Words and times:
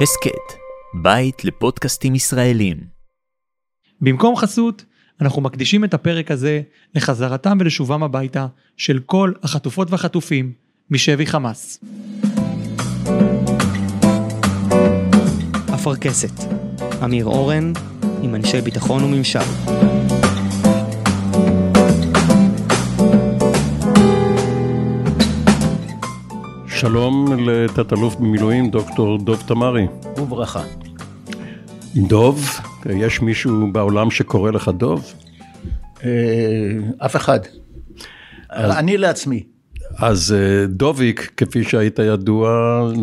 הסכת, 0.00 0.58
בית 1.02 1.44
לפודקאסטים 1.44 2.14
ישראלים. 2.14 2.76
במקום 4.00 4.36
חסות, 4.36 4.84
אנחנו 5.20 5.42
מקדישים 5.42 5.84
את 5.84 5.94
הפרק 5.94 6.30
הזה 6.30 6.62
לחזרתם 6.94 7.58
ולשובם 7.60 8.02
הביתה 8.02 8.46
של 8.76 8.98
כל 9.06 9.32
החטופות 9.42 9.90
והחטופים 9.90 10.52
משבי 10.90 11.26
חמאס. 11.26 11.84
אפרכסת, 15.74 16.52
אמיר 17.04 17.24
אורן, 17.24 17.72
עם 18.22 18.34
אנשי 18.34 18.60
ביטחון 18.60 19.04
וממשל. 19.04 19.97
שלום 26.80 27.26
לתת-אלוף 27.40 28.16
במילואים 28.16 28.70
דוקטור 28.70 29.18
דוב 29.18 29.42
תמרי. 29.46 29.86
וברכה. 30.16 30.62
דוב, 31.96 32.60
יש 32.86 33.20
מישהו 33.20 33.72
בעולם 33.72 34.10
שקורא 34.10 34.50
לך 34.50 34.68
דוב? 34.68 35.12
אה, 36.04 36.10
אף 36.98 37.16
אחד. 37.16 37.40
אני 38.50 38.96
לעצמי. 38.96 39.42
אז 39.98 40.34
אה, 40.38 40.66
דוביק, 40.66 41.32
כפי 41.36 41.64
שהיית 41.64 41.98
ידוע, 41.98 42.48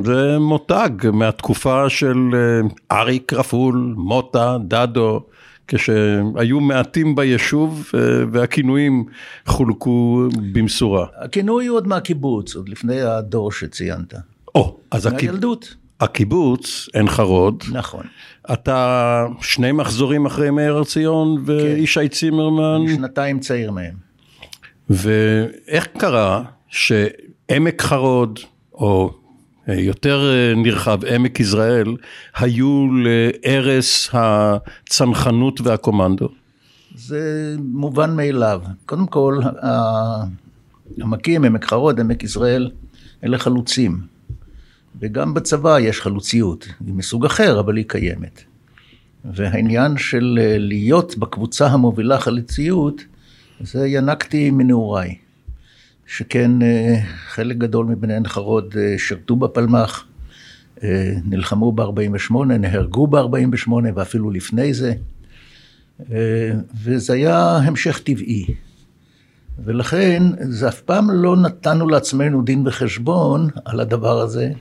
זה 0.04 0.40
מותג 0.40 0.90
מהתקופה 1.14 1.90
של 1.90 2.18
אה, 2.34 2.98
אריק 2.98 3.34
רפול, 3.34 3.94
מוטה, 3.98 4.58
דדו, 4.68 5.20
כשהיו 5.68 6.60
מעטים 6.60 7.16
ביישוב 7.16 7.92
והכינויים 8.32 9.06
חולקו 9.46 10.28
במשורה. 10.54 11.06
הכינוי 11.22 11.66
הוא 11.66 11.78
עוד 11.78 11.88
מהקיבוץ, 11.88 12.56
עוד 12.56 12.70
לפני 12.70 13.02
הדור 13.02 13.52
שציינת. 13.52 14.14
או, 14.56 14.78
אז 14.92 15.06
הקיבוץ. 15.06 15.24
מהילדות. 15.24 15.76
הקיבוץ, 16.00 16.90
עין 16.94 17.10
חרוד. 17.10 17.64
נכון. 17.72 18.04
אתה 18.54 19.26
שני 19.42 19.72
מחזורים 19.72 20.26
אחרי 20.26 20.50
מאיר 20.50 20.76
הר 20.76 20.84
ציון 20.84 21.44
וישי 21.46 22.10
צימרמן. 22.10 22.82
אני 22.82 22.96
שנתיים 22.96 23.40
צעיר 23.40 23.72
מהם. 23.72 23.94
ואיך 24.90 25.88
קרה 25.98 26.44
שעמק 26.68 27.82
חרוד, 27.82 28.40
או 28.74 29.14
יותר 29.68 30.34
נרחב, 30.56 31.06
עמק 31.06 31.40
יזרעאל, 31.40 31.96
היו 32.36 32.88
לערש 33.04 34.10
הצנחנות 34.14 35.62
והקומנדו? 35.62 36.30
זה 36.96 37.56
מובן 37.60 38.16
מאליו. 38.16 38.62
קודם 38.86 39.08
כל, 39.08 39.40
עמקים, 41.02 41.46
עמק 41.46 41.66
חרוד, 41.66 42.00
עמק 42.00 42.24
יזרעאל, 42.24 42.72
אלה 43.24 43.38
חלוצים. 43.38 44.02
וגם 45.00 45.34
בצבא 45.34 45.80
יש 45.80 46.02
חלוציות, 46.02 46.68
היא 46.86 46.94
מסוג 46.94 47.26
אחר, 47.26 47.60
אבל 47.60 47.78
היא 47.78 47.86
קיימת. 47.88 48.44
והעניין 49.34 49.98
של 49.98 50.40
להיות 50.58 51.18
בקבוצה 51.18 51.68
המובילה 51.68 52.20
חלוציות, 52.20 53.02
זה 53.60 53.88
ינקתי 53.88 54.52
מנעוריי. 54.52 55.16
שכן 56.08 56.52
חלק 57.28 57.58
גדול 57.58 57.86
מבני 57.86 58.14
עין 58.14 58.28
חרוד 58.28 58.76
שירתו 58.98 59.36
בפלמ"ח, 59.36 60.06
נלחמו 61.26 61.72
ב-48, 61.72 62.34
נהרגו 62.46 63.08
ב-48 63.08 63.72
ואפילו 63.96 64.32
לפני 64.32 64.74
זה, 64.74 64.94
וזה 66.84 67.14
היה 67.14 67.58
המשך 67.58 68.00
טבעי. 68.00 68.46
ולכן, 69.64 70.24
זה 70.40 70.68
אף 70.68 70.82
פעם 70.82 71.12
לא 71.12 71.36
נתנו 71.36 71.88
לעצמנו 71.88 72.42
דין 72.42 72.68
וחשבון 72.68 73.48
על 73.66 73.80
הדבר 73.80 74.22
הזה, 74.22 74.52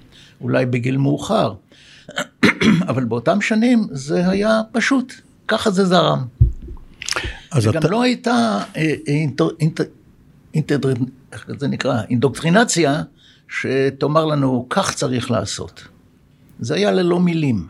אולי 0.41 0.67
בגיל 0.67 0.97
מאוחר. 0.97 1.55
אבל 2.89 3.05
באותם 3.05 3.41
שנים 3.41 3.87
זה 3.91 4.29
היה 4.29 4.61
פשוט, 4.73 5.15
ככה 5.49 5.71
זה 5.71 5.85
זרם. 5.85 6.25
אז 7.51 7.69
אתה... 7.69 7.89
לא 7.89 8.03
הייתה 8.03 8.59
אינטר... 9.07 9.49
אינטר... 9.61 9.85
אינטר... 10.55 10.79
איך 11.33 11.47
זה 11.59 11.69
נקרא? 11.69 12.03
אינדוקטרינציה, 12.11 13.03
שתאמר 13.49 14.25
לנו, 14.25 14.67
כך 14.71 14.95
צריך 14.95 15.31
לעשות. 15.31 15.89
זה 16.61 16.75
היה 16.75 16.93
ללא 16.93 17.21
מילים. 17.21 17.67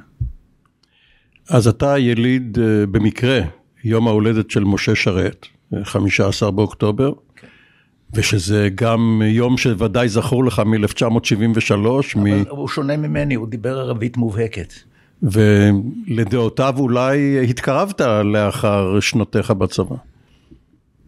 אז 1.49 1.67
אתה 1.69 1.99
יליד 1.99 2.59
במקרה 2.91 3.41
יום 3.85 4.09
ההולדת 4.09 4.51
של 4.51 4.65
משה 4.65 4.95
שרת, 4.95 5.47
15 5.83 6.51
באוקטובר, 6.51 7.13
כן. 7.37 7.47
ושזה 8.15 8.69
גם 8.75 9.23
יום 9.25 9.59
שוודאי 9.59 10.09
זכור 10.09 10.45
לך 10.45 10.63
מ-1973. 10.67 11.75
אבל 11.75 12.23
מ... 12.23 12.27
הוא 12.49 12.69
שונה 12.69 12.97
ממני, 12.97 13.35
הוא 13.35 13.49
דיבר 13.49 13.79
ערבית 13.79 14.17
מובהקת. 14.17 14.73
ולדעותיו 15.23 16.75
אולי 16.79 17.51
התקרבת 17.51 18.01
לאחר 18.25 19.01
שנותיך 19.01 19.51
בצבא. 19.51 19.97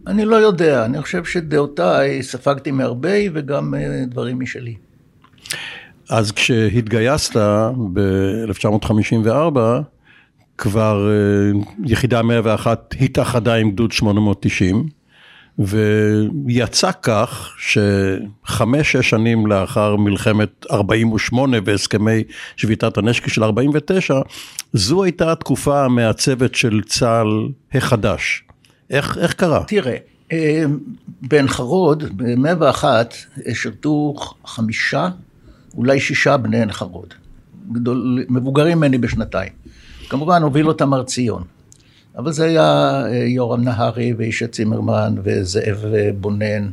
אני 0.06 0.24
לא 0.24 0.36
יודע, 0.36 0.84
אני 0.84 1.02
חושב 1.02 1.24
שדעותיי 1.24 2.22
ספגתי 2.22 2.70
מהרבה 2.70 3.16
וגם 3.34 3.74
דברים 4.06 4.40
משלי. 4.40 4.74
אז 6.10 6.32
כשהתגייסת 6.32 7.36
ב-1954, 7.92 9.58
כבר 10.58 11.10
יחידה 11.84 12.22
101 12.22 12.94
התאחדה 13.00 13.54
עם 13.54 13.70
גדוד 13.70 13.92
890, 13.92 14.88
ויצא 16.46 16.90
כך 17.02 17.56
שחמש-שש 17.58 19.10
שנים 19.10 19.46
לאחר 19.46 19.96
מלחמת 19.96 20.66
48' 20.70 21.56
והסכמי 21.64 22.22
שביתת 22.56 22.98
הנשק 22.98 23.28
של 23.28 23.44
49', 23.44 24.20
זו 24.72 25.04
הייתה 25.04 25.32
התקופה 25.32 25.84
המעצבת 25.84 26.54
של 26.54 26.80
צה"ל 26.86 27.48
החדש. 27.74 28.45
איך, 28.90 29.18
איך 29.18 29.32
קרה? 29.32 29.64
תראה, 29.64 29.96
בעין 31.22 31.48
חרוד, 31.48 32.04
ב-101 32.16 32.84
שירתו 33.54 34.14
חמישה, 34.46 35.08
אולי 35.74 36.00
שישה 36.00 36.36
בני 36.36 36.58
עין 36.58 36.72
חרוד. 36.72 37.14
גדול, 37.72 38.24
מבוגרים 38.28 38.78
ממני 38.78 38.98
בשנתיים. 38.98 39.52
כמובן 40.08 40.42
הוביל 40.42 40.68
אותם 40.68 40.92
הר 40.92 41.02
ציון. 41.02 41.42
אבל 42.18 42.32
זה 42.32 42.44
היה 42.44 43.02
יורם 43.26 43.64
נהרי 43.64 44.12
וישי 44.12 44.46
צימרמן 44.46 45.14
וזאב 45.22 45.84
בונן, 46.20 46.68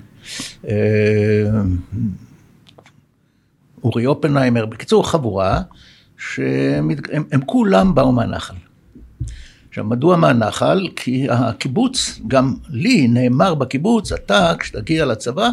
אורי 3.83 4.05
אופנהיימר, 4.05 4.65
בקיצור 4.65 5.09
חבורה 5.09 5.61
שהם 6.17 6.91
הם 7.31 7.41
כולם 7.45 7.95
באו 7.95 8.11
מהנחל. 8.11 8.53
עכשיו, 9.73 9.85
מדוע 9.85 10.17
מהנחל? 10.17 10.87
כי 10.95 11.27
הקיבוץ, 11.29 12.19
גם 12.27 12.53
לי 12.69 13.07
נאמר 13.07 13.55
בקיבוץ, 13.55 14.11
אתה, 14.11 14.53
כשתגיע 14.59 15.05
לצבא, 15.05 15.49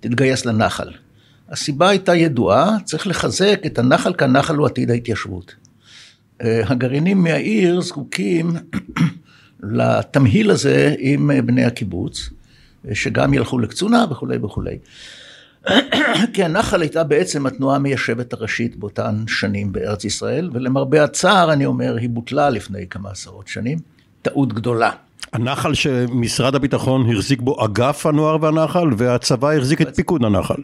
תתגייס 0.00 0.46
לנחל. 0.46 0.88
הסיבה 1.48 1.88
הייתה 1.88 2.14
ידועה, 2.14 2.76
צריך 2.84 3.06
לחזק 3.06 3.60
את 3.66 3.78
הנחל, 3.78 4.12
כי 4.12 4.24
הנחל 4.24 4.56
הוא 4.56 4.66
עתיד 4.66 4.90
ההתיישבות. 4.90 5.54
הגרעינים 6.40 7.22
מהעיר 7.22 7.80
זקוקים 7.80 8.52
לתמהיל 9.78 10.50
הזה 10.50 10.94
עם 10.98 11.30
בני 11.46 11.64
הקיבוץ, 11.64 12.30
שגם 12.92 13.34
ילכו 13.34 13.58
לקצונה 13.58 14.04
וכולי 14.10 14.36
וכולי. 14.42 14.78
כי 16.34 16.44
הנחל 16.44 16.80
הייתה 16.80 17.04
בעצם 17.04 17.46
התנועה 17.46 17.76
המיישבת 17.76 18.32
הראשית 18.32 18.76
באותן 18.76 19.24
שנים 19.26 19.72
בארץ 19.72 20.04
ישראל, 20.04 20.50
ולמרבה 20.52 21.04
הצער, 21.04 21.52
אני 21.52 21.66
אומר, 21.66 21.96
היא 21.96 22.08
בוטלה 22.08 22.50
לפני 22.50 22.86
כמה 22.90 23.10
עשרות 23.10 23.48
שנים. 23.48 23.78
טעות 24.22 24.52
גדולה. 24.52 24.90
הנחל 25.32 25.74
שמשרד 25.74 26.54
הביטחון 26.54 27.10
החזיק 27.10 27.40
בו 27.40 27.64
אגף 27.64 28.06
הנוער 28.06 28.36
והנחל, 28.40 28.88
והצבא 28.96 29.52
החזיק 29.52 29.82
את 29.82 29.96
פיקוד 29.96 30.24
הנחל. 30.24 30.62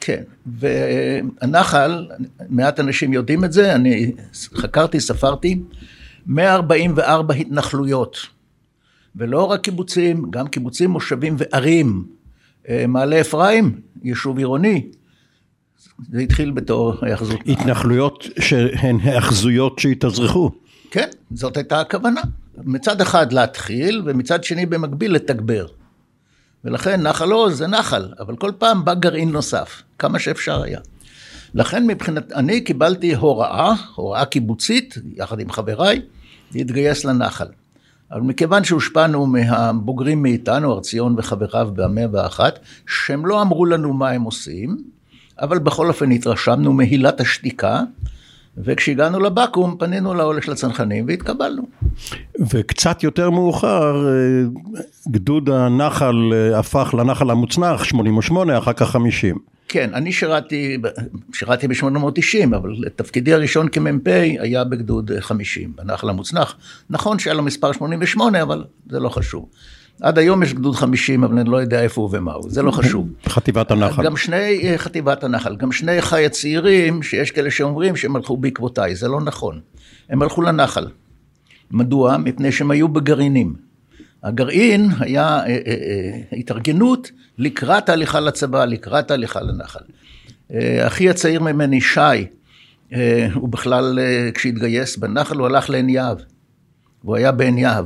כן, 0.00 0.22
והנחל, 0.46 2.08
מעט 2.48 2.80
אנשים 2.80 3.12
יודעים 3.12 3.44
את 3.44 3.52
זה, 3.52 3.74
אני 3.74 4.12
חקרתי, 4.54 5.00
ספרתי, 5.00 5.60
144 6.26 7.34
התנחלויות, 7.34 8.16
ולא 9.16 9.50
רק 9.50 9.60
קיבוצים, 9.60 10.30
גם 10.30 10.48
קיבוצים, 10.48 10.90
מושבים 10.90 11.36
וערים. 11.38 12.04
מעלה 12.88 13.20
אפרים, 13.20 13.80
יישוב 14.02 14.38
עירוני, 14.38 14.86
זה 16.12 16.20
התחיל 16.20 16.50
בתור 16.50 16.94
היאחזות. 17.02 17.40
התנחלויות 17.46 18.24
שהן 18.38 19.00
היאחזויות 19.02 19.78
שהתאזרחו. 19.78 20.50
כן, 20.90 21.08
זאת 21.34 21.56
הייתה 21.56 21.80
הכוונה. 21.80 22.20
מצד 22.64 23.00
אחד 23.00 23.32
להתחיל, 23.32 24.02
ומצד 24.04 24.44
שני 24.44 24.66
במקביל 24.66 25.14
לתגבר. 25.14 25.66
ולכן 26.64 27.00
נחל 27.00 27.30
עוז 27.32 27.58
זה 27.58 27.66
נחל, 27.66 28.08
אבל 28.18 28.36
כל 28.36 28.52
פעם 28.58 28.84
בא 28.84 28.94
גרעין 28.94 29.30
נוסף, 29.30 29.82
כמה 29.98 30.18
שאפשר 30.18 30.62
היה. 30.62 30.80
לכן 31.54 31.86
מבחינת, 31.86 32.32
אני 32.32 32.60
קיבלתי 32.60 33.14
הוראה, 33.14 33.74
הוראה 33.94 34.24
קיבוצית, 34.24 34.98
יחד 35.16 35.40
עם 35.40 35.50
חבריי, 35.50 36.02
להתגייס 36.54 37.04
לנחל. 37.04 37.46
אבל 38.12 38.20
מכיוון 38.20 38.64
שהושפענו 38.64 39.26
מהבוגרים 39.26 40.22
מאיתנו, 40.22 40.72
הר 40.72 40.80
ציון 40.80 41.14
וחבריו 41.18 41.70
במאה 41.74 42.06
ואחת, 42.12 42.58
שהם 42.86 43.26
לא 43.26 43.42
אמרו 43.42 43.66
לנו 43.66 43.92
מה 43.92 44.10
הם 44.10 44.22
עושים, 44.22 44.76
אבל 45.40 45.58
בכל 45.58 45.88
אופן 45.88 46.10
התרשמנו 46.10 46.72
מהילת 46.72 47.20
השתיקה, 47.20 47.82
וכשהגענו 48.58 49.20
לבקו"ם 49.20 49.76
פנינו 49.78 50.14
לעולה 50.14 50.42
של 50.42 50.52
הצנחנים 50.52 51.04
והתקבלנו. 51.08 51.62
וקצת 52.50 53.02
יותר 53.02 53.30
מאוחר 53.30 54.08
אה, 54.08 54.12
גדוד 55.08 55.50
הנחל 55.50 56.30
אה, 56.32 56.58
הפך 56.58 56.94
לנחל 56.98 57.30
המוצנח 57.30 57.84
88 57.84 58.58
אחר 58.58 58.72
כך 58.72 58.90
50. 58.90 59.38
כן, 59.72 59.90
אני 59.94 60.12
שירתי, 60.12 60.78
שירתי 61.32 61.68
ב-890, 61.68 62.56
אבל 62.56 62.74
תפקידי 62.96 63.34
הראשון 63.34 63.68
כמ"פ 63.68 64.08
היה 64.40 64.64
בגדוד 64.64 65.10
50, 65.20 65.72
בנחל 65.76 66.08
המוצנח. 66.08 66.56
נכון 66.90 67.18
שהיה 67.18 67.34
לו 67.34 67.42
מספר 67.42 67.72
88, 67.72 68.42
אבל 68.42 68.64
זה 68.90 69.00
לא 69.00 69.08
חשוב. 69.08 69.48
עד 70.00 70.18
היום 70.18 70.42
יש 70.42 70.54
גדוד 70.54 70.76
50, 70.76 71.24
אבל 71.24 71.38
אני 71.38 71.50
לא 71.50 71.56
יודע 71.56 71.82
איפה 71.82 72.00
הוא 72.00 72.10
ומה 72.12 72.32
הוא, 72.32 72.50
זה 72.50 72.62
לא 72.62 72.70
חשוב. 72.70 73.08
חטיבת 73.28 73.70
הנחל. 73.70 74.04
גם 74.04 74.16
שני, 74.16 74.60
אה, 74.62 74.78
חטיבת 74.78 75.24
הנחל, 75.24 75.56
גם 75.56 75.72
שני 75.72 75.98
אחיי 75.98 76.26
הצעירים, 76.26 77.02
שיש 77.02 77.30
כאלה 77.30 77.50
שאומרים 77.50 77.96
שהם 77.96 78.16
הלכו 78.16 78.36
בעקבותיי, 78.36 78.94
זה 78.94 79.08
לא 79.08 79.20
נכון. 79.20 79.60
הם 80.08 80.22
הלכו 80.22 80.42
לנחל. 80.42 80.86
מדוע? 81.70 82.16
מפני 82.16 82.52
שהם 82.52 82.70
היו 82.70 82.88
בגרעינים. 82.88 83.69
הגרעין 84.22 84.90
היה 84.98 85.22
אה, 85.22 85.46
אה, 85.46 85.60
אה, 85.66 86.38
התארגנות 86.38 87.10
לקראת 87.38 87.88
ההליכה 87.88 88.20
לצבא, 88.20 88.64
לקראת 88.64 89.10
ההליכה 89.10 89.40
לנחל. 89.40 89.84
אחי 90.86 91.10
הצעיר 91.10 91.40
ממני, 91.40 91.80
שי, 91.80 92.26
הוא 93.34 93.48
בכלל, 93.48 93.98
כשהתגייס 94.34 94.96
בנחל, 94.96 95.36
הוא 95.36 95.46
הלך 95.46 95.70
לעין 95.70 95.88
יהב. 95.88 96.18
והוא 97.04 97.16
היה 97.16 97.32
בעין 97.32 97.58
יהב. 97.58 97.84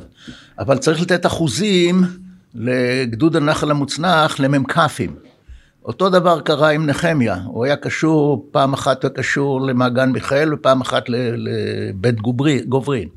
אבל 0.58 0.78
צריך 0.78 1.02
לתת 1.02 1.26
אחוזים 1.26 2.02
לגדוד 2.54 3.36
הנחל 3.36 3.70
המוצנח 3.70 4.40
למ"כים. 4.40 5.16
אותו 5.84 6.10
דבר 6.10 6.40
קרה 6.40 6.70
עם 6.70 6.86
נחמיה, 6.86 7.38
הוא 7.44 7.64
היה 7.64 7.76
קשור, 7.76 8.48
פעם 8.50 8.72
אחת 8.72 9.04
היה 9.04 9.10
קשור 9.10 9.60
למעגן 9.60 10.10
מיכאל 10.12 10.54
ופעם 10.54 10.80
אחת 10.80 11.04
לבית 11.08 12.20
גוברי, 12.20 12.60
גוברין. 12.60 13.08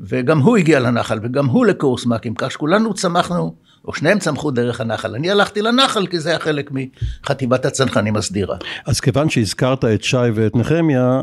וגם 0.00 0.38
הוא 0.38 0.56
הגיע 0.56 0.80
לנחל 0.80 1.18
וגם 1.22 1.46
הוא 1.46 1.66
לקורס 1.66 2.06
מ"כים, 2.06 2.34
כך 2.34 2.50
שכולנו 2.50 2.94
צמחנו, 2.94 3.54
או 3.84 3.94
שניהם 3.94 4.18
צמחו 4.18 4.50
דרך 4.50 4.80
הנחל. 4.80 5.14
אני 5.14 5.30
הלכתי 5.30 5.62
לנחל 5.62 6.06
כי 6.06 6.20
זה 6.20 6.30
היה 6.30 6.38
חלק 6.38 6.70
מחטיבת 6.72 7.64
הצנחנים 7.64 8.16
הסדירה. 8.16 8.56
אז 8.86 9.00
כיוון 9.00 9.30
שהזכרת 9.30 9.84
את 9.84 10.04
שי 10.04 10.16
ואת 10.34 10.56
נחמיה, 10.56 11.22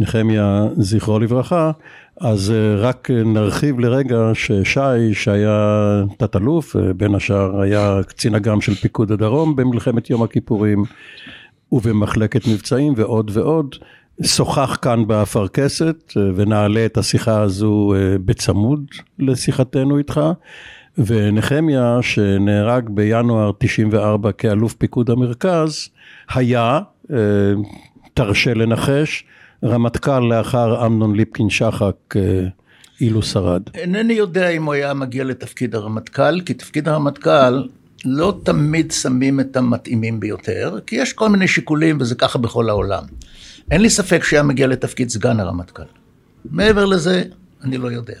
נחמיה 0.00 0.64
זכרו 0.76 1.18
לברכה, 1.18 1.70
אז 2.20 2.50
אה, 2.50 2.80
רק 2.80 3.10
נרחיב 3.10 3.80
לרגע 3.80 4.30
ששי, 4.34 5.14
שהיה 5.14 6.02
תת-אלוף, 6.16 6.76
אה, 6.76 6.92
בין 6.92 7.14
השאר 7.14 7.60
היה 7.60 8.00
קצין 8.06 8.34
אג"ם 8.34 8.60
של 8.60 8.74
פיקוד 8.74 9.12
הדרום 9.12 9.56
במלחמת 9.56 10.10
יום 10.10 10.22
הכיפורים 10.22 10.84
ובמחלקת 11.72 12.46
מבצעים 12.46 12.92
ועוד 12.96 13.30
ועוד, 13.34 13.74
שוחח 14.22 14.78
כאן 14.82 15.06
באפרכסת 15.06 16.12
אה, 16.16 16.22
ונעלה 16.36 16.86
את 16.86 16.98
השיחה 16.98 17.40
הזו 17.40 17.94
בצמוד 18.24 18.84
לשיחתנו 19.18 19.98
איתך. 19.98 20.20
ונחמיה 21.06 21.98
שנהרג 22.02 22.88
בינואר 22.88 23.52
94 23.58 24.32
כאלוף 24.32 24.74
פיקוד 24.74 25.10
המרכז, 25.10 25.88
היה, 26.34 26.80
תרשה 28.14 28.54
לנחש, 28.54 29.24
רמטכ"ל 29.64 30.20
לאחר 30.20 30.86
אמנון 30.86 31.16
ליפקין 31.16 31.50
שחק 31.50 32.16
אה, 32.16 32.46
אילו 33.00 33.22
שרד. 33.22 33.62
אינני 33.74 34.12
יודע 34.12 34.48
אם 34.48 34.64
הוא 34.64 34.74
היה 34.74 34.94
מגיע 34.94 35.24
לתפקיד 35.24 35.74
הרמטכ"ל, 35.74 36.40
כי 36.40 36.54
תפקיד 36.54 36.88
הרמטכ"ל 36.88 37.62
לא 38.04 38.40
תמיד 38.42 38.92
שמים 38.92 39.40
את 39.40 39.56
המתאימים 39.56 40.20
ביותר, 40.20 40.78
כי 40.86 40.96
יש 40.96 41.12
כל 41.12 41.28
מיני 41.28 41.48
שיקולים 41.48 41.98
וזה 42.00 42.14
ככה 42.14 42.38
בכל 42.38 42.68
העולם. 42.68 43.02
אין 43.70 43.80
לי 43.80 43.90
ספק 43.90 44.24
שהיה 44.24 44.42
מגיע 44.42 44.66
לתפקיד 44.66 45.08
סגן 45.08 45.40
הרמטכ"ל. 45.40 45.82
מעבר 46.50 46.84
לזה, 46.84 47.22
אני 47.64 47.78
לא 47.78 47.88
יודע. 47.88 48.14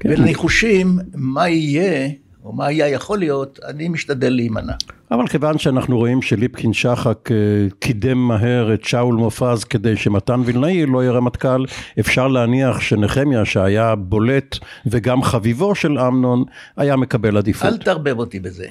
כן. 0.00 0.08
ולניחושים, 0.08 0.98
מה 1.14 1.48
יהיה 1.48 2.08
או 2.44 2.52
מה 2.52 2.66
היה 2.66 2.88
יכול 2.88 3.18
להיות, 3.18 3.58
אני 3.68 3.88
משתדל 3.88 4.28
להימנע. 4.28 4.72
אבל 5.10 5.26
כיוון 5.28 5.58
שאנחנו 5.58 5.98
רואים 5.98 6.22
שליפקין 6.22 6.72
שחק 6.72 7.30
אה, 7.32 7.36
קידם 7.78 8.18
מהר 8.18 8.74
את 8.74 8.84
שאול 8.84 9.14
מופז 9.14 9.64
כדי 9.64 9.96
שמתן 9.96 10.40
וילנאי 10.44 10.86
לא 10.86 11.02
יהיה 11.02 11.12
רמטכ"ל, 11.12 11.64
אפשר 12.00 12.28
להניח 12.28 12.80
שנחמיה 12.80 13.44
שהיה 13.44 13.94
בולט 13.94 14.58
וגם 14.86 15.22
חביבו 15.22 15.74
של 15.74 15.98
אמנון, 15.98 16.44
היה 16.76 16.96
מקבל 16.96 17.36
עדיפות. 17.36 17.72
אל 17.72 17.76
תערבב 17.76 18.18
אותי 18.18 18.40
בזה. 18.40 18.66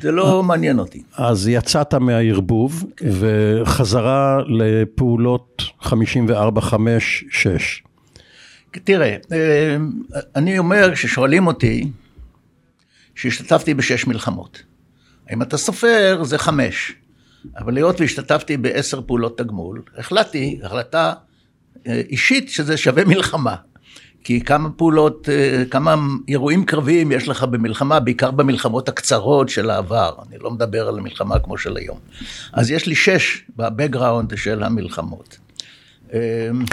זה 0.00 0.12
לא 0.12 0.42
מעניין 0.42 0.78
אותי. 0.78 1.02
אז 1.16 1.48
יצאת 1.48 1.94
מהערבוב 1.94 2.84
כן. 2.96 3.06
וחזרה 3.20 4.38
לפעולות 4.48 5.62
54, 5.80 6.60
5, 6.60 7.24
6. 7.30 7.82
תראה, 8.70 9.16
אה, 9.32 9.76
אני 10.36 10.58
אומר, 10.58 10.94
כששואלים 10.94 11.46
אותי, 11.46 11.90
שהשתתפתי 13.14 13.74
בשש 13.74 14.06
מלחמות. 14.06 14.62
אם 15.32 15.42
אתה 15.42 15.56
סופר, 15.56 16.22
זה 16.24 16.38
חמש. 16.38 16.92
אבל 17.58 17.76
היות 17.76 18.00
והשתתפתי 18.00 18.56
בעשר 18.56 19.00
פעולות 19.06 19.38
תגמול, 19.38 19.82
החלטתי, 19.96 20.60
החלטה 20.62 21.12
אה, 21.86 22.02
אישית, 22.08 22.50
שזה 22.50 22.76
שווה 22.76 23.04
מלחמה. 23.04 23.54
כי 24.28 24.40
כמה 24.40 24.70
פעולות, 24.70 25.28
אה, 25.28 25.64
כמה 25.70 25.94
אירועים 26.28 26.64
קרביים 26.64 27.12
יש 27.12 27.28
לך 27.28 27.44
במלחמה, 27.44 28.00
בעיקר 28.00 28.30
במלחמות 28.30 28.88
הקצרות 28.88 29.48
של 29.48 29.70
העבר. 29.70 30.12
אני 30.28 30.38
לא 30.40 30.50
מדבר 30.50 30.88
על 30.88 31.00
מלחמה 31.00 31.38
כמו 31.38 31.58
של 31.58 31.76
היום. 31.76 31.98
אז 32.52 32.70
יש 32.70 32.86
לי 32.86 32.94
שש 32.94 33.44
בבקגראונד 33.56 34.36
של 34.36 34.62
המלחמות. 34.62 35.38
אמ, 36.12 36.18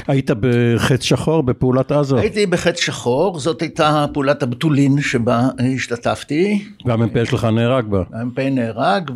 היית 0.07 0.31
בחץ 0.40 1.04
שחור 1.04 1.44
בפעולת 1.44 1.92
עזה? 1.92 2.19
הייתי 2.19 2.46
בחץ 2.46 2.80
שחור, 2.80 3.40
זאת 3.40 3.62
הייתה 3.62 4.06
פעולת 4.13 4.44
הבתולין 4.44 5.02
שבה 5.02 5.42
השתתפתי. 5.75 6.66
והמ"פ 6.86 7.30
שלך 7.30 7.44
נהרג 7.44 7.86
בה. 7.86 8.04
המ"פ 8.13 8.40
נהרג 8.40 9.12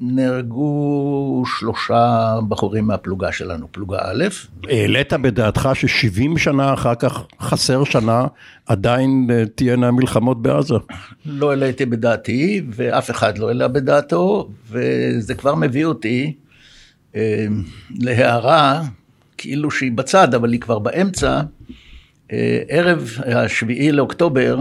ונהרגו 0.00 1.42
שלושה 1.58 2.34
בחורים 2.48 2.86
מהפלוגה 2.86 3.32
שלנו, 3.32 3.66
פלוגה 3.70 3.98
א'. 4.02 4.24
העלית 4.68 5.12
בדעתך 5.12 5.68
ש-70 5.74 6.38
שנה 6.38 6.74
אחר 6.74 6.94
כך, 6.94 7.22
חסר 7.40 7.84
שנה, 7.84 8.26
עדיין 8.66 9.26
אה, 9.30 9.44
תהיינה 9.54 9.90
מלחמות 9.90 10.42
בעזה? 10.42 10.74
לא 11.26 11.50
העליתי 11.50 11.86
בדעתי, 11.86 12.62
ואף 12.70 13.10
אחד 13.10 13.38
לא 13.38 13.48
העלה 13.48 13.68
בדעתו, 13.68 14.50
וזה 14.70 15.34
כבר 15.34 15.54
מביא 15.54 15.84
אותי 15.84 16.34
אה, 17.16 17.46
להערה. 17.90 18.82
כאילו 19.36 19.70
שהיא 19.70 19.92
בצד, 19.92 20.34
אבל 20.34 20.52
היא 20.52 20.60
כבר 20.60 20.78
באמצע, 20.78 21.40
אה, 22.32 22.62
ערב 22.68 23.10
השביעי 23.26 23.92
לאוקטובר 23.92 24.60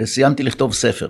אה, 0.00 0.06
סיימתי 0.06 0.42
לכתוב 0.42 0.72
ספר. 0.72 1.08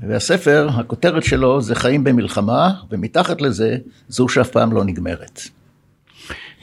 והספר, 0.00 0.68
הכותרת 0.72 1.24
שלו 1.24 1.60
זה 1.60 1.74
חיים 1.74 2.04
במלחמה, 2.04 2.70
ומתחת 2.90 3.40
לזה, 3.40 3.76
זו 4.08 4.28
שאף 4.28 4.50
פעם 4.50 4.72
לא 4.72 4.84
נגמרת. 4.84 5.40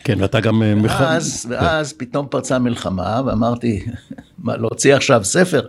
כן, 0.04 0.22
ואתה 0.22 0.40
גם... 0.40 0.64
אה, 0.64 0.74
ואז, 0.84 1.46
ואז 1.50 1.94
כן. 1.94 2.06
פתאום 2.06 2.28
פרצה 2.30 2.60
מלחמה, 2.60 3.22
ואמרתי, 3.26 3.86
מה, 4.38 4.58
להוציא 4.58 4.96
עכשיו 4.96 5.24
ספר? 5.24 5.68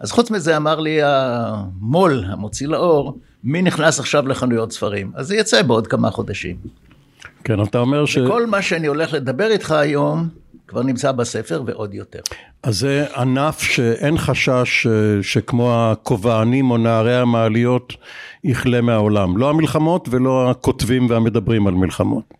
אז 0.00 0.12
חוץ 0.12 0.30
מזה 0.30 0.56
אמר 0.56 0.80
לי 0.80 0.98
המו"ל, 1.02 2.24
המוציא 2.28 2.68
לאור, 2.68 3.18
מי 3.44 3.62
נכנס 3.62 4.00
עכשיו 4.00 4.28
לחנויות 4.28 4.72
ספרים? 4.72 5.12
אז 5.14 5.26
זה 5.26 5.36
יצא 5.36 5.62
בעוד 5.62 5.86
כמה 5.86 6.10
חודשים. 6.10 6.56
כן, 7.46 7.62
אתה 7.62 7.78
אומר 7.78 8.06
ש... 8.06 8.16
וכל 8.16 8.46
מה 8.46 8.62
שאני 8.62 8.86
הולך 8.86 9.12
לדבר 9.12 9.50
איתך 9.50 9.70
היום, 9.70 10.28
כבר 10.68 10.82
נמצא 10.82 11.12
בספר 11.12 11.62
ועוד 11.66 11.94
יותר. 11.94 12.20
אז 12.62 12.78
זה 12.78 13.06
ענף 13.16 13.60
שאין 13.60 14.18
חשש 14.18 14.86
אה, 14.86 15.22
שכמו 15.22 15.74
הכובענים 15.74 16.70
או 16.70 16.76
נערי 16.76 17.16
המעליות 17.16 17.92
יכלה 18.44 18.80
מהעולם. 18.80 19.36
לא 19.36 19.50
המלחמות 19.50 20.08
ולא 20.10 20.50
הכותבים 20.50 21.10
והמדברים 21.10 21.66
על 21.66 21.74
מלחמות. 21.74 22.34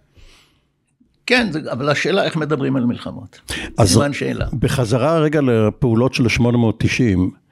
כן, 1.27 1.51
אבל 1.73 1.89
השאלה 1.89 2.25
איך 2.25 2.37
מדברים 2.37 2.77
על 2.77 2.85
מלחמות. 2.85 3.41
אז 3.79 4.01
שאלה. 4.13 4.47
בחזרה 4.59 5.19
רגע 5.19 5.41
לפעולות 5.41 6.15
של 6.15 6.29
890, 6.29 7.21
אה, 7.21 7.46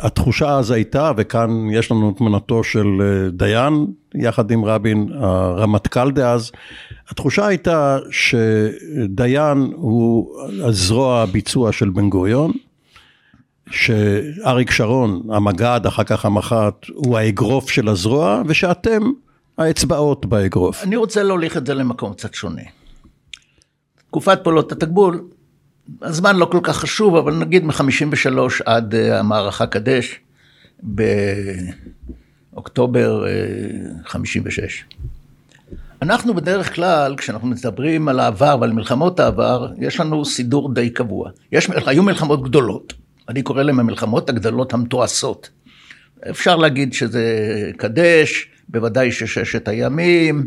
התחושה 0.00 0.58
אז 0.58 0.70
הייתה, 0.70 1.12
וכאן 1.16 1.70
יש 1.70 1.90
לנו 1.90 2.12
תמונתו 2.12 2.64
של 2.64 2.86
אה, 3.00 3.30
דיין, 3.30 3.86
יחד 4.14 4.50
עם 4.50 4.64
רבין, 4.64 5.08
הרמטכ"ל 5.14 6.10
דאז, 6.10 6.50
התחושה 7.08 7.46
הייתה 7.46 7.98
שדיין 8.10 9.72
הוא 9.74 10.36
הזרוע 10.62 11.22
הביצוע 11.22 11.72
של 11.72 11.90
בן 11.90 12.08
גוריון, 12.08 12.52
שאריק 13.70 14.70
שרון, 14.70 15.22
המג"ד, 15.30 15.80
אחר 15.88 16.04
כך 16.04 16.24
המח"ט, 16.24 16.86
הוא 16.94 17.18
האגרוף 17.18 17.70
של 17.70 17.88
הזרוע, 17.88 18.42
ושאתם 18.46 19.02
האצבעות 19.58 20.26
באגרוף. 20.26 20.82
אני 20.82 20.96
רוצה 20.96 21.22
להוליך 21.22 21.56
את 21.56 21.66
זה 21.66 21.74
למקום 21.74 22.12
קצת 22.12 22.34
שונה. 22.34 22.62
תקופת 24.06 24.38
פעולות 24.42 24.72
התגבול, 24.72 25.24
הזמן 26.02 26.36
לא 26.36 26.44
כל 26.44 26.60
כך 26.62 26.76
חשוב, 26.76 27.16
אבל 27.16 27.34
נגיד 27.34 27.64
מ-53 27.64 28.38
עד 28.66 28.94
אה, 28.94 29.18
המערכה 29.18 29.66
קדש, 29.66 30.20
באוקטובר 32.52 33.24
56. 34.04 34.58
אה, 34.58 34.96
אנחנו 36.02 36.34
בדרך 36.34 36.74
כלל, 36.74 37.14
כשאנחנו 37.16 37.48
מדברים 37.48 38.08
על 38.08 38.20
העבר 38.20 38.56
ועל 38.60 38.72
מלחמות 38.72 39.20
העבר, 39.20 39.72
יש 39.78 40.00
לנו 40.00 40.24
סידור 40.24 40.74
די 40.74 40.90
קבוע. 40.90 41.30
יש, 41.52 41.68
היו 41.86 42.02
מלחמות 42.02 42.42
גדולות, 42.42 42.92
אני 43.28 43.42
קורא 43.42 43.62
להן 43.62 43.78
המלחמות 43.78 44.28
הגדולות 44.28 44.72
המתועשות. 44.72 45.50
אפשר 46.30 46.56
להגיד 46.56 46.92
שזה 46.92 47.70
קדש, 47.76 48.48
בוודאי 48.68 49.12
שששת 49.12 49.68
הימים, 49.68 50.46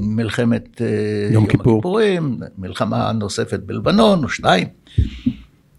מלחמת 0.00 0.82
אה, 0.82 1.28
יום 1.32 1.46
כיפור. 1.46 1.72
הכיפורים, 1.78 2.40
מלחמה 2.58 3.12
נוספת 3.12 3.60
בלבנון 3.60 4.24
או 4.24 4.28
שתיים. 4.28 4.68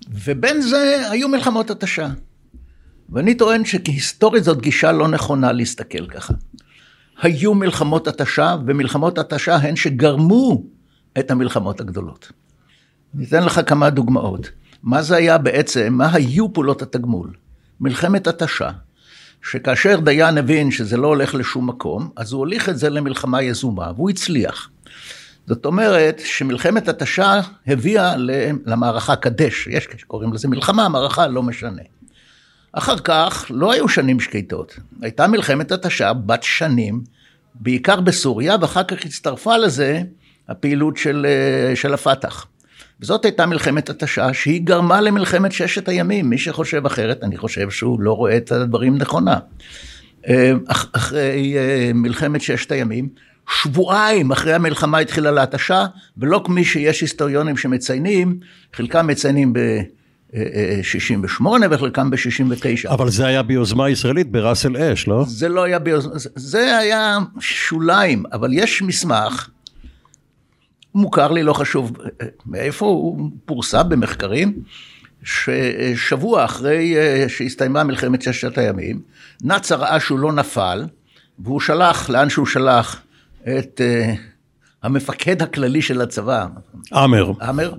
ובין 0.09 0.61
זה 0.61 1.01
היו 1.11 1.29
מלחמות 1.29 1.69
התשה. 1.69 2.07
ואני 3.09 3.35
טוען 3.35 3.65
שכהיסטורית 3.65 4.43
זאת 4.43 4.61
גישה 4.61 4.91
לא 4.91 5.07
נכונה 5.07 5.51
להסתכל 5.51 6.07
ככה. 6.07 6.33
היו 7.21 7.53
מלחמות 7.53 8.07
התשה, 8.07 8.55
ומלחמות 8.67 9.17
התשה 9.17 9.55
הן 9.55 9.75
שגרמו 9.75 10.63
את 11.19 11.31
המלחמות 11.31 11.81
הגדולות. 11.81 12.31
ניתן 13.13 13.43
לך 13.43 13.61
כמה 13.65 13.89
דוגמאות. 13.89 14.49
מה 14.83 15.01
זה 15.01 15.15
היה 15.15 15.37
בעצם, 15.37 15.93
מה 15.93 16.13
היו 16.13 16.53
פעולות 16.53 16.81
התגמול? 16.81 17.33
מלחמת 17.79 18.27
התשה, 18.27 18.69
שכאשר 19.41 19.99
דיין 19.99 20.37
הבין 20.37 20.71
שזה 20.71 20.97
לא 20.97 21.07
הולך 21.07 21.35
לשום 21.35 21.69
מקום, 21.69 22.09
אז 22.15 22.31
הוא 22.31 22.39
הוליך 22.39 22.69
את 22.69 22.77
זה 22.77 22.89
למלחמה 22.89 23.41
יזומה, 23.41 23.91
והוא 23.95 24.09
הצליח. 24.09 24.69
זאת 25.47 25.65
אומרת 25.65 26.21
שמלחמת 26.25 26.87
התשה 26.87 27.41
הביאה 27.67 28.15
למערכה 28.65 29.15
קדש, 29.15 29.67
יש 29.67 29.87
שקוראים 29.97 30.33
לזה 30.33 30.47
מלחמה, 30.47 30.89
מערכה 30.89 31.27
לא 31.27 31.43
משנה. 31.43 31.81
אחר 32.73 32.97
כך 32.97 33.45
לא 33.49 33.71
היו 33.71 33.89
שנים 33.89 34.19
שקטות, 34.19 34.79
הייתה 35.01 35.27
מלחמת 35.27 35.71
התשה 35.71 36.13
בת 36.13 36.43
שנים, 36.43 37.03
בעיקר 37.55 38.01
בסוריה, 38.01 38.55
ואחר 38.61 38.83
כך 38.83 39.05
הצטרפה 39.05 39.57
לזה 39.57 40.01
הפעילות 40.47 40.97
של, 40.97 41.25
אה, 41.29 41.75
של 41.75 41.93
הפת"ח. 41.93 42.45
וזאת 43.01 43.25
הייתה 43.25 43.45
מלחמת 43.45 43.89
התשה, 43.89 44.33
שהיא 44.33 44.61
גרמה 44.61 45.01
למלחמת 45.01 45.51
ששת 45.51 45.89
הימים. 45.89 46.29
מי 46.29 46.37
שחושב 46.37 46.85
אחרת, 46.85 47.23
אני 47.23 47.37
חושב 47.37 47.69
שהוא 47.69 48.01
לא 48.01 48.13
רואה 48.13 48.37
את 48.37 48.51
הדברים 48.51 48.97
נכונה. 48.97 49.37
אה, 50.27 50.51
אח, 50.67 50.89
אחרי 50.93 51.57
אה, 51.57 51.91
מלחמת 51.93 52.41
ששת 52.41 52.71
הימים, 52.71 53.09
שבועיים 53.61 54.31
אחרי 54.31 54.53
המלחמה 54.53 54.97
התחילה 54.97 55.31
להתשה, 55.31 55.85
ולא 56.17 56.41
כמי 56.45 56.65
שיש 56.65 57.01
היסטוריונים 57.01 57.57
שמציינים, 57.57 58.39
חלקם 58.73 59.07
מציינים 59.07 59.53
ב... 59.53 59.59
68 60.81 61.65
וחלקם 61.71 62.09
ב-69. 62.09 62.89
אבל 62.89 63.09
זה 63.09 63.25
היה 63.25 63.43
ביוזמה 63.43 63.89
ישראלית 63.89 64.31
בראסל 64.31 64.77
אש, 64.77 65.07
לא? 65.07 65.25
זה 65.27 65.49
לא 65.49 65.63
היה 65.63 65.79
ביוזמה, 65.79 66.11
זה 66.35 66.77
היה 66.77 67.17
שוליים, 67.39 68.23
אבל 68.33 68.49
יש 68.53 68.81
מסמך, 68.81 69.49
מוכר 70.97 71.31
לי, 71.31 71.43
לא 71.43 71.53
חשוב 71.53 71.97
מאיפה, 72.45 72.85
הוא 72.85 73.31
פורסם 73.45 73.89
במחקרים, 73.89 74.63
ששבוע 75.23 76.45
אחרי 76.45 76.97
אה, 76.97 77.25
שהסתיימה 77.29 77.83
מלחמת 77.83 78.21
ששת 78.21 78.57
הימים, 78.57 79.01
נאצר 79.41 79.75
ראה 79.75 79.99
שהוא 79.99 80.19
לא 80.19 80.33
נפל, 80.33 80.85
והוא 81.39 81.59
שלח, 81.59 82.09
לאן 82.09 82.29
שהוא 82.29 82.45
שלח, 82.45 83.01
את 83.43 83.81
uh, 83.81 84.17
המפקד 84.83 85.41
הכללי 85.41 85.81
של 85.81 86.01
הצבא. 86.01 86.47
עמר. 86.93 87.31
עמר. 87.41 87.73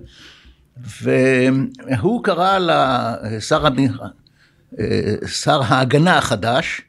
והוא 1.03 2.25
קרא 2.25 2.59
לשר 2.59 3.65
שר 5.27 5.61
ההגנה 5.63 6.19
החדש, 6.19 6.81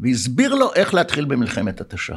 והסביר 0.00 0.54
לו 0.54 0.74
איך 0.74 0.94
להתחיל 0.94 1.24
במלחמת 1.24 1.80
התשה. 1.80 2.16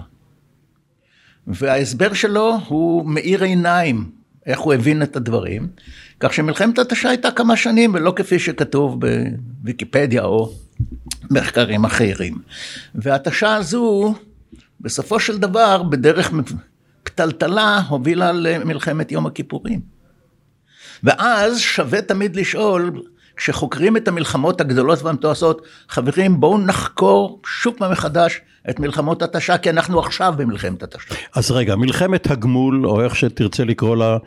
וההסבר 1.47 2.13
שלו 2.13 2.59
הוא 2.67 3.05
מאיר 3.05 3.43
עיניים, 3.43 4.09
איך 4.45 4.59
הוא 4.59 4.73
הבין 4.73 5.03
את 5.03 5.15
הדברים, 5.15 5.67
כך 6.19 6.33
שמלחמת 6.33 6.79
התשה 6.79 7.09
הייתה 7.09 7.31
כמה 7.31 7.57
שנים, 7.57 7.93
ולא 7.93 8.13
כפי 8.15 8.39
שכתוב 8.39 8.99
בוויקיפדיה 9.61 10.23
או 10.23 10.51
מחקרים 11.29 11.85
אחרים. 11.85 12.37
והתשה 12.95 13.55
הזו, 13.55 14.15
בסופו 14.81 15.19
של 15.19 15.37
דבר, 15.37 15.83
בדרך 15.83 16.31
פתלתלה, 17.03 17.81
הובילה 17.89 18.31
למלחמת 18.31 19.11
יום 19.11 19.25
הכיפורים. 19.25 19.79
ואז 21.03 21.59
שווה 21.59 22.01
תמיד 22.01 22.35
לשאול, 22.35 23.01
כשחוקרים 23.35 23.97
את 23.97 24.07
המלחמות 24.07 24.61
הגדולות 24.61 25.01
והמתועשות, 25.01 25.61
חברים, 25.89 26.39
בואו 26.39 26.57
נחקור 26.57 27.41
שוב 27.45 27.75
פעם 27.77 27.91
מחדש 27.91 28.41
את 28.69 28.79
מלחמות 28.79 29.21
התשה, 29.21 29.57
כי 29.57 29.69
אנחנו 29.69 29.99
עכשיו 29.99 30.33
במלחמת 30.37 30.83
התשה. 30.83 31.15
אז 31.35 31.51
רגע, 31.51 31.75
מלחמת 31.75 32.31
הגמול, 32.31 32.87
או 32.87 33.01
איך 33.01 33.15
שתרצה 33.15 33.63
לקרוא 33.65 33.95
לה, 33.95 34.17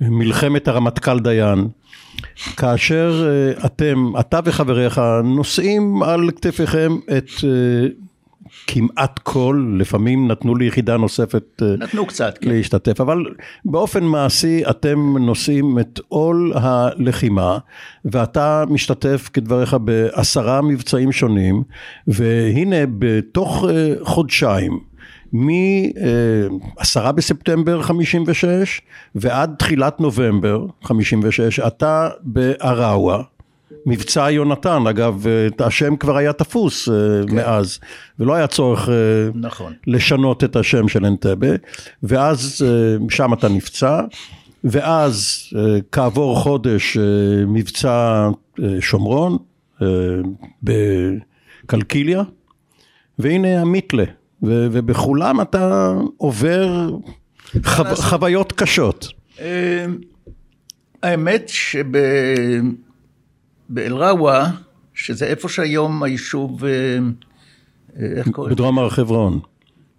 מלחמת 0.00 0.68
הרמטכ"ל 0.68 1.20
דיין, 1.20 1.68
כאשר 2.56 3.28
אה, 3.28 3.66
אתם, 3.66 4.12
אתה 4.20 4.40
וחבריך, 4.44 5.00
נושאים 5.24 6.02
על 6.02 6.30
כתפיכם 6.30 6.92
את 7.18 7.30
אה, 7.44 7.88
כמעט 8.66 9.18
כל, 9.18 9.74
לפעמים 9.78 10.28
נתנו 10.28 10.54
לי 10.54 10.66
יחידה 10.66 10.96
נוספת 10.96 11.62
אה, 11.62 11.74
נתנו 11.78 12.06
קצת, 12.06 12.38
כן. 12.38 12.50
להשתתף, 12.50 13.00
אבל 13.00 13.24
באופן 13.64 14.04
מעשי 14.04 14.62
אתם 14.70 15.18
נושאים 15.18 15.78
את 15.78 16.00
עול 16.08 16.52
הלחימה, 16.54 17.58
ואתה 18.04 18.64
משתתף 18.68 19.30
כדבריך 19.32 19.76
בעשרה 19.84 20.62
מבצעים 20.62 21.12
שונים, 21.12 21.62
והנה 22.06 22.86
בתוך 22.98 23.64
אה, 23.70 23.94
חודשיים, 24.02 24.78
מ-10 25.32 27.12
בספטמבר 27.12 27.82
56 27.82 28.80
ועד 29.14 29.54
תחילת 29.58 30.00
נובמבר 30.00 30.66
56, 30.82 31.60
אתה 31.60 32.08
בעראווה. 32.22 33.22
מבצע 33.86 34.30
יונתן, 34.30 34.86
אגב, 34.90 35.26
השם 35.58 35.96
כבר 35.96 36.16
היה 36.16 36.32
תפוס 36.32 36.88
כן. 37.28 37.34
מאז, 37.34 37.78
ולא 38.18 38.34
היה 38.34 38.46
צורך 38.46 38.88
נכון. 39.34 39.72
לשנות 39.86 40.44
את 40.44 40.56
השם 40.56 40.88
של 40.88 41.06
אנטבה, 41.06 41.48
ואז 42.02 42.64
שם 43.10 43.32
אתה 43.32 43.48
נפצע, 43.48 44.00
ואז 44.64 45.46
כעבור 45.92 46.36
חודש 46.36 46.96
מבצע 47.46 48.28
שומרון 48.80 49.36
בקלקיליה, 50.62 52.22
והנה 53.18 53.60
המיתלה, 53.60 54.04
ובכולם 54.42 55.40
אתה 55.40 55.94
עובר 56.16 56.90
חו... 57.64 57.84
חוויות 57.94 58.52
קשות. 58.52 59.08
האמת 61.02 61.42
שב... 61.46 61.86
באל-ראווה, 63.72 64.50
שזה 64.94 65.26
איפה 65.26 65.48
שהיום 65.48 66.02
היישוב, 66.02 66.64
אה, 66.64 66.70
אה, 66.70 68.06
איך 68.16 68.28
קוראים? 68.28 68.54
בדרום 68.54 68.78
הר 68.78 68.90
חברון. 68.90 69.40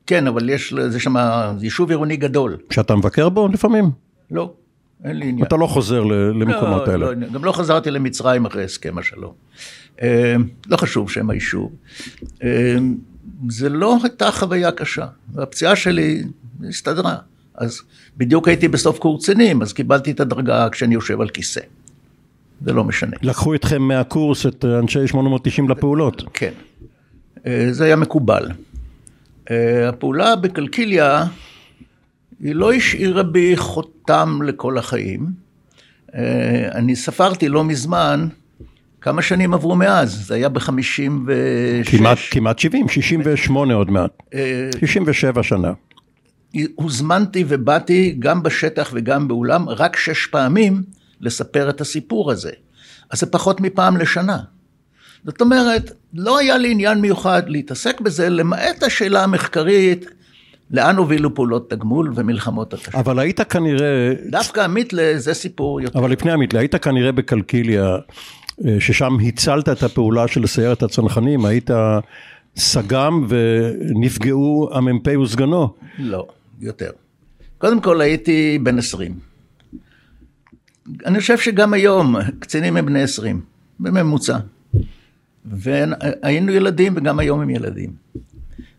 כן, 0.07 0.27
אבל 0.27 0.49
יש 0.49 0.73
לזה 0.73 0.99
שם 0.99 1.15
יישוב 1.61 1.89
עירוני 1.89 2.17
גדול. 2.17 2.57
שאתה 2.69 2.95
מבקר 2.95 3.29
בו 3.29 3.47
לפעמים? 3.47 3.91
לא, 4.31 4.53
אין 5.03 5.17
לי 5.17 5.29
עניין. 5.29 5.47
אתה 5.47 5.55
לא 5.55 5.67
חוזר 5.67 6.03
למקומות 6.03 6.87
לא, 6.87 6.91
האלה. 6.91 7.11
לא, 7.11 7.27
גם 7.27 7.45
לא 7.45 7.51
חזרתי 7.51 7.91
למצרים 7.91 8.45
אחרי 8.45 8.63
הסכם 8.63 8.97
השלום. 8.97 9.33
אה, 10.01 10.35
לא 10.67 10.77
חשוב 10.77 11.09
שם 11.09 11.29
היישוב. 11.29 11.71
זה 13.49 13.69
לא 13.69 13.97
הייתה 14.03 14.31
חוויה 14.31 14.71
קשה, 14.71 15.05
והפציעה 15.33 15.75
שלי 15.75 16.23
הסתדרה. 16.69 17.15
אז 17.55 17.81
בדיוק 18.17 18.47
הייתי 18.47 18.67
בסוף 18.67 18.99
קורס 18.99 19.23
קצינים, 19.23 19.61
אז 19.61 19.73
קיבלתי 19.73 20.11
את 20.11 20.19
הדרגה 20.19 20.69
כשאני 20.69 20.93
יושב 20.93 21.21
על 21.21 21.29
כיסא. 21.29 21.61
זה 22.65 22.73
לא 22.73 22.83
משנה. 22.83 23.17
לקחו 23.21 23.55
אתכם 23.55 23.81
מהקורס 23.81 24.45
את 24.45 24.65
אנשי 24.65 25.07
890 25.07 25.69
לפעולות. 25.69 26.23
כן, 26.33 26.51
אה, 27.47 27.67
זה 27.71 27.85
היה 27.85 27.95
מקובל. 27.95 28.47
אה, 29.51 29.89
הפעולה 29.89 30.35
בקלקיליה, 30.35 31.25
היא 32.39 32.55
לא 32.55 32.73
השאירה 32.73 33.23
בי 33.23 33.57
חותם 33.57 34.39
לכל 34.45 34.77
החיים. 34.77 35.27
אה, 36.15 36.69
אני 36.75 36.95
ספרתי 36.95 37.49
לא 37.49 37.63
מזמן 37.63 38.27
כמה 39.01 39.21
שנים 39.21 39.53
עברו 39.53 39.75
מאז, 39.75 40.25
זה 40.27 40.35
היה 40.35 40.49
ב-56. 40.49 41.91
כמעט, 41.91 42.17
כמעט 42.31 42.59
70, 42.59 42.89
68 42.89 43.73
עוד 43.73 43.91
מעט. 43.91 44.11
67 44.79 45.43
שנה. 45.43 45.71
הוזמנתי 46.75 47.43
ובאתי 47.47 48.15
גם 48.19 48.43
בשטח 48.43 48.91
וגם 48.93 49.27
באולם 49.27 49.69
רק 49.69 49.95
שש 49.95 50.27
פעמים. 50.27 50.83
לספר 51.23 51.69
את 51.69 51.81
הסיפור 51.81 52.31
הזה. 52.31 52.51
אז 53.09 53.19
זה 53.19 53.25
פחות 53.25 53.61
מפעם 53.61 53.97
לשנה. 53.97 54.37
זאת 55.25 55.41
אומרת, 55.41 55.91
לא 56.13 56.37
היה 56.37 56.57
לי 56.57 56.71
עניין 56.71 57.01
מיוחד 57.01 57.43
להתעסק 57.47 58.01
בזה, 58.01 58.29
למעט 58.29 58.83
השאלה 58.83 59.23
המחקרית, 59.23 60.05
לאן 60.71 60.95
הובילו 60.95 61.35
פעולות 61.35 61.69
תגמול 61.69 62.11
ומלחמות 62.15 62.73
התשלום. 62.73 62.99
אבל 63.01 63.19
היית 63.19 63.41
כנראה... 63.41 64.13
דווקא 64.29 64.59
המיתלה 64.59 65.13
זה 65.17 65.33
סיפור 65.33 65.81
יותר. 65.81 65.99
אבל 65.99 66.11
לפני 66.11 66.31
המיתלה, 66.31 66.59
היית 66.59 66.75
כנראה 66.75 67.11
בקלקיליה, 67.11 67.95
אה, 68.65 68.75
ששם 68.79 69.17
הצלת 69.27 69.69
את 69.69 69.83
הפעולה 69.83 70.27
של 70.27 70.47
סיירת 70.47 70.83
הצנחנים, 70.83 71.45
היית 71.45 71.69
סגם 72.57 73.27
ונפגעו 73.29 74.69
המ"פ 74.73 75.17
וסגנו. 75.17 75.73
לא, 75.99 76.27
יותר. 76.61 76.91
קודם 77.57 77.81
כל 77.81 78.01
הייתי 78.01 78.59
בן 78.63 78.77
20. 78.77 79.32
אני 81.05 81.19
חושב 81.19 81.37
שגם 81.37 81.73
היום 81.73 82.15
קצינים 82.39 82.77
הם 82.77 82.85
בני 82.85 83.01
20, 83.01 83.41
בממוצע. 83.79 84.37
והיינו 85.45 86.51
ילדים 86.51 86.93
וגם 86.95 87.19
היום 87.19 87.41
הם 87.41 87.49
ילדים. 87.49 87.93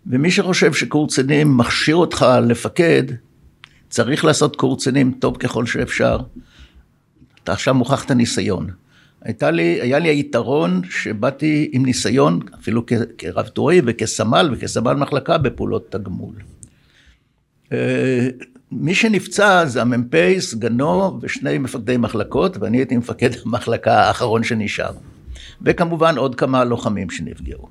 ומי 0.06 0.30
שחושב 0.30 0.72
שקורס 0.72 1.12
קצינים 1.12 1.56
מכשיר 1.56 1.96
אותך 1.96 2.26
לפקד, 2.46 3.02
צריך 3.88 4.24
לעשות 4.24 4.56
קורס 4.56 4.82
קצינים 4.82 5.12
טוב 5.18 5.36
ככל 5.36 5.66
שאפשר. 5.66 6.18
אתה 7.42 7.52
עכשיו 7.52 7.74
מוכח 7.74 8.04
את 8.04 8.10
הניסיון. 8.10 8.66
הייתה 9.22 9.50
לי, 9.50 9.80
היה 9.80 9.98
לי 9.98 10.08
היתרון 10.08 10.80
שבאתי 10.90 11.70
עם 11.72 11.84
ניסיון, 11.84 12.40
אפילו 12.60 12.84
כרב 13.18 13.46
טורי 13.46 13.80
וכסמל 13.86 14.50
וכסמל 14.52 14.92
מחלקה 14.92 15.38
בפעולות 15.38 15.92
תגמול. 15.92 16.34
מי 18.76 18.94
שנפצע 18.94 19.66
זה 19.66 19.82
המ"פ, 19.82 20.38
סגנו 20.38 21.18
ושני 21.22 21.58
מפקדי 21.58 21.96
מחלקות, 21.96 22.56
ואני 22.60 22.78
הייתי 22.78 22.96
מפקד 22.96 23.30
המחלקה 23.46 24.02
האחרון 24.02 24.44
שנשאר. 24.44 24.92
וכמובן 25.62 26.18
עוד 26.18 26.34
כמה 26.34 26.64
לוחמים 26.64 27.10
שנפגעו. 27.10 27.68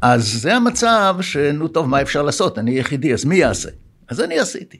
אז 0.00 0.28
זה 0.28 0.56
המצב 0.56 1.16
שנו 1.20 1.68
טוב, 1.68 1.88
מה 1.88 2.02
אפשר 2.02 2.22
לעשות? 2.22 2.58
אני 2.58 2.70
יחידי, 2.70 3.12
אז 3.12 3.24
מי 3.24 3.36
יעשה? 3.36 3.68
אז 4.08 4.20
אני 4.20 4.38
עשיתי. 4.38 4.78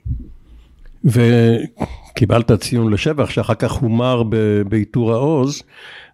וקיבלת 1.05 2.51
ציון 2.51 2.93
לשבח 2.93 3.29
שאחר 3.29 3.53
כך 3.53 3.71
הומר 3.71 4.23
בעיטור 4.69 5.13
העוז. 5.13 5.63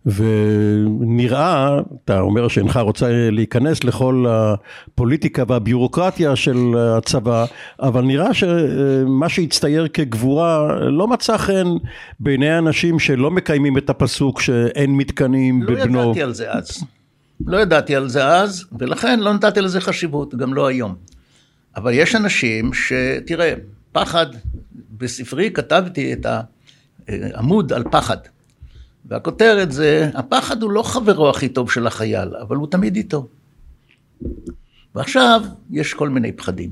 ונראה, 0.05 1.79
אתה 2.05 2.19
אומר 2.19 2.47
שאינך 2.47 2.77
רוצה 2.77 3.29
להיכנס 3.31 3.83
לכל 3.83 4.25
הפוליטיקה 4.29 5.43
והביורוקרטיה 5.47 6.35
של 6.35 6.57
הצבא, 6.77 7.45
אבל 7.79 8.01
נראה 8.01 8.33
שמה 8.33 9.29
שהצטייר 9.29 9.87
כגבורה 9.87 10.75
לא 10.79 11.07
מצא 11.07 11.37
חן 11.37 11.67
בעיני 12.19 12.57
אנשים 12.57 12.99
שלא 12.99 13.31
מקיימים 13.31 13.77
את 13.77 13.89
הפסוק 13.89 14.41
שאין 14.41 14.91
מתקנים 14.91 15.63
לא 15.63 15.71
בבנו. 15.71 15.95
לא 15.95 16.01
ידעתי 16.01 16.21
על 16.21 16.33
זה 16.33 16.51
אז. 16.51 16.83
לא 17.45 17.57
ידעתי 17.57 17.95
על 17.95 18.09
זה 18.09 18.27
אז, 18.27 18.65
ולכן 18.79 19.19
לא 19.19 19.33
נתתי 19.33 19.61
לזה 19.61 19.81
חשיבות, 19.81 20.35
גם 20.35 20.53
לא 20.53 20.67
היום. 20.67 20.95
אבל 21.75 21.93
יש 21.93 22.15
אנשים 22.15 22.71
שתראה, 22.73 23.53
פחד, 23.95 24.25
בספרי 24.97 25.51
כתבתי 25.51 26.13
את 26.13 26.25
העמוד 27.07 27.73
על 27.73 27.83
פחד. 27.91 28.17
והכותרת 29.05 29.71
זה, 29.71 30.09
הפחד 30.13 30.63
הוא 30.63 30.71
לא 30.71 30.83
חברו 30.83 31.29
הכי 31.29 31.49
טוב 31.49 31.71
של 31.71 31.87
החייל, 31.87 32.35
אבל 32.41 32.55
הוא 32.55 32.67
תמיד 32.67 32.95
איתו. 32.95 33.27
ועכשיו 34.95 35.41
יש 35.71 35.93
כל 35.93 36.09
מיני 36.09 36.31
פחדים. 36.31 36.69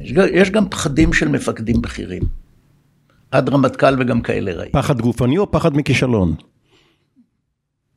יש, 0.00 0.12
יש 0.32 0.50
גם 0.50 0.68
פחדים 0.68 1.12
של 1.12 1.28
מפקדים 1.28 1.82
בכירים. 1.82 2.22
עד 3.30 3.48
רמטכ"ל 3.48 4.00
וגם 4.00 4.20
כאלה 4.20 4.52
רעים. 4.52 4.72
פחד 4.72 5.00
גופני 5.00 5.38
או 5.38 5.50
פחד 5.50 5.76
מכישלון? 5.76 6.34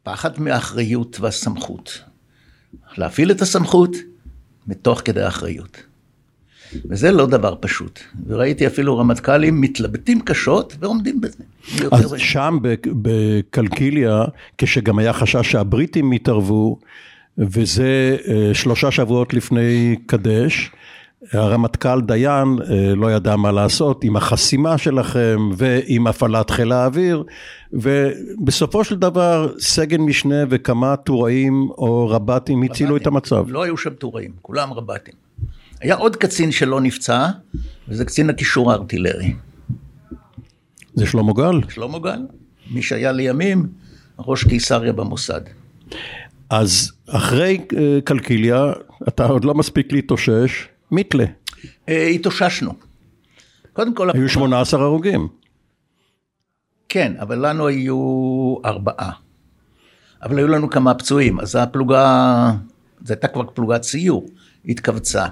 פחד 0.03 0.39
מהאחריות 0.39 1.19
והסמכות. 1.19 2.03
להפעיל 2.97 3.31
את 3.31 3.41
הסמכות 3.41 3.91
מתוך 4.67 5.01
כדי 5.05 5.21
האחריות. 5.21 5.86
וזה 6.89 7.11
לא 7.11 7.25
דבר 7.25 7.55
פשוט. 7.59 7.99
וראיתי 8.27 8.67
אפילו 8.67 8.97
רמטכ"לים 8.97 9.61
מתלבטים 9.61 10.21
קשות 10.21 10.75
ועומדים 10.79 11.21
בזה. 11.21 11.43
אז 11.91 12.15
שם 12.17 12.57
בקלקיליה, 12.85 14.25
כשגם 14.57 14.99
היה 14.99 15.13
חשש 15.13 15.51
שהבריטים 15.51 16.13
יתערבו, 16.13 16.79
וזה 17.37 18.17
אה, 18.27 18.53
שלושה 18.53 18.91
שבועות 18.91 19.33
לפני 19.33 19.95
קדש, 20.05 20.71
הרמטכ"ל 21.33 22.01
דיין 22.01 22.57
אה, 22.69 22.95
לא 22.95 23.11
ידע 23.11 23.35
מה 23.35 23.51
לעשות 23.51 24.03
עם 24.03 24.15
החסימה 24.15 24.77
שלכם 24.77 25.49
ועם 25.55 26.07
הפעלת 26.07 26.49
חיל 26.49 26.71
האוויר 26.71 27.23
ובסופו 27.73 28.83
של 28.83 28.95
דבר 28.95 29.53
סגן 29.59 30.01
משנה 30.01 30.43
וכמה 30.49 30.95
טוראים 30.95 31.69
או 31.77 32.09
רב"טים 32.09 32.63
הצילו 32.63 32.97
את 32.97 33.07
המצב. 33.07 33.45
לא 33.47 33.63
היו 33.63 33.77
שם 33.77 33.93
טוראים, 33.93 34.31
כולם 34.41 34.73
רב"טים. 34.73 35.26
היה 35.81 35.95
עוד 35.95 36.15
קצין 36.15 36.51
שלא 36.51 36.81
נפצע, 36.81 37.27
וזה 37.87 38.05
קצין 38.05 38.29
הקישור 38.29 38.71
הארטילרי. 38.71 39.33
זה 40.93 41.05
שלמה 41.05 41.33
גל? 41.33 41.69
שלמה 41.69 41.99
גל, 41.99 42.19
מי 42.71 42.81
שהיה 42.81 43.11
לימים 43.11 43.67
ראש 44.19 44.43
קיסריה 44.43 44.93
במוסד. 44.93 45.41
אז 46.49 46.91
אחרי 47.09 47.59
אה, 47.77 47.99
קלקיליה, 48.03 48.73
אתה 49.07 49.25
עוד 49.25 49.45
לא 49.45 49.53
מספיק 49.53 49.91
להתאושש, 49.91 50.67
מיתלה. 50.91 51.25
אה, 51.89 52.07
התאוששנו. 52.07 52.73
קודם 53.73 53.95
כל... 53.95 54.09
היו 54.13 54.29
18 54.29 54.83
הרוגים. 54.83 55.27
כן, 56.89 57.13
אבל 57.19 57.49
לנו 57.49 57.67
היו 57.67 58.55
ארבעה. 58.65 59.11
אבל 60.23 60.37
היו 60.37 60.47
לנו 60.47 60.69
כמה 60.69 60.93
פצועים, 60.93 61.39
אז 61.39 61.55
הפלוגה, 61.55 62.51
זו 63.05 63.13
הייתה 63.13 63.27
כבר 63.27 63.43
פלוגת 63.53 63.83
סיור, 63.83 64.25
התכווצה. 64.65 65.25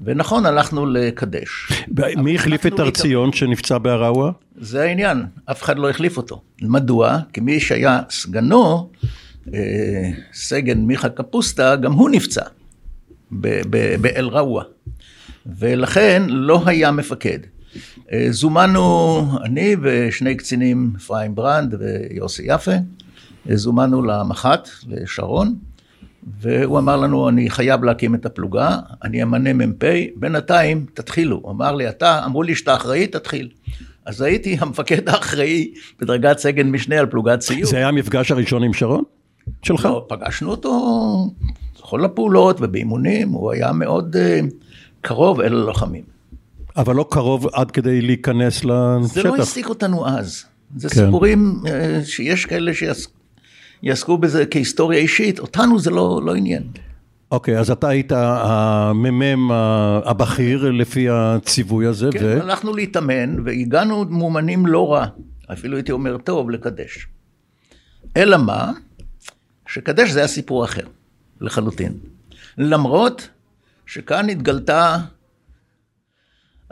ונכון, 0.00 0.46
הלכנו 0.46 0.86
לקדש. 0.86 1.72
מי 2.16 2.34
החליף 2.34 2.66
את 2.66 2.80
ארציון 2.80 3.32
שנפצע 3.32 3.78
בעראווה? 3.78 4.30
זה 4.56 4.82
העניין, 4.82 5.26
אף 5.44 5.62
אחד 5.62 5.78
לא 5.78 5.90
החליף 5.90 6.16
אותו. 6.16 6.42
מדוע? 6.62 7.18
כי 7.32 7.40
מי 7.40 7.60
שהיה 7.60 8.00
סגנו, 8.10 8.90
אה, 9.54 10.10
סגן 10.32 10.78
מיכה 10.78 11.08
קפוסטה, 11.08 11.76
גם 11.76 11.92
הוא 11.92 12.10
נפצע 12.10 12.42
באל-ראווה. 14.00 14.62
ולכן 15.46 16.22
לא 16.28 16.62
היה 16.66 16.90
מפקד. 16.90 17.38
אה, 18.12 18.26
זומנו 18.30 19.20
אני 19.44 19.76
ושני 19.82 20.34
קצינים, 20.34 20.92
אפרים 20.96 21.34
ברנד 21.34 21.74
ויוסי 21.78 22.42
יפה, 22.46 22.72
אה, 23.50 23.56
זומנו 23.56 24.02
למח"ט, 24.02 24.68
לשרון, 24.88 25.54
והוא 26.40 26.78
אמר 26.78 26.96
לנו, 26.96 27.28
אני 27.28 27.50
חייב 27.50 27.84
להקים 27.84 28.14
את 28.14 28.26
הפלוגה, 28.26 28.78
אני 29.04 29.22
אמנה 29.22 29.52
מ"פ, 29.52 29.84
בינתיים 30.16 30.86
תתחילו. 30.94 31.40
הוא 31.42 31.50
אמר 31.52 31.74
לי, 31.74 31.88
אתה, 31.88 32.24
אמרו 32.24 32.42
לי 32.42 32.54
שאתה 32.54 32.74
אחראי, 32.74 33.06
תתחיל. 33.06 33.48
אז 34.06 34.22
הייתי 34.22 34.56
המפקד 34.60 35.08
האחראי 35.08 35.72
בדרגת 36.00 36.38
סגן 36.38 36.70
משנה 36.70 36.98
על 36.98 37.06
פלוגת 37.06 37.40
סיור. 37.40 37.70
זה 37.70 37.76
היה 37.76 37.88
המפגש 37.88 38.30
הראשון 38.30 38.62
עם 38.62 38.72
שרון? 38.72 39.02
שלך? 39.62 39.84
לא, 39.84 40.06
פגשנו 40.08 40.50
אותו 40.50 40.70
בכל 41.78 42.04
הפעולות 42.04 42.56
ובאימונים, 42.60 43.28
הוא 43.28 43.52
היה 43.52 43.72
מאוד 43.72 44.16
uh, 44.16 44.54
קרוב 45.00 45.40
אל 45.40 45.54
הלוחמים. 45.54 46.02
אבל 46.76 46.94
לא 46.94 47.06
קרוב 47.10 47.46
עד 47.52 47.70
כדי 47.70 48.00
להיכנס 48.00 48.64
לשטח. 48.64 49.14
זה 49.14 49.22
לא 49.22 49.36
העסיק 49.36 49.68
אותנו 49.68 50.08
אז. 50.08 50.44
זה 50.76 50.88
כן. 50.88 50.94
סיפורים 50.94 51.60
uh, 51.64 51.68
שיש 52.04 52.46
כאלה 52.46 52.74
שיעסקו. 52.74 53.23
יעסקו 53.84 54.18
בזה 54.18 54.46
כהיסטוריה 54.46 54.98
אישית, 54.98 55.38
אותנו 55.38 55.78
זה 55.78 55.90
לא, 55.90 56.20
לא 56.24 56.34
עניין. 56.34 56.62
אוקיי, 57.30 57.56
okay, 57.56 57.60
אז 57.60 57.70
אתה 57.70 57.88
היית 57.88 58.12
המ"מ 58.12 59.50
הבכיר 60.04 60.70
לפי 60.70 61.08
הציווי 61.10 61.86
הזה, 61.86 62.08
כן, 62.12 62.18
ו... 62.18 62.20
כן, 62.20 62.40
הלכנו 62.40 62.74
להתאמן 62.74 63.36
והגענו 63.44 64.04
מאומנים 64.10 64.66
לא 64.66 64.92
רע, 64.92 65.06
אפילו 65.52 65.76
הייתי 65.76 65.92
אומר 65.92 66.18
טוב, 66.18 66.50
לקדש. 66.50 67.06
אלא 68.16 68.36
מה? 68.36 68.72
שקדש 69.66 70.10
זה 70.10 70.18
היה 70.18 70.28
סיפור 70.28 70.64
אחר, 70.64 70.86
לחלוטין. 71.40 71.92
למרות 72.58 73.28
שכאן 73.86 74.28
התגלתה 74.28 74.96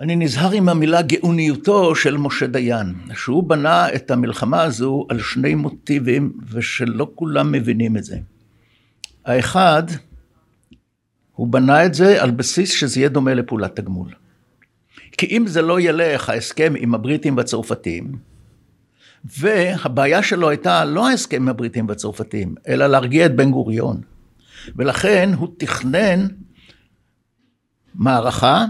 אני 0.02 0.16
נזהר 0.16 0.50
עם 0.50 0.68
המילה 0.68 1.02
גאוניותו 1.02 1.94
של 1.94 2.16
משה 2.16 2.46
דיין, 2.46 2.94
שהוא 3.14 3.42
בנה 3.42 3.94
את 3.94 4.10
המלחמה 4.10 4.62
הזו 4.62 5.06
על 5.08 5.20
שני 5.20 5.54
מוטיבים 5.54 6.32
ושלא 6.50 7.10
כולם 7.14 7.52
מבינים 7.52 7.96
את 7.96 8.04
זה. 8.04 8.18
האחד, 9.24 9.82
הוא 11.32 11.48
בנה 11.48 11.86
את 11.86 11.94
זה 11.94 12.22
על 12.22 12.30
בסיס 12.30 12.72
שזה 12.72 13.00
יהיה 13.00 13.08
דומה 13.08 13.34
לפעולת 13.34 13.76
תגמול. 13.76 14.08
כי 15.12 15.26
אם 15.26 15.46
זה 15.46 15.62
לא 15.62 15.80
ילך 15.80 16.28
ההסכם 16.28 16.72
עם 16.76 16.94
הבריטים 16.94 17.36
והצרפתים, 17.36 18.12
והבעיה 19.24 20.22
שלו 20.22 20.48
הייתה 20.48 20.84
לא 20.84 21.08
ההסכם 21.08 21.36
עם 21.36 21.48
הבריטים 21.48 21.88
והצרפתים, 21.88 22.54
אלא 22.68 22.86
להרגיע 22.86 23.26
את 23.26 23.36
בן 23.36 23.50
גוריון. 23.50 24.00
ולכן 24.76 25.30
הוא 25.36 25.48
תכנן 25.58 26.26
מערכה 27.94 28.66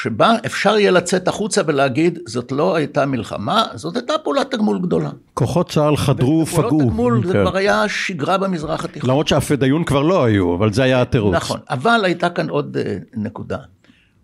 שבה 0.00 0.36
אפשר 0.46 0.78
יהיה 0.78 0.90
לצאת 0.90 1.28
החוצה 1.28 1.62
ולהגיד, 1.66 2.18
זאת 2.26 2.52
לא 2.52 2.76
הייתה 2.76 3.06
מלחמה, 3.06 3.64
זאת 3.74 3.96
הייתה 3.96 4.12
פעולת 4.24 4.50
תגמול 4.50 4.78
גדולה. 4.82 5.10
כוחות 5.34 5.70
צה"ל 5.70 5.96
חדרו 5.96 6.42
ופגעו. 6.42 6.68
פעולות 6.68 6.82
תגמול 6.82 7.26
זה 7.26 7.32
כן. 7.32 7.42
כבר 7.42 7.56
היה 7.56 7.88
שגרה 7.88 8.38
במזרח 8.38 8.84
התיכון. 8.84 9.10
למרות 9.10 9.28
שהפדאיון 9.28 9.84
כבר 9.84 10.02
לא 10.02 10.24
היו, 10.24 10.54
אבל 10.54 10.72
זה 10.72 10.82
היה 10.82 11.02
התירוץ. 11.02 11.34
נכון, 11.34 11.60
אבל 11.70 12.00
הייתה 12.04 12.30
כאן 12.30 12.48
עוד 12.48 12.76
uh, 12.76 12.80
נקודה. 13.16 13.58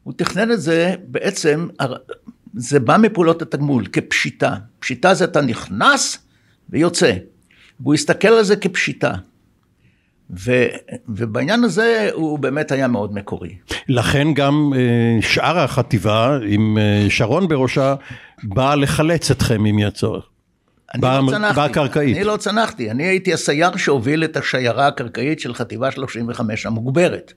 הוא 0.05 0.15
תכנן 0.17 0.53
את 0.53 0.61
זה, 0.61 0.95
בעצם, 1.07 1.69
זה 2.55 2.81
בא 2.81 2.97
מפעולות 2.97 3.43
התגמול, 3.43 3.87
כפשיטה. 3.87 4.55
פשיטה 4.79 5.15
זה 5.15 5.25
אתה 5.25 5.41
נכנס 5.41 6.19
ויוצא. 6.71 7.13
והוא 7.81 7.95
הסתכל 7.95 8.29
על 8.29 8.45
זה 8.45 8.57
כפשיטה. 8.57 9.13
ו, 10.31 10.67
ובעניין 11.09 11.65
הזה 11.65 12.11
הוא 12.13 12.39
באמת 12.39 12.73
היה 12.73 12.89
מאוד 12.89 13.15
מקורי. 13.15 13.55
לכן 13.89 14.35
גם 14.35 14.73
אה, 14.77 15.23
שאר 15.23 15.59
החטיבה, 15.59 16.39
עם 16.47 16.79
אה, 16.79 17.07
שרון 17.09 17.49
בראשה, 17.49 17.95
באה 18.43 18.77
לחלץ 18.77 19.31
אתכם 19.31 19.67
אם 19.67 19.79
יהיה 19.79 19.91
צורך. 19.91 20.25
אני 20.95 21.03
לא 21.03 21.31
צנחתי, 21.31 21.57
באה 21.57 21.69
קרקעית. 21.69 22.17
אני 22.17 22.25
לא 22.25 22.37
צנחתי, 22.37 22.91
אני 22.91 23.05
הייתי 23.05 23.33
הסייר 23.33 23.77
שהוביל 23.77 24.25
את 24.25 24.37
השיירה 24.37 24.87
הקרקעית 24.87 25.41
של 25.41 25.55
חטיבה 25.55 25.91
35 25.91 26.67
המוגברת. 26.67 27.33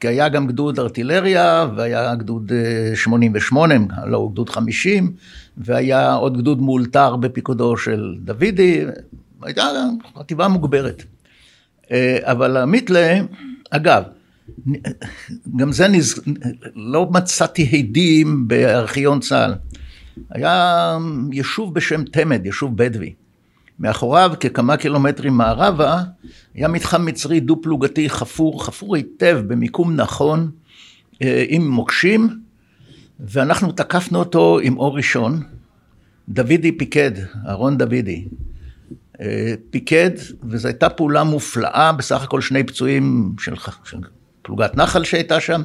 כי 0.00 0.08
היה 0.08 0.28
גם 0.28 0.46
גדוד 0.46 0.78
ארטילריה, 0.78 1.66
והיה 1.76 2.14
גדוד 2.14 2.52
אה, 2.90 2.96
88, 2.96 3.74
לא, 4.06 4.28
גדוד 4.32 4.50
50, 4.50 5.12
והיה 5.56 6.14
עוד 6.14 6.38
גדוד 6.38 6.62
מאולתר 6.62 7.16
בפיקודו 7.16 7.76
של 7.76 8.14
דוידי, 8.18 8.84
הייתה 9.42 9.62
חטיבה 10.18 10.48
מוגברת. 10.48 11.02
אה, 11.92 12.18
אבל 12.22 12.56
המיתלה, 12.56 13.20
אגב, 13.70 14.02
גם 15.56 15.72
זה 15.72 15.88
נז... 15.88 16.20
לא 16.74 17.06
מצאתי 17.10 17.70
הדים 17.72 18.48
בארכיון 18.48 19.20
צה"ל. 19.20 19.54
היה 20.30 20.98
יישוב 21.32 21.74
בשם 21.74 22.04
תמד, 22.04 22.46
יישוב 22.46 22.76
בדואי. 22.76 23.12
מאחוריו, 23.78 24.32
ככמה 24.40 24.76
קילומטרים 24.76 25.32
מערבה, 25.32 26.02
היה 26.54 26.68
מתחם 26.68 27.06
מצרי 27.06 27.40
דו-פלוגתי 27.40 28.10
חפור, 28.10 28.64
חפור 28.64 28.96
היטב, 28.96 29.42
במיקום 29.46 29.96
נכון, 29.96 30.50
אה, 31.22 31.44
עם 31.48 31.68
מוקשים, 31.70 32.40
ואנחנו 33.20 33.72
תקפנו 33.72 34.18
אותו 34.18 34.58
עם 34.62 34.78
אור 34.78 34.96
ראשון. 34.96 35.42
דוידי 36.28 36.72
פיקד, 36.72 37.10
אהרון 37.48 37.78
דוידי. 37.78 38.24
אה, 39.20 39.54
פיקד, 39.70 40.10
וזו 40.42 40.68
הייתה 40.68 40.88
פעולה 40.88 41.24
מופלאה, 41.24 41.92
בסך 41.92 42.22
הכל 42.22 42.40
שני 42.40 42.64
פצועים 42.64 43.34
של, 43.38 43.54
של 43.84 43.98
פלוגת 44.42 44.76
נחל 44.76 45.04
שהייתה 45.04 45.40
שם, 45.40 45.62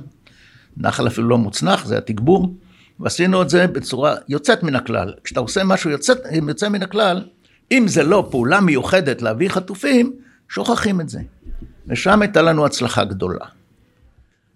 נחל 0.78 1.08
אפילו 1.08 1.28
לא 1.28 1.38
מוצנח, 1.38 1.86
זה 1.86 1.98
התגבור, 1.98 2.54
ועשינו 3.00 3.42
את 3.42 3.50
זה 3.50 3.68
בצורה 3.68 4.16
יוצאת 4.28 4.64
מן 4.64 4.76
הכלל. 4.76 5.14
כשאתה 5.24 5.40
עושה 5.40 5.64
משהו 5.64 5.90
יוצא, 5.90 6.14
יוצא 6.48 6.70
מן 6.70 6.84
הכלל, 6.84 7.26
אם 7.72 7.88
זה 7.88 8.04
לא 8.04 8.28
פעולה 8.32 8.62
מיוחדת 8.62 9.22
להביא 9.22 9.50
חטופים, 9.50 10.14
שוכחים 10.50 11.02
את 11.02 11.10
זה. 11.10 11.20
ושם 11.88 12.22
הייתה 12.22 12.42
לנו 12.42 12.66
הצלחה 12.66 13.04
גדולה. 13.04 13.46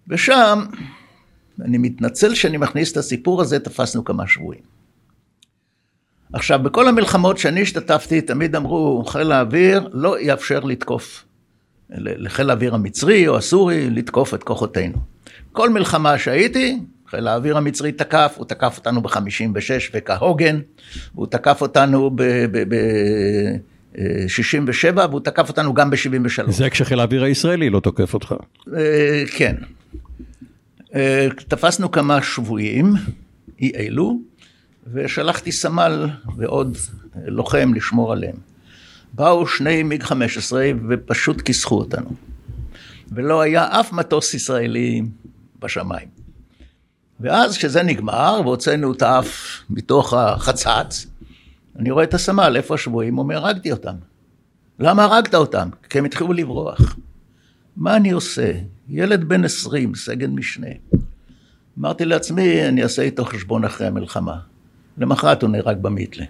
ושם, 0.08 0.64
אני 1.60 1.78
מתנצל 1.78 2.34
שאני 2.34 2.56
מכניס 2.56 2.92
את 2.92 2.96
הסיפור 2.96 3.40
הזה, 3.40 3.58
תפסנו 3.58 4.04
כמה 4.04 4.26
שבויים. 4.26 4.73
עכשיו, 6.34 6.60
בכל 6.62 6.88
המלחמות 6.88 7.38
שאני 7.38 7.62
השתתפתי, 7.62 8.20
תמיד 8.20 8.56
אמרו, 8.56 9.04
חיל 9.04 9.32
האוויר 9.32 9.88
לא 9.92 10.20
יאפשר 10.20 10.60
לתקוף, 10.60 11.24
לחיל 11.90 12.50
האוויר 12.50 12.74
המצרי 12.74 13.28
או 13.28 13.36
הסורי, 13.36 13.90
לתקוף 13.90 14.34
את 14.34 14.42
כוחותינו. 14.42 14.96
כל 15.52 15.70
מלחמה 15.70 16.18
שהייתי, 16.18 16.78
חיל 17.10 17.28
האוויר 17.28 17.56
המצרי 17.56 17.92
תקף, 17.92 18.34
הוא 18.36 18.46
תקף 18.46 18.78
אותנו 18.78 19.02
ב-56 19.02 19.90
וכהוגן, 19.94 20.60
והוא 21.14 21.26
תקף 21.26 21.60
אותנו 21.60 22.10
ב-67, 22.14 24.96
והוא 24.96 25.20
תקף 25.20 25.48
אותנו 25.48 25.74
גם 25.74 25.90
ב-73. 25.90 26.50
זה 26.50 26.70
כשחיל 26.70 27.00
האוויר 27.00 27.24
הישראלי 27.24 27.70
לא 27.70 27.80
תוקף 27.80 28.14
אותך. 28.14 28.34
אה, 28.76 29.24
כן. 29.36 29.54
אה, 30.94 31.28
תפסנו 31.48 31.90
כמה 31.90 32.22
שבויים, 32.22 32.92
אי 33.60 33.72
אלו, 33.76 34.18
ושלחתי 34.92 35.52
סמל 35.52 36.08
ועוד 36.36 36.76
לוחם 37.26 37.74
לשמור 37.74 38.12
עליהם. 38.12 38.36
באו 39.12 39.46
שני 39.46 39.82
מיג 39.82 40.02
15 40.02 40.70
ופשוט 40.88 41.40
כיסחו 41.40 41.78
אותנו. 41.78 42.10
ולא 43.12 43.40
היה 43.40 43.80
אף 43.80 43.92
מטוס 43.92 44.34
ישראלי 44.34 45.02
בשמיים. 45.58 46.08
ואז 47.20 47.56
כשזה 47.56 47.82
נגמר 47.82 48.40
והוצאנו 48.44 48.92
את 48.92 49.02
האף 49.02 49.62
מתוך 49.70 50.14
החצץ, 50.14 51.06
אני 51.78 51.90
רואה 51.90 52.04
את 52.04 52.14
הסמל, 52.14 52.56
איפה 52.56 52.74
השבויים? 52.74 53.14
הוא 53.14 53.22
אומר, 53.22 53.36
הרגתי 53.36 53.72
אותם. 53.72 53.94
למה 54.78 55.04
הרגת 55.04 55.34
אותם? 55.34 55.68
כי 55.90 55.98
הם 55.98 56.04
התחילו 56.04 56.32
לברוח. 56.32 56.96
מה 57.76 57.96
אני 57.96 58.10
עושה? 58.10 58.52
ילד 58.88 59.24
בן 59.24 59.44
20, 59.44 59.94
סגן 59.94 60.30
משנה. 60.30 60.66
אמרתי 61.78 62.04
לעצמי, 62.04 62.68
אני 62.68 62.82
אעשה 62.82 63.02
איתו 63.02 63.24
חשבון 63.24 63.64
אחרי 63.64 63.86
המלחמה. 63.86 64.38
למחרת 64.98 65.42
הוא 65.42 65.50
נהרג 65.50 65.78
במיתלה. 65.80 66.24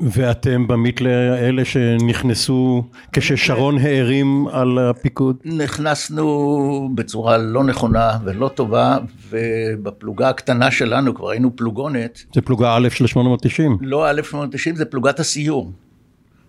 ואתם 0.00 0.66
במיתלה 0.66 1.34
האלה 1.34 1.64
שנכנסו 1.64 2.84
כששרון 3.12 3.78
הערים 3.78 4.48
על 4.48 4.78
הפיקוד? 4.78 5.36
נכנסנו 5.44 6.90
בצורה 6.94 7.38
לא 7.38 7.64
נכונה 7.64 8.18
ולא 8.24 8.48
טובה, 8.48 8.98
ובפלוגה 9.28 10.28
הקטנה 10.28 10.70
שלנו, 10.70 11.14
כבר 11.14 11.30
היינו 11.30 11.56
פלוגונת, 11.56 12.22
זה 12.34 12.40
פלוגה 12.40 12.76
א' 12.76 12.88
של 12.88 13.06
890. 13.06 13.78
לא 13.80 14.10
1890, 14.10 14.76
זה 14.76 14.84
פלוגת 14.84 15.20
הסיור. 15.20 15.72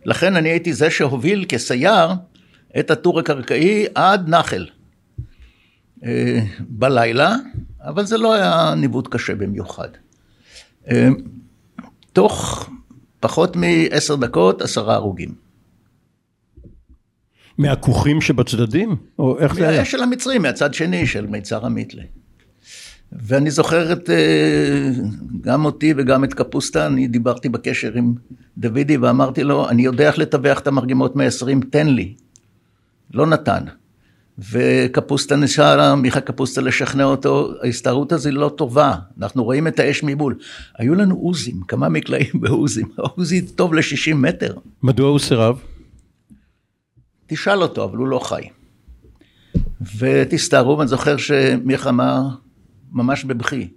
לכן 0.05 0.35
אני 0.35 0.49
הייתי 0.49 0.73
זה 0.73 0.89
שהוביל 0.89 1.45
כסייר 1.49 2.09
את 2.79 2.91
הטור 2.91 3.19
הקרקעי 3.19 3.85
עד 3.95 4.29
נחל. 4.29 4.65
אה, 6.05 6.39
בלילה, 6.59 7.35
אבל 7.81 8.05
זה 8.05 8.17
לא 8.17 8.33
היה 8.33 8.73
ניווט 8.75 9.07
קשה 9.07 9.35
במיוחד. 9.35 9.89
אה, 10.91 11.09
תוך 12.13 12.69
פחות 13.19 13.55
מעשר 13.55 14.15
דקות, 14.15 14.61
עשרה 14.61 14.95
הרוגים. 14.95 15.33
מהכוכים 17.57 18.21
שבצדדים? 18.21 18.95
או 19.19 19.39
איך 19.39 19.55
זה 19.55 19.69
היה? 19.69 19.85
של 19.85 20.03
המצרים, 20.03 20.41
מהצד 20.41 20.73
שני 20.73 21.07
של 21.07 21.27
מיצר 21.27 21.65
המיתלה. 21.65 22.03
ואני 23.11 23.51
זוכר 23.51 23.93
את, 23.93 24.09
אה, 24.09 24.89
גם 25.41 25.65
אותי 25.65 25.93
וגם 25.97 26.23
את 26.23 26.33
קפוסטה, 26.33 26.87
אני 26.87 27.07
דיברתי 27.07 27.49
בקשר 27.49 27.93
עם 27.93 28.13
דוידי 28.57 28.97
ואמרתי 28.97 29.43
לו, 29.43 29.69
אני 29.69 29.81
יודע 29.81 30.07
איך 30.07 30.17
לטווח 30.17 30.59
את 30.59 30.67
המרגמות 30.67 31.15
120, 31.15 31.61
תן 31.61 31.87
לי. 31.87 32.15
לא 33.13 33.27
נתן. 33.27 33.63
וקפוסטה 34.39 35.35
ניסה, 35.35 35.95
מיכה 35.95 36.21
קפוסטה 36.21 36.61
לשכנע 36.61 37.03
אותו, 37.03 37.53
ההסתערות 37.63 38.11
הזו 38.11 38.31
לא 38.31 38.51
טובה, 38.57 38.95
אנחנו 39.17 39.43
רואים 39.43 39.67
את 39.67 39.79
האש 39.79 40.03
ממול. 40.03 40.35
היו 40.77 40.95
לנו 40.95 41.15
עוזים, 41.15 41.61
כמה 41.67 41.89
מקלעים 41.89 42.31
בעוזים, 42.41 42.87
העוזי 42.97 43.41
טוב 43.41 43.73
ל-60 43.73 44.15
מטר. 44.15 44.53
מדוע 44.83 45.09
הוא 45.09 45.19
סירב? 45.19 45.59
תשאל 47.27 47.61
אותו, 47.61 47.83
אבל 47.83 47.97
הוא 47.97 48.07
לא 48.07 48.19
חי. 48.19 48.41
ותסתערו, 49.97 50.77
ואני 50.77 50.87
זוכר 50.87 51.17
שמיכה 51.17 51.89
אמר, 51.89 52.21
ממש 52.91 53.23
בבכי, 53.23 53.67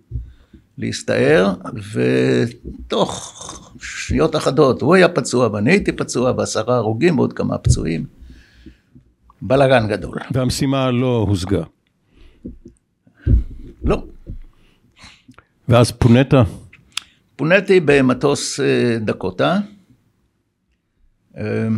להסתער, 0.79 1.55
ותוך 1.93 3.37
שניות 3.81 4.37
אחדות, 4.37 4.83
הוא 4.83 4.95
היה 4.95 5.09
פצוע 5.09 5.49
ואני 5.53 5.71
הייתי 5.71 5.93
פצוע, 5.93 6.33
ועשרה 6.37 6.77
הרוגים 6.77 7.19
ועוד 7.19 7.33
כמה 7.33 7.59
פצועים. 7.59 8.20
בלאגן 9.43 9.89
גדול. 9.89 10.19
והמשימה 10.33 10.91
לא 10.91 11.27
הושגה. 11.29 11.63
לא. 13.85 14.05
ואז 15.69 15.91
פונית? 15.91 16.35
פוניתי 17.37 17.81
במטוס 17.85 18.61
אה, 18.61 18.99
דקוטה. 19.01 19.59
אה, 21.37 21.69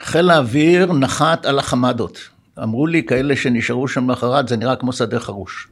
חיל 0.00 0.30
האוויר 0.30 0.92
נחת 0.92 1.46
על 1.46 1.58
החמדות. 1.58 2.18
אמרו 2.62 2.86
לי 2.86 3.02
כאלה 3.02 3.36
שנשארו 3.36 3.88
שם 3.88 4.10
למחרת, 4.10 4.48
זה 4.48 4.56
נראה 4.56 4.76
כמו 4.76 4.92
שדה 4.92 5.20
חרוש. 5.20 5.68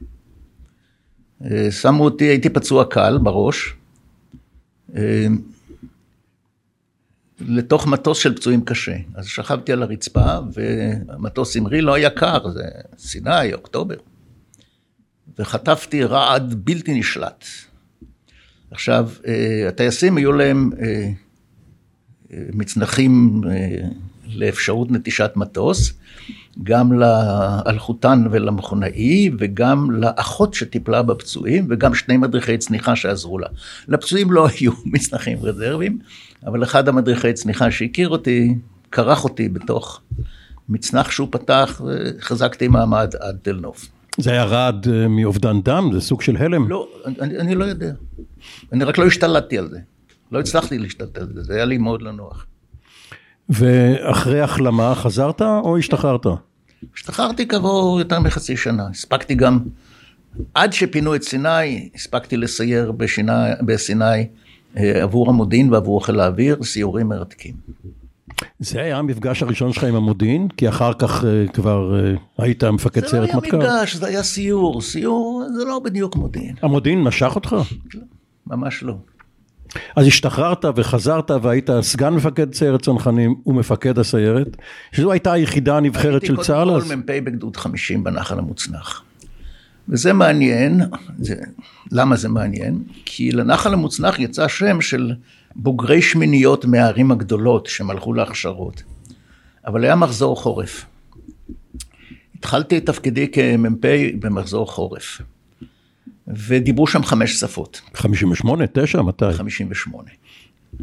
אה, 1.45 1.71
שמו 1.71 2.05
אותי, 2.05 2.25
הייתי 2.25 2.49
פצוע 2.49 2.85
קל 2.85 3.19
בראש, 3.23 3.75
אה, 4.97 5.27
לתוך 7.47 7.87
מטוס 7.87 8.19
של 8.19 8.37
פצועים 8.37 8.65
קשה. 8.65 8.97
אז 9.15 9.27
שכבתי 9.27 9.73
על 9.73 9.83
הרצפה, 9.83 10.39
והמטוס 10.53 11.57
המריא, 11.57 11.83
לא 11.83 11.95
היה 11.95 12.11
קר, 12.11 12.49
זה 12.49 12.65
סיני, 12.99 13.53
אוקטובר. 13.53 13.97
וחטפתי 15.39 16.05
רעד 16.05 16.55
בלתי 16.65 16.95
נשלט. 16.99 17.45
עכשיו, 18.71 19.11
אה, 19.27 19.69
הטייסים 19.69 20.17
היו 20.17 20.33
להם 20.33 20.71
אה, 20.81 21.11
אה, 22.33 22.39
מצנחים 22.53 23.41
לאפשרות 24.27 24.91
נטישת 24.91 25.33
מטוס, 25.37 25.93
גם 26.63 26.93
לאלחוטן 26.93 28.25
ולמכונאי, 28.31 29.31
וגם 29.39 29.91
לאחות 29.91 30.55
שטיפלה 30.55 31.03
בפצועים, 31.03 31.67
וגם 31.71 31.95
שני 31.95 32.17
מדריכי 32.17 32.59
צניחה 32.59 32.97
שעזרו 32.97 33.39
לה. 33.39 33.49
לפצועים 33.89 34.33
לא 34.33 34.49
היו 34.49 34.73
מצנחים 34.93 35.39
רזרבים, 35.43 35.99
אבל 36.47 36.63
אחד 36.63 36.89
המדריכי 36.89 37.33
צניחה 37.33 37.71
שהכיר 37.71 38.09
אותי, 38.09 38.55
כרך 38.93 39.25
אותי 39.25 39.49
בתוך 39.49 40.01
מצנח 40.69 41.11
שהוא 41.11 41.29
פתח, 41.31 41.81
וחזקתי 41.85 42.69
מעמד 42.69 43.15
עד 43.21 43.37
תל 43.43 43.53
נוף. 43.53 43.89
זה 44.19 44.31
היה 44.31 44.45
רעד 44.45 44.89
אה, 44.89 45.09
מאובדן 45.09 45.63
דם? 45.63 45.91
זה 45.93 46.01
סוג 46.01 46.23
של 46.23 46.37
הלם? 46.37 46.69
לא, 46.69 46.89
אני, 47.21 47.39
אני 47.39 47.55
לא 47.55 47.65
יודע. 47.65 47.93
אני 48.73 48.85
רק 48.85 48.99
לא 48.99 49.07
השתלטתי 49.07 49.59
על 49.59 49.69
זה. 49.69 49.79
לא 50.33 50.41
הצלחתי 50.41 50.79
להשתלט 50.79 51.19
על 51.19 51.29
זה, 51.35 51.43
זה 51.43 51.55
היה 51.55 51.65
לי 51.65 51.79
מאוד 51.79 52.03
לא 52.03 52.13
נוח. 52.13 52.47
ואחרי 53.53 54.41
החלמה 54.41 54.95
חזרת 54.95 55.43
או 55.43 55.79
השתחררת? 55.79 56.27
השתחררתי 56.95 57.49
כעבור 57.49 57.99
יותר 57.99 58.21
מחצי 58.21 58.57
שנה, 58.57 58.87
הספקתי 58.91 59.35
גם, 59.35 59.59
עד 60.55 60.73
שפינו 60.73 61.15
את 61.15 61.23
סיני, 61.23 61.89
הספקתי 61.95 62.37
לסייר 62.37 62.93
בשיני, 62.93 63.33
בסיני 63.67 64.27
אה, 64.77 65.03
עבור 65.03 65.29
המודיעין 65.29 65.73
ועבור 65.73 66.07
חיל 66.07 66.21
האוויר, 66.21 66.63
סיורים 66.63 67.09
מרתקים. 67.09 67.55
זה 68.59 68.81
היה 68.81 68.99
המפגש 68.99 69.43
הראשון 69.43 69.73
שלך 69.73 69.85
עם 69.85 69.95
המודיעין? 69.95 70.49
כי 70.49 70.69
אחר 70.69 70.93
כך 70.95 71.25
אה, 71.25 71.45
כבר 71.53 72.01
אה, 72.01 72.15
היית 72.39 72.65
מפקד 72.65 73.07
סיירת 73.07 73.29
זה 73.29 73.33
לא 73.33 73.39
מטכ"ל. 73.39 73.61
היה 73.61 73.75
מפגש, 73.77 73.97
זה 73.97 74.07
היה 74.07 74.23
סיור, 74.23 74.81
סיור 74.81 75.45
זה 75.59 75.65
לא 75.65 75.79
בדיוק 75.79 76.17
מודיעין, 76.17 76.55
המודיעין 76.63 77.03
משך 77.03 77.33
אותך? 77.35 77.57
ממש 78.47 78.83
לא. 78.83 78.95
אז 79.97 80.07
השתחררת 80.07 80.65
וחזרת 80.77 81.31
והיית 81.43 81.71
סגן 81.81 82.15
מפקד 82.15 82.55
סיירת 82.55 82.83
צנחנים 82.83 83.35
ומפקד 83.47 83.99
הסיירת, 83.99 84.57
שזו 84.93 85.13
הייתה 85.13 85.33
היחידה 85.33 85.77
הנבחרת 85.77 86.27
של 86.27 86.37
צה"ל 86.37 86.69
הייתי 86.69 86.85
אז. 86.85 86.89
קודם 86.89 87.03
כל 87.03 87.13
מ"פ 87.13 87.25
בגדוד 87.25 87.57
50 87.57 88.05
בנחל 88.05 88.39
המוצנח. 88.39 89.03
וזה 89.89 90.13
מעניין, 90.13 90.81
זה, 91.19 91.35
למה 91.93 92.17
זה 92.17 92.29
מעניין? 92.29 92.83
כי 93.05 93.33
לנחל 93.33 93.73
המוצנח 93.73 94.19
יצא 94.19 94.49
שם 94.49 94.81
של 94.81 95.13
בוגרי 95.57 96.03
שמיניות 96.03 96.65
מהערים 96.65 97.11
הגדולות 97.11 97.67
שהם 97.67 97.91
הלכו 97.91 98.15
להכשרות. 98.15 98.83
אבל 99.67 99.85
היה 99.85 99.97
מחזור 99.97 100.37
חורף. 100.37 100.85
התחלתי 102.39 102.79
את 102.79 102.87
תפקידי 102.87 103.29
כמ"פ 103.29 103.87
במחזור 104.21 104.73
חורף. 104.73 105.21
ודיברו 106.37 106.87
שם 106.87 107.03
חמש 107.05 107.41
שפות. 107.41 107.81
58, 107.95 108.65
9, 108.73 109.03
מתי? 109.03 109.33
58, 109.33 110.09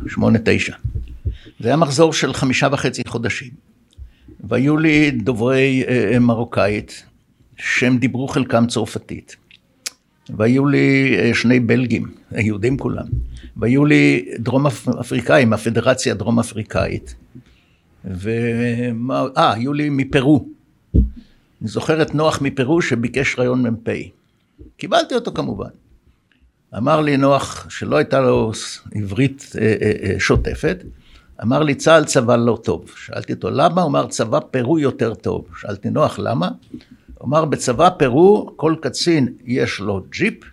8, 0.07 0.39
9. 0.45 0.73
זה 1.59 1.67
היה 1.67 1.77
מחזור 1.77 2.13
של 2.13 2.33
חמישה 2.33 2.67
וחצי 2.71 3.01
חודשים. 3.07 3.49
והיו 4.43 4.77
לי 4.77 5.11
דוברי 5.11 5.83
אה, 5.87 6.19
מרוקאית, 6.19 7.03
שהם 7.57 7.97
דיברו 7.97 8.27
חלקם 8.27 8.67
צרפתית. 8.67 9.35
והיו 10.37 10.65
לי 10.65 11.15
אה, 11.19 11.31
שני 11.33 11.59
בלגים, 11.59 12.07
יהודים 12.37 12.77
כולם. 12.77 13.05
והיו 13.57 13.85
לי 13.85 14.25
דרום 14.39 14.67
אפ- 14.67 14.87
אפריקאים, 14.99 15.53
הפדרציה 15.53 16.13
הדרום 16.13 16.39
אפריקאית. 16.39 17.15
ומה, 18.05 19.23
אה, 19.37 19.53
היו 19.53 19.73
לי 19.73 19.89
מפרו. 19.89 20.45
אני 21.61 21.67
זוכר 21.69 22.01
את 22.01 22.15
נוח 22.15 22.41
מפרו 22.41 22.81
שביקש 22.81 23.35
רעיון 23.39 23.67
מ"פ. 23.67 23.89
קיבלתי 24.77 25.15
אותו 25.15 25.31
כמובן. 25.31 25.69
אמר 26.77 27.01
לי 27.01 27.17
נוח, 27.17 27.65
שלא 27.69 27.97
הייתה 27.97 28.21
לו 28.21 28.51
עברית 28.95 29.51
אה, 29.59 29.75
אה, 29.81 29.91
אה, 30.03 30.19
שוטפת, 30.19 30.83
אמר 31.43 31.63
לי 31.63 31.75
צה"ל 31.75 32.05
צבא 32.05 32.35
לא 32.35 32.59
טוב. 32.63 32.91
שאלתי 32.95 33.33
אותו 33.33 33.49
למה? 33.49 33.81
הוא 33.81 33.89
אמר 33.89 34.07
צבא 34.07 34.39
פרו 34.39 34.79
יותר 34.79 35.13
טוב. 35.13 35.45
שאלתי 35.61 35.89
נוח 35.89 36.19
למה? 36.19 36.49
הוא 37.17 37.27
אמר 37.27 37.45
בצבא 37.45 37.89
פרו 37.89 38.53
כל 38.55 38.75
קצין 38.81 39.33
יש 39.45 39.79
לו 39.79 40.01
ג'יפ, 40.11 40.43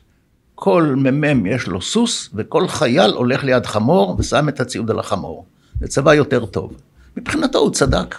כל 0.55 0.95
מ"מ 0.97 1.47
יש 1.47 1.67
לו 1.67 1.83
סוס 1.83 2.31
וכל 2.35 2.69
חייל 2.69 3.11
הולך 3.11 3.45
ליד 3.45 3.67
חמור 3.67 4.17
ושם 4.19 4.49
את 4.49 4.61
הציוד 4.61 4.91
על 4.91 4.99
החמור. 4.99 5.47
זה 5.81 5.89
צבא 5.89 6.15
יותר 6.15 6.47
טוב. 6.47 6.73
מבחינתו 7.17 7.59
הוא 7.59 7.71
צדק. 7.71 8.15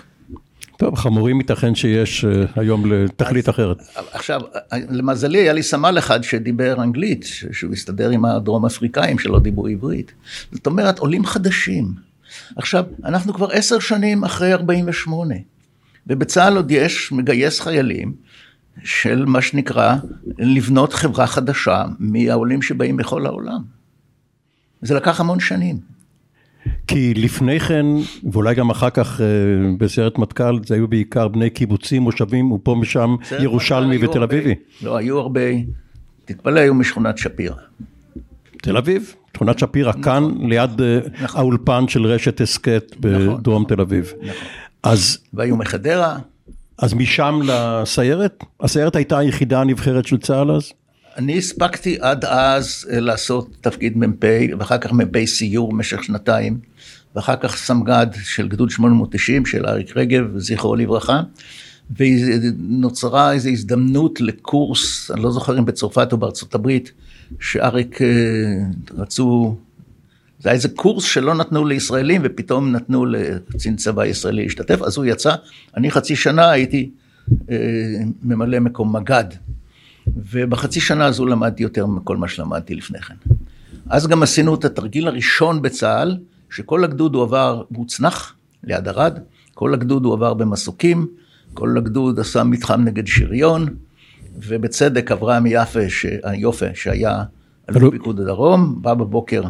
טוב, 0.78 0.96
חמורים 0.96 1.40
ייתכן 1.40 1.76
שיש 1.76 2.26
אה, 2.26 2.46
היום 2.56 2.92
לתכלית 2.92 3.50
אחרת. 3.50 3.78
עכשיו, 4.12 4.42
למזלי 4.72 5.38
היה 5.38 5.54
לי 5.54 5.63
סמל 5.63 5.96
אחד 6.00 6.24
שדיבר 6.24 6.84
אנגלית, 6.84 7.26
שהוא 7.52 7.74
הסתדר 7.74 8.10
עם 8.10 8.26
הדרום 8.26 8.66
אפריקאים 8.66 9.20
שלא 9.20 9.40
דיברו 9.40 9.68
עברית. 9.68 10.12
זאת 10.52 10.66
אומרת, 10.68 11.00
עולים 11.00 11.26
חדשים. 11.26 11.94
עכשיו, 12.56 12.86
אנחנו 13.04 13.34
כבר 13.34 13.48
עשר 13.52 13.80
שנים 13.80 14.24
אחרי 14.24 14.54
48, 14.54 15.36
ובצה"ל 16.08 16.56
עוד 16.56 16.72
יש 16.72 17.12
מגייס 17.12 17.60
חיילים 17.60 18.13
של 18.84 19.26
מה 19.26 19.42
שנקרא 19.42 19.96
לבנות 20.40 20.94
חברה 20.94 21.28
חדשה 21.28 21.86
מהעולים 22.00 22.62
שבאים 22.62 22.98
מכל 22.98 23.26
העולם. 23.26 23.62
זה 24.82 24.96
לקח 24.96 25.20
המון 25.20 25.40
שנים. 25.40 25.97
כי 26.88 27.13
לפני 27.13 27.60
כן, 27.60 27.86
ואולי 28.32 28.56
גם 28.56 28.69
אחר 28.69 28.89
כך 28.89 29.21
אה, 29.21 29.25
בסיירת 29.77 30.17
מטכ"ל, 30.17 30.60
זה 30.65 30.75
היו 30.75 30.88
בעיקר 30.88 31.27
בני 31.27 31.49
קיבוצים, 31.49 32.01
מושבים, 32.01 32.51
ופה 32.51 32.75
משם 32.75 33.15
ירושלמי 33.39 34.06
ותל 34.06 34.23
אביבי. 34.23 34.56
לא, 34.82 34.97
היו 34.97 35.19
הרבה, 35.19 35.41
תתפלא, 36.25 36.60
היו 36.60 36.73
משכונת 36.73 37.17
שפירא. 37.17 37.56
תל 38.62 38.77
אביב, 38.77 39.13
שכונת 39.36 39.60
שפירא, 39.60 39.91
כאן 40.03 40.23
ליד 40.39 40.82
אה, 40.82 40.99
נכון. 41.21 41.41
האולפן 41.41 41.88
של 41.88 42.06
רשת 42.06 42.41
הסכת 42.41 42.95
בדרום 42.99 43.65
תל 43.67 43.82
אביב. 43.82 44.13
אז 44.84 45.17
והיו 45.34 45.58
מחדרה. 45.58 46.17
אז 46.77 46.93
משם 46.93 47.39
לסיירת? 47.45 48.43
הסיירת 48.60 48.95
הייתה 48.95 49.17
היחידה 49.17 49.62
הנבחרת 49.62 50.06
של 50.06 50.17
צה"ל 50.17 50.51
אז? 50.51 50.71
אני 51.17 51.38
הספקתי 51.38 51.97
עד 52.01 52.25
אז 52.25 52.88
אה, 52.91 52.99
לעשות 52.99 53.58
תפקיד 53.62 53.97
מ"פ, 53.97 54.25
ואחר 54.60 54.77
כך 54.77 54.91
מ"פ 54.91 55.25
סיור 55.25 55.71
במשך 55.71 56.03
שנתיים, 56.03 56.60
ואחר 57.15 57.36
כך 57.36 57.58
סמג"ד 57.58 58.08
של 58.23 58.47
גדוד 58.47 58.69
890 58.69 59.45
של 59.45 59.65
אריק 59.65 59.97
רגב, 59.97 60.38
זכרו 60.38 60.75
לברכה, 60.75 61.21
ונוצרה 61.97 63.34
איזו 63.34 63.49
הזדמנות 63.49 64.21
לקורס, 64.21 65.12
אני 65.12 65.21
לא 65.21 65.32
זוכר 65.32 65.60
אם 65.60 65.65
בצרפת 65.65 66.10
או 66.12 66.17
בארצות 66.17 66.56
הברית, 66.56 66.91
שאריק 67.39 68.01
אה, 68.01 68.08
רצו, 68.97 69.58
זה 70.39 70.49
היה 70.49 70.56
איזה 70.56 70.69
קורס 70.69 71.03
שלא 71.03 71.36
נתנו 71.36 71.65
לישראלים, 71.65 72.21
ופתאום 72.23 72.71
נתנו 72.71 73.06
לקצין 73.06 73.75
צבא 73.75 74.06
ישראלי 74.06 74.43
להשתתף, 74.43 74.82
אז 74.82 74.97
הוא 74.97 75.06
יצא, 75.06 75.36
אני 75.77 75.91
חצי 75.91 76.15
שנה 76.15 76.49
הייתי 76.49 76.89
אה, 77.51 77.56
ממלא 78.23 78.60
מקום 78.60 78.95
מג"ד. 78.95 79.25
ובחצי 80.15 80.80
שנה 80.80 81.06
הזו 81.06 81.26
למדתי 81.26 81.63
יותר 81.63 81.86
מכל 81.86 82.17
מה 82.17 82.28
שלמדתי 82.28 82.76
לפני 82.76 83.02
כן. 83.02 83.15
אז 83.89 84.08
גם 84.08 84.24
עשינו 84.24 84.56
את 84.56 84.65
התרגיל 84.65 85.08
הראשון 85.08 85.62
בצה"ל, 85.62 86.17
שכל 86.50 86.84
הגדוד 86.84 87.15
הועבר 87.15 87.63
מוצנח 87.72 88.36
ליד 88.63 88.88
ערד, 88.88 89.20
כל 89.54 89.74
הגדוד 89.74 90.06
הועבר 90.06 90.34
במסוקים, 90.34 91.08
כל 91.54 91.78
הגדוד 91.78 92.20
עשה 92.20 92.43
מתחם 92.43 92.82
נגד 92.82 93.08
שריון, 93.08 93.65
ובצדק 94.36 95.12
אברהם 95.12 95.43
יפה, 95.46 95.89
ש... 95.89 96.06
יופה, 96.34 96.65
שהיה 96.74 97.24
אלוף. 97.70 97.91
פיקוד 97.91 98.20
הדרום, 98.20 98.82
בא 98.82 98.93
בבוקר, 98.93 99.41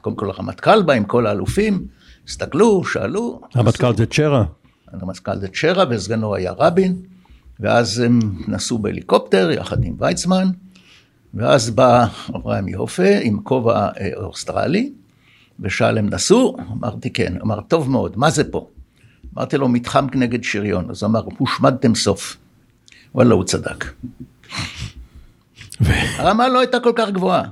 קודם 0.00 0.16
כל 0.16 0.30
הרמטכ"ל 0.30 0.82
בא 0.82 0.92
עם 0.92 1.04
כל 1.04 1.26
האלופים, 1.26 1.86
הסתכלו, 2.28 2.84
שאלו, 2.84 3.40
המטכ"ל 3.54 3.96
זה 3.96 4.06
צ'רה. 4.06 4.44
הרמטכ"ל 4.92 5.38
זה 5.38 5.48
צ'רה 5.48 5.84
וסגנו 5.90 6.34
היה 6.34 6.52
רבין, 6.52 6.96
ואז 7.60 7.98
הם 7.98 8.20
נסעו 8.48 8.78
בהליקופטר 8.78 9.50
יחד 9.50 9.84
עם 9.84 9.94
ויצמן, 9.98 10.48
ואז 11.34 11.70
בא 11.70 12.06
אברהם 12.36 12.68
יופה 12.68 13.18
עם 13.22 13.40
כובע 13.42 13.88
אה, 14.00 14.10
אוסטרלי, 14.16 14.92
ושאל 15.60 15.98
הם 15.98 16.08
נסעו? 16.08 16.56
אמרתי 16.72 17.12
כן, 17.12 17.34
אמר 17.42 17.60
טוב 17.60 17.90
מאוד, 17.90 18.16
מה 18.16 18.30
זה 18.30 18.50
פה? 18.50 18.68
אמרתי 19.34 19.56
לו 19.56 19.68
מתחם 19.68 20.06
נגד 20.14 20.44
שריון, 20.44 20.90
אז 20.90 21.04
אמר 21.04 21.22
הושמדתם 21.38 21.94
סוף. 21.94 22.36
וואלה 23.14 23.34
הוא 23.34 23.44
צדק. 23.44 23.84
הרמה 26.18 26.48
לא 26.48 26.60
הייתה 26.60 26.80
כל 26.80 26.92
כך 26.96 27.10
גבוהה, 27.10 27.42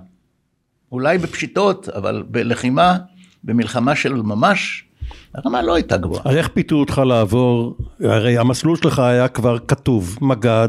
אולי 0.92 1.18
בפשיטות, 1.18 1.88
אבל 1.88 2.24
בלחימה, 2.28 2.98
במלחמה 3.44 3.96
של 3.96 4.14
ממש, 4.14 4.84
הרמה 5.34 5.62
לא 5.62 5.74
הייתה 5.74 5.96
גבוהה. 5.96 6.22
אז 6.24 6.36
איך 6.36 6.48
פיתו 6.48 6.76
אותך 6.76 7.02
לעבור, 7.06 7.76
הרי 8.00 8.38
המסלול 8.38 8.76
שלך 8.76 8.98
היה 8.98 9.28
כבר 9.28 9.58
כתוב, 9.68 10.18
מג"ד, 10.20 10.68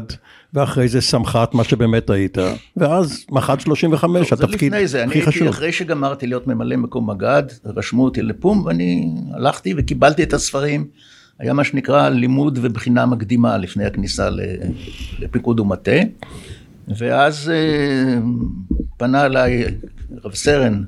ואחרי 0.54 0.88
זה 0.88 1.00
סמח"ט, 1.00 1.54
מה 1.54 1.64
שבאמת 1.64 2.10
היית, 2.10 2.38
ואז 2.76 3.24
מח"ט 3.30 3.60
35, 3.60 4.28
זה 4.28 4.44
התפקיד 4.44 4.72
לפני 4.72 4.86
זה, 4.86 5.02
אני 5.02 5.10
הכי 5.10 5.18
הייתי, 5.18 5.30
חשוב. 5.30 5.48
אחרי 5.48 5.72
שגמרתי 5.72 6.26
להיות 6.26 6.46
ממלא 6.46 6.76
מקום 6.76 7.10
מג"ד, 7.10 7.42
רשמו 7.64 8.04
אותי 8.04 8.22
לפום 8.22 8.64
ואני 8.64 9.10
הלכתי 9.34 9.74
וקיבלתי 9.76 10.22
את 10.22 10.32
הספרים. 10.32 10.86
היה 11.38 11.52
מה 11.52 11.64
שנקרא 11.64 12.08
לימוד 12.08 12.58
ובחינה 12.62 13.06
מקדימה 13.06 13.58
לפני 13.58 13.84
הכניסה 13.84 14.28
לפיקוד 15.18 15.60
ומטה. 15.60 15.96
ואז 16.88 17.50
אה, 17.54 18.18
פנה 18.96 19.26
אליי 19.26 19.64
רב 20.24 20.34
סרן, 20.34 20.82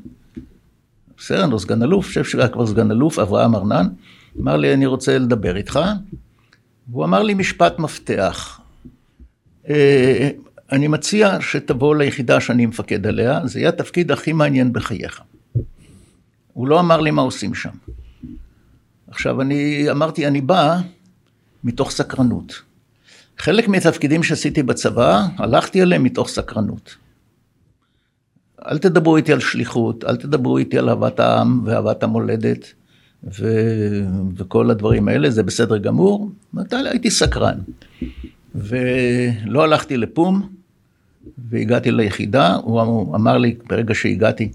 סרן 1.21 1.53
או 1.53 1.59
סגן 1.59 1.83
אלוף, 1.83 2.07
חושב 2.07 2.25
שהיה 2.25 2.49
כבר 2.49 2.67
סגן 2.67 2.91
אלוף, 2.91 3.19
אברהם 3.19 3.55
ארנן, 3.55 3.87
אמר 4.41 4.57
לי, 4.57 4.75
אני 4.75 4.87
רוצה 4.87 5.19
לדבר 5.19 5.57
איתך. 5.57 5.81
והוא 6.89 7.05
אמר 7.05 7.23
לי 7.23 7.35
משפט 7.35 7.79
מפתח. 7.79 8.61
אה, 9.69 10.31
אני 10.73 10.89
מציע 10.89 11.41
שתבוא 11.41 11.97
ליחידה 11.97 12.41
שאני 12.41 12.67
מפקד 12.67 13.07
עליה, 13.07 13.41
זה 13.45 13.59
יהיה 13.59 13.69
התפקיד 13.69 14.11
הכי 14.11 14.33
מעניין 14.33 14.73
בחייך. 14.73 15.23
הוא 16.53 16.69
לא 16.69 16.81
אמר 16.81 17.01
לי 17.01 17.11
מה 17.11 17.23
עושים 17.23 17.55
שם. 17.55 17.71
עכשיו, 19.11 19.41
אני 19.41 19.91
אמרתי, 19.91 20.27
אני 20.27 20.41
בא 20.41 20.79
מתוך 21.65 21.91
סקרנות. 21.91 22.63
חלק 23.39 23.69
מהתפקידים 23.69 24.23
שעשיתי 24.23 24.63
בצבא, 24.63 25.27
הלכתי 25.39 25.83
אליהם 25.83 26.03
מתוך 26.03 26.29
סקרנות. 26.29 26.97
אל 28.67 28.79
תדברו 28.79 29.17
איתי 29.17 29.33
על 29.33 29.41
שליחות, 29.41 30.05
אל 30.05 30.17
תדברו 30.17 30.59
איתי 30.59 30.79
על 30.79 30.89
אהבת 30.89 31.21
העם 31.21 31.63
ואהבת 31.65 32.03
המולדת. 32.03 32.73
ו... 33.39 33.47
וכל 34.37 34.71
הדברים 34.71 35.09
האלה, 35.09 35.31
זה 35.31 35.43
בסדר 35.43 35.79
גמור. 35.79 36.31
הייתי 36.71 37.11
סקרן. 37.11 37.59
ולא 38.55 39.65
הלכתי 39.65 39.97
לפום, 39.97 40.49
והגעתי 41.51 41.91
ליחידה, 41.91 42.55
הוא 42.55 43.17
אמר 43.17 43.39
לי 43.39 43.57
ברגע 43.69 43.95
שהגעתי, 43.95 44.49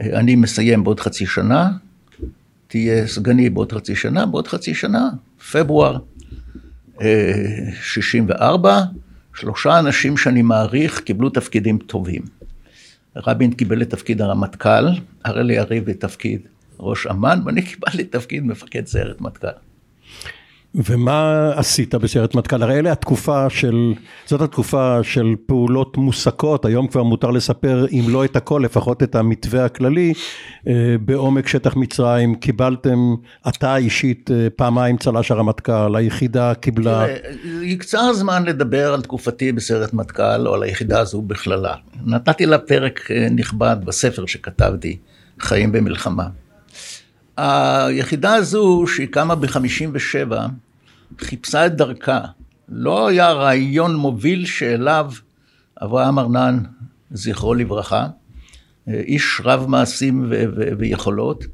אני 0.00 0.36
מסיים 0.36 0.84
בעוד 0.84 1.00
חצי 1.00 1.26
שנה, 1.26 1.70
תהיה 2.68 3.06
סגני 3.06 3.50
בעוד 3.50 3.72
חצי 3.72 3.96
שנה, 3.96 4.26
בעוד 4.26 4.48
חצי 4.48 4.74
שנה, 4.74 5.10
פברואר 5.52 5.98
64, 7.82 8.70
אה, 8.70 8.82
שלושה 9.34 9.78
אנשים 9.78 10.16
שאני 10.16 10.42
מעריך 10.42 11.00
קיבלו 11.00 11.30
תפקידים 11.30 11.78
טובים. 11.78 12.22
רבין 13.16 13.52
קיבל 13.52 13.82
את 13.82 13.90
תפקיד 13.90 14.22
הרמטכ"ל, 14.22 14.88
הראלי 15.24 15.54
יריב 15.54 15.88
את 15.88 16.00
תפקיד 16.00 16.40
ראש 16.80 17.06
אמ"ן, 17.06 17.40
ואני 17.44 17.62
קיבלתי 17.62 18.04
תפקיד 18.04 18.44
מפקד 18.44 18.86
סיירת 18.86 19.20
מטכ"ל. 19.20 19.48
ומה 20.74 21.50
עשית 21.54 21.94
בסיירת 21.94 22.34
מטכ"ל? 22.34 22.62
הרי 22.62 22.78
אלה 22.78 22.92
התקופה 22.92 23.50
של, 23.50 23.94
זאת 24.26 24.40
התקופה 24.40 24.98
של 25.02 25.34
פעולות 25.46 25.96
מוסקות, 25.96 26.64
היום 26.64 26.86
כבר 26.86 27.02
מותר 27.02 27.30
לספר 27.30 27.86
אם 27.92 28.04
לא 28.08 28.24
את 28.24 28.36
הכל, 28.36 28.62
לפחות 28.64 29.02
את 29.02 29.14
המתווה 29.14 29.64
הכללי, 29.64 30.12
אה, 30.68 30.72
בעומק 31.00 31.48
שטח 31.48 31.76
מצרים, 31.76 32.34
קיבלתם, 32.34 33.14
אתה 33.48 33.76
אישית 33.76 34.30
אה, 34.30 34.48
פעמיים 34.56 34.96
צל"ש 34.96 35.30
הרמטכ"ל, 35.30 35.96
היחידה 35.96 36.54
קיבלה... 36.54 37.06
יקצר 37.62 38.12
זמן 38.12 38.44
לדבר 38.44 38.94
על 38.94 39.02
תקופתי 39.02 39.52
בסיירת 39.52 39.94
מטכ"ל 39.94 40.46
או 40.48 40.54
על 40.54 40.62
היחידה 40.62 41.00
הזו 41.00 41.22
בכללה. 41.22 41.74
נתתי 42.06 42.46
לה 42.46 42.58
פרק 42.58 43.10
אה, 43.10 43.26
נכבד 43.30 43.76
בספר 43.84 44.26
שכתבתי, 44.26 44.96
חיים 45.40 45.72
במלחמה. 45.72 46.26
היחידה 47.40 48.34
הזו, 48.34 48.84
שהיא 48.86 49.08
קמה 49.08 49.34
ב-57, 49.34 50.32
חיפשה 51.18 51.66
את 51.66 51.76
דרכה. 51.76 52.20
לא 52.68 53.08
היה 53.08 53.32
רעיון 53.32 53.96
מוביל 53.96 54.46
שאליו 54.46 55.12
אברהם 55.82 56.18
ארנן, 56.18 56.58
זכרו 57.10 57.54
לברכה, 57.54 58.06
איש 58.88 59.40
רב 59.44 59.66
מעשים 59.68 60.26
ו- 60.30 60.44
ו- 60.56 60.78
ויכולות, 60.78 61.44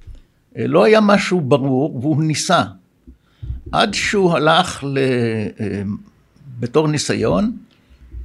לא 0.56 0.84
היה 0.84 1.00
משהו 1.00 1.40
ברור 1.40 1.96
והוא 1.96 2.22
ניסה. 2.22 2.62
עד 3.72 3.94
שהוא 3.94 4.32
הלך 4.32 4.84
ל... 4.84 4.98
בתור 6.60 6.88
ניסיון 6.88 7.56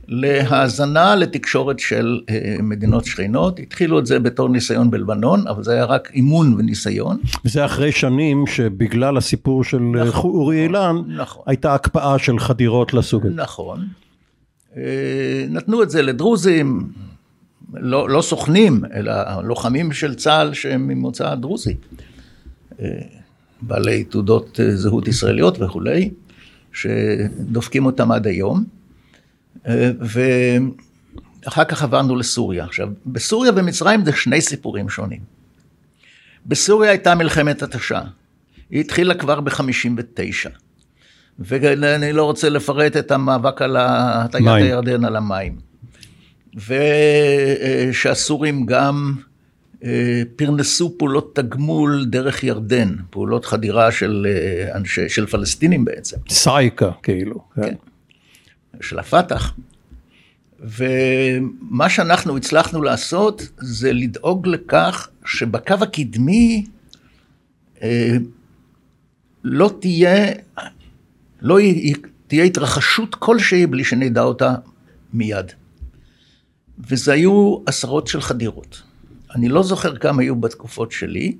להאזנה 0.08 1.16
לתקשורת 1.16 1.80
של 1.80 2.20
אה, 2.30 2.56
מדינות 2.64 3.06
שכנות. 3.06 3.60
התחילו 3.60 4.00
את 4.00 4.06
זה 4.06 4.20
בתור 4.20 4.50
ניסיון 4.50 4.92
בלבנון, 4.92 5.48
אבל 5.48 5.64
זה 5.64 5.74
היה 5.74 5.86
רק 5.86 6.12
אימון 6.14 6.54
וניסיון. 6.54 7.18
וזה 7.46 7.66
אחרי 7.66 7.92
שנים 7.92 8.48
שבגלל 8.48 9.18
הסיפור 9.18 9.64
של 9.64 9.82
אה, 9.96 10.04
נכון, 10.04 10.32
אורי 10.32 10.68
נכון, 10.68 10.76
אילן, 10.76 11.22
נכון. 11.22 11.44
הייתה 11.46 11.74
הקפאה 11.74 12.20
של 12.20 12.40
חדירות 12.40 12.94
לסוג 12.94 13.26
הזה. 13.26 13.36
נכון. 13.36 13.88
אה, 14.78 15.46
נתנו 15.50 15.84
את 15.84 15.90
זה 15.90 16.02
לדרוזים, 16.02 16.92
לא, 17.74 18.10
לא 18.10 18.22
סוכנים, 18.22 18.82
אלא 18.94 19.14
לוחמים 19.44 19.92
של 19.92 20.16
צה"ל 20.16 20.54
שהם 20.54 20.88
ממוצא 20.88 21.36
דרוזי. 21.36 21.76
בעלי 23.62 24.04
תעודות 24.04 24.60
זהות 24.74 25.08
ישראליות 25.08 25.62
וכולי, 25.62 26.10
שדופקים 26.74 27.86
אותם 27.86 28.12
עד 28.12 28.28
היום. 28.28 28.64
ואחר 31.46 31.64
כך 31.64 31.84
עברנו 31.84 32.16
לסוריה. 32.16 32.64
עכשיו, 32.64 32.90
בסוריה 33.06 33.52
ומצרים 33.56 34.06
זה 34.06 34.12
שני 34.12 34.42
סיפורים 34.42 34.90
שונים. 34.90 35.20
בסוריה 36.46 36.90
הייתה 36.90 37.16
מלחמת 37.16 37.64
התשה. 37.64 38.02
היא 38.70 38.80
התחילה 38.80 39.14
כבר 39.14 39.42
ב-59. 39.42 40.50
ואני 41.40 42.14
לא 42.14 42.24
רוצה 42.24 42.50
לפרט 42.50 42.98
את 42.98 43.12
המאבק 43.12 43.62
על 43.62 43.78
הטיית 43.80 44.48
הירדן 44.48 45.06
על 45.06 45.16
המים. 45.16 45.56
ושהסורים 47.90 48.66
גם 48.66 49.16
אה, 49.84 50.22
פרנסו 50.36 50.98
פעולות 50.98 51.36
תגמול 51.36 52.06
דרך 52.06 52.44
ירדן, 52.44 52.96
פעולות 53.10 53.46
חדירה 53.46 53.92
של 53.92 54.28
אה, 54.30 54.76
אנשי, 54.78 55.10
של 55.10 55.26
פלסטינים 55.26 55.86
בעצם. 55.86 56.18
סייקה 56.30 56.92
כאילו. 57.04 57.40
כן. 57.56 57.74
של 58.82 59.00
הפת"ח. 59.00 59.54
ומה 60.60 61.90
שאנחנו 61.90 62.38
הצלחנו 62.38 62.82
לעשות 62.82 63.42
זה 63.58 63.94
לדאוג 63.94 64.48
לכך 64.48 65.10
שבקו 65.26 65.74
הקדמי 65.82 66.66
אה, 67.84 68.18
לא 69.44 69.72
תהיה, 69.80 70.34
לא 71.42 71.58
תהיה 72.28 72.44
התרחשות 72.44 73.16
כלשהי 73.16 73.68
בלי 73.68 73.84
שנדע 73.84 74.22
אותה 74.22 74.56
מיד. 75.14 75.52
וזה 76.90 77.14
היו 77.14 77.58
עשרות 77.66 78.08
של 78.08 78.22
חדירות. 78.22 78.82
אני 79.36 79.50
לא 79.50 79.64
זוכר 79.64 79.98
כמה 79.98 80.22
היו 80.22 80.36
בתקופות 80.36 80.92
שלי, 80.92 81.36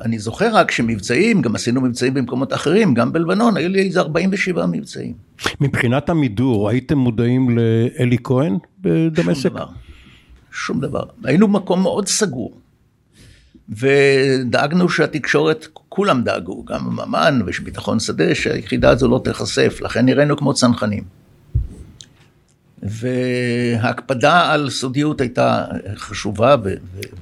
אני 0.00 0.18
זוכר 0.18 0.54
רק 0.54 0.70
שמבצעים, 0.70 1.42
גם 1.42 1.54
עשינו 1.54 1.80
מבצעים 1.80 2.14
במקומות 2.14 2.52
אחרים, 2.52 2.94
גם 2.94 3.12
בלבנון, 3.12 3.56
היו 3.56 3.68
לי 3.68 3.82
איזה 3.82 4.00
47 4.00 4.66
מבצעים. 4.66 5.25
מבחינת 5.60 6.08
המידור, 6.08 6.68
הייתם 6.68 6.98
מודעים 6.98 7.58
לאלי 7.58 8.16
כהן 8.24 8.58
בדמשק? 8.80 9.42
שום 9.42 9.52
דבר, 9.52 9.66
שום 10.50 10.80
דבר. 10.80 11.04
היינו 11.24 11.48
במקום 11.48 11.82
מאוד 11.82 12.08
סגור. 12.08 12.60
ודאגנו 13.68 14.88
שהתקשורת, 14.88 15.66
כולם 15.88 16.22
דאגו, 16.22 16.64
גם 16.64 16.80
ממן 16.86 17.40
ושביטחון 17.46 18.00
שדה, 18.00 18.34
שהיחידה 18.34 18.90
הזו 18.90 19.08
לא 19.08 19.20
תיחשף, 19.24 19.78
לכן 19.82 20.04
נראינו 20.04 20.36
כמו 20.36 20.54
צנחנים. 20.54 21.04
וההקפדה 22.82 24.52
על 24.52 24.70
סודיות 24.70 25.20
הייתה 25.20 25.64
חשובה. 25.94 26.56
ו- 26.64 26.74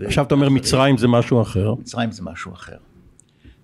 עכשיו 0.07 0.24
אתה 0.24 0.35
אומר 0.35 0.48
מצרים 0.48 0.98
זה 0.98 1.09
משהו 1.09 1.42
אחר. 1.42 1.74
מצרים 1.81 2.12
זה 2.12 2.22
משהו 2.22 2.53
אחר. 2.53 2.77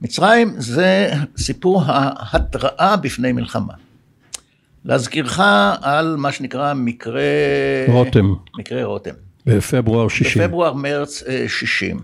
מצרים 0.03 0.55
זה 0.57 1.13
סיפור 1.37 1.83
ההתראה 1.87 2.97
בפני 2.97 3.33
מלחמה. 3.33 3.75
להזכירך 4.85 5.40
על 5.83 6.16
מה 6.16 6.33
שנקרא 6.33 6.75
מקרה... 6.75 7.23
רותם. 7.88 8.35
מקרה 8.59 8.85
רותם. 8.85 9.14
בפברואר 9.47 10.09
60. 10.09 10.43
בפברואר 10.43 10.73
מרץ 10.73 11.23
60. 11.47 11.97
אה, 11.97 12.01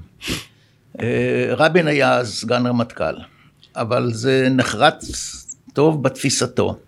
אה, 1.01 1.55
רבין 1.55 1.87
היה 1.89 2.25
סגן 2.25 2.67
רמטכ"ל, 2.67 3.15
אבל 3.77 4.13
זה 4.13 4.49
נחרץ 4.51 5.07
טוב 5.73 6.03
בתפיסתו. 6.03 6.79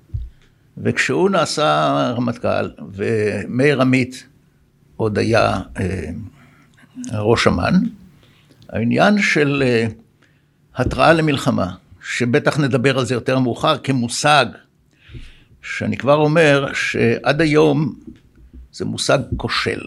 וכשהוא 0.83 1.31
נעשה 1.31 2.13
רמטכ"ל, 2.17 2.71
ומאיר 2.93 3.81
עמית 3.81 4.27
עוד 4.97 5.19
היה 5.19 5.61
אה, 5.81 6.11
ראש 7.13 7.47
אמ"ן, 7.47 7.75
העניין 8.69 9.23
של 9.23 9.63
אה, 9.67 9.87
התראה 10.77 11.13
למלחמה, 11.13 11.75
שבטח 12.03 12.59
נדבר 12.59 12.99
על 12.99 13.05
זה 13.05 13.15
יותר 13.15 13.39
מאוחר 13.39 13.79
כמושג, 13.79 14.47
שאני 15.77 15.97
כבר 15.97 16.15
אומר 16.15 16.73
שעד 16.75 17.41
היום 17.41 17.95
זה 18.73 18.85
מושג 18.85 19.19
כושל, 19.37 19.81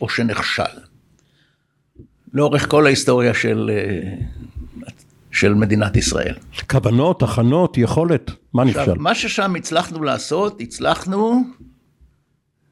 או 0.00 0.08
שנכשל. 0.08 0.62
לאורך 2.32 2.70
כל 2.70 2.86
ההיסטוריה 2.86 3.34
של 3.34 3.70
אה, 3.74 4.14
של 5.30 5.54
מדינת 5.54 5.96
ישראל. 5.96 6.34
כוונות, 6.70 7.22
הכנות, 7.22 7.78
יכולת, 7.78 8.30
מה? 8.52 8.62
עכשיו, 8.62 8.94
מה 8.96 9.14
ששם 9.14 9.54
הצלחנו 9.54 10.02
לעשות, 10.02 10.60
הצלחנו, 10.60 11.42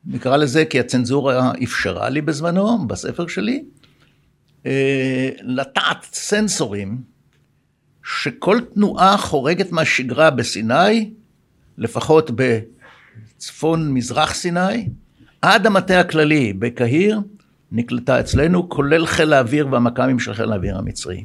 נקרא 0.04 0.36
לזה 0.36 0.64
כי 0.64 0.80
הצנזורה 0.80 1.52
אפשרה 1.62 2.08
לי 2.08 2.20
בזמנו, 2.20 2.86
בספר 2.86 3.26
שלי, 3.26 3.64
אה, 4.66 5.28
לטעת 5.42 6.06
סנסורים 6.12 6.98
שכל 8.04 8.60
תנועה 8.74 9.18
חורגת 9.18 9.72
מהשגרה 9.72 10.30
בסיני, 10.30 11.10
לפחות 11.78 12.30
בצפון 12.34 13.92
מזרח 13.92 14.34
סיני, 14.34 14.88
עד 15.42 15.66
המטה 15.66 16.00
הכללי 16.00 16.52
בקהיר, 16.52 17.20
נקלטה 17.72 18.20
אצלנו, 18.20 18.68
כולל 18.68 19.06
חיל 19.06 19.32
האוויר 19.32 19.68
והמכ"מים 19.70 20.18
של 20.18 20.34
חיל 20.34 20.52
האוויר 20.52 20.78
המצרי. 20.78 21.24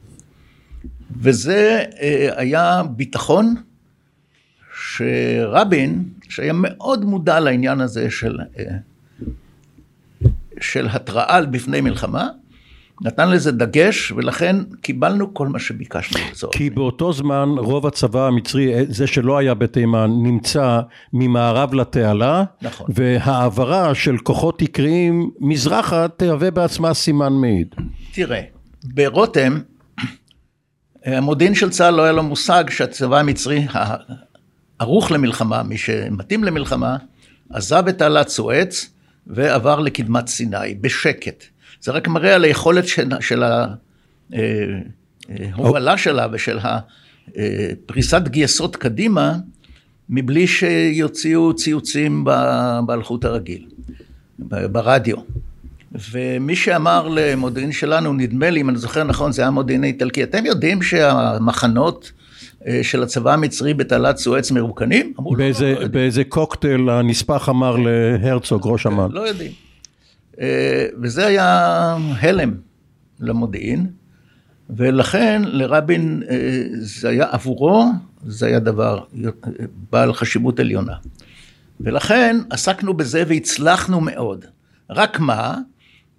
וזה 1.22 1.84
אה, 2.02 2.30
היה 2.36 2.82
ביטחון 2.96 3.56
שרבין, 4.84 6.04
שהיה 6.30 6.54
מאוד 6.56 7.06
מודע 7.06 7.40
לעניין 7.40 7.82
הזה 7.82 8.12
של, 8.12 8.38
אה, 8.60 8.66
של 10.62 10.88
התראה 10.92 11.42
בפני 11.46 11.82
מלחמה, 11.82 12.30
נתן 13.02 13.30
לזה 13.30 13.52
דגש, 13.52 14.12
ולכן 14.12 14.56
קיבלנו 14.82 15.34
כל 15.34 15.48
מה 15.48 15.60
שביקשנו 15.60 16.20
לצורך. 16.32 16.56
כי 16.56 16.70
באותו 16.70 17.14
זמן 17.14 17.50
רוב 17.58 17.88
הצבא 17.88 18.28
המצרי, 18.28 18.86
זה 18.90 19.08
שלא 19.08 19.38
היה 19.38 19.54
בתימן, 19.54 20.12
נמצא 20.24 20.80
ממערב 21.14 21.74
לתעלה, 21.74 22.44
נכון. 22.62 22.88
והעברה 22.90 23.96
של 23.96 24.18
כוחות 24.18 24.62
עיקריים 24.62 25.32
מזרחה 25.40 26.08
תהווה 26.08 26.52
בעצמה 26.52 26.94
סימן 26.94 27.34
מעיד. 27.34 27.76
תראה, 28.12 28.42
ברותם 28.84 29.60
המודיעין 31.06 31.56
של 31.56 31.70
צה"ל 31.70 31.94
לא 31.94 32.04
היה 32.04 32.12
לו 32.12 32.24
מושג 32.24 32.64
שהצבא 32.70 33.20
המצרי 33.20 33.68
ערוך 34.80 35.12
למלחמה, 35.12 35.64
מי 35.64 35.78
שמתאים 35.78 36.44
למלחמה, 36.44 36.98
עזב 37.50 37.88
את 37.88 37.98
תעלת 37.98 38.28
סואץ 38.28 38.90
ועבר 39.28 39.80
לקדמת 39.80 40.28
סיני 40.28 40.76
בשקט. 40.82 41.44
זה 41.82 41.92
רק 41.92 42.08
מראה 42.08 42.36
על 42.36 42.44
היכולת 42.44 42.88
של, 42.88 43.10
של 43.20 43.44
ההובלה 45.54 45.98
שלה 45.98 46.28
ושל 46.32 46.60
פריסת 47.86 48.22
גייסות 48.28 48.76
קדימה, 48.76 49.34
מבלי 50.10 50.48
שיוציאו 50.48 51.54
ציוצים 51.54 52.24
באלחוט 52.86 53.26
הרגיל, 53.26 53.66
ברדיו. 54.40 55.18
ומי 56.12 56.56
שאמר 56.56 57.08
למודיעין 57.12 57.72
שלנו, 57.72 58.14
נדמה 58.14 58.50
לי, 58.50 58.62
אם 58.62 58.70
אני 58.70 58.78
זוכר 58.78 59.04
נכון, 59.04 59.32
זה 59.32 59.42
היה 59.42 59.52
מודיעין 59.52 59.84
איטלקי, 59.84 60.24
אתם 60.24 60.46
יודעים 60.46 60.82
שהמחנות 60.82 62.12
אה, 62.68 62.80
של 62.84 63.04
הצבא 63.04 63.34
המצרי 63.34 63.74
בתעלת 63.74 64.18
סואץ 64.18 64.52
מרוקנים? 64.52 65.14
אמרו, 65.20 65.36
באיזה, 65.36 65.74
לא, 65.74 65.82
לא 65.82 65.88
באיזה 65.88 66.24
קוקטייל 66.24 66.90
הנספח 66.90 67.50
אמר 67.50 67.76
להרצוג, 67.78 68.62
ראש 68.66 68.88
אמ"ן. 68.88 69.12
לא 69.12 69.22
יודעים. 69.22 69.67
אה, 70.42 70.86
וזה 71.02 71.26
היה 71.26 71.96
הלם 72.20 72.54
למודיעין, 73.20 73.88
ולכן 74.70 75.42
לרבין, 75.46 76.24
אה, 76.30 76.64
זה 76.80 77.10
היה 77.10 77.26
עבורו, 77.32 77.86
זה 78.26 78.46
היה 78.46 78.60
דבר 78.60 79.04
בעל 79.92 80.14
חשיבות 80.14 80.60
עליונה. 80.60 80.94
ולכן 81.80 82.38
עסקנו 82.50 82.94
בזה 82.94 83.24
והצלחנו 83.28 84.02
מאוד. 84.02 84.46
רק 84.90 85.20
מה, 85.20 85.58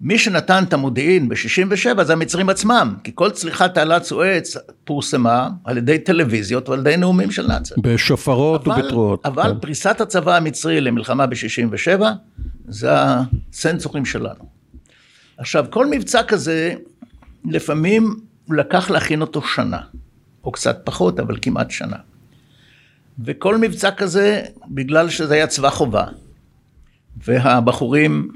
מי 0.01 0.17
שנתן 0.17 0.63
את 0.67 0.73
המודיעין 0.73 1.29
ב-67 1.29 2.03
זה 2.03 2.13
המצרים 2.13 2.49
עצמם, 2.49 2.95
כי 3.03 3.11
כל 3.15 3.29
צליחת 3.29 3.73
תעלת 3.73 4.03
סואץ 4.03 4.57
פורסמה 4.83 5.49
על 5.63 5.77
ידי 5.77 5.99
טלוויזיות 5.99 6.69
ועל 6.69 6.79
ידי 6.79 6.97
נאומים 6.97 7.31
של 7.31 7.47
נאצר. 7.47 7.75
בשופרות 7.81 8.67
אבל, 8.67 8.81
ובתרועות. 8.81 9.25
אבל 9.25 9.51
כן. 9.53 9.59
פריסת 9.59 10.01
הצבא 10.01 10.35
המצרי 10.35 10.81
למלחמה 10.81 11.25
ב-67 11.25 12.01
זה 12.69 12.89
הסנסורים 12.91 14.05
שלנו. 14.05 14.49
עכשיו, 15.37 15.65
כל 15.69 15.85
מבצע 15.91 16.23
כזה, 16.23 16.73
לפעמים 17.45 18.15
לקח 18.49 18.89
להכין 18.89 19.21
אותו 19.21 19.41
שנה, 19.41 19.81
או 20.43 20.51
קצת 20.51 20.81
פחות, 20.83 21.19
אבל 21.19 21.37
כמעט 21.41 21.71
שנה. 21.71 21.97
וכל 23.25 23.57
מבצע 23.57 23.91
כזה, 23.91 24.45
בגלל 24.67 25.09
שזה 25.09 25.33
היה 25.33 25.47
צבא 25.47 25.69
חובה, 25.69 26.05
והבחורים 27.17 28.31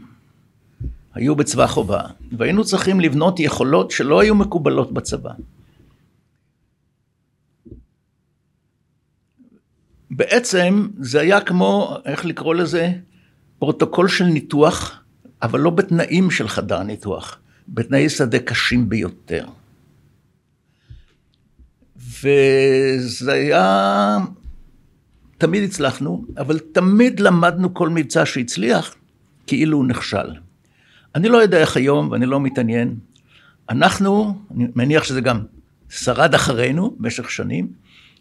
היו 1.13 1.35
בצבא 1.35 1.67
חובה, 1.67 2.01
והיינו 2.37 2.63
צריכים 2.63 2.99
לבנות 2.99 3.39
יכולות 3.39 3.91
שלא 3.91 4.21
היו 4.21 4.35
מקובלות 4.35 4.93
בצבא. 4.93 5.31
בעצם 10.11 10.87
זה 10.99 11.21
היה 11.21 11.41
כמו, 11.41 11.97
איך 12.05 12.25
לקרוא 12.25 12.55
לזה, 12.55 12.93
פרוטוקול 13.63 14.07
של 14.07 14.25
ניתוח, 14.25 15.01
אבל 15.41 15.59
לא 15.59 15.69
בתנאים 15.69 16.31
של 16.31 16.47
חדר 16.47 16.83
ניתוח, 16.83 17.37
בתנאי 17.67 18.09
שדה 18.09 18.39
קשים 18.39 18.89
ביותר. 18.89 19.45
וזה 21.95 23.33
היה, 23.33 24.17
תמיד 25.37 25.63
הצלחנו, 25.63 26.25
אבל 26.37 26.59
תמיד 26.59 27.19
למדנו 27.19 27.73
כל 27.73 27.89
מבצע 27.89 28.25
שהצליח, 28.25 28.95
כאילו 29.47 29.77
הוא 29.77 29.85
נכשל. 29.85 30.33
אני 31.15 31.29
לא 31.29 31.37
יודע 31.37 31.57
איך 31.57 31.77
היום, 31.77 32.11
ואני 32.11 32.25
לא 32.25 32.39
מתעניין. 32.39 32.95
אנחנו, 33.69 34.39
אני 34.55 34.67
מניח 34.75 35.03
שזה 35.03 35.21
גם 35.21 35.39
שרד 35.89 36.33
אחרינו 36.33 36.95
במשך 36.99 37.31
שנים, 37.31 37.67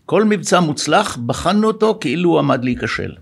כל 0.06 0.24
מבצע 0.24 0.60
מוצלח, 0.60 1.16
בחנו 1.16 1.66
אותו 1.66 1.98
כאילו 2.00 2.30
הוא 2.30 2.38
עמד 2.38 2.64
להיכשל. 2.64 3.12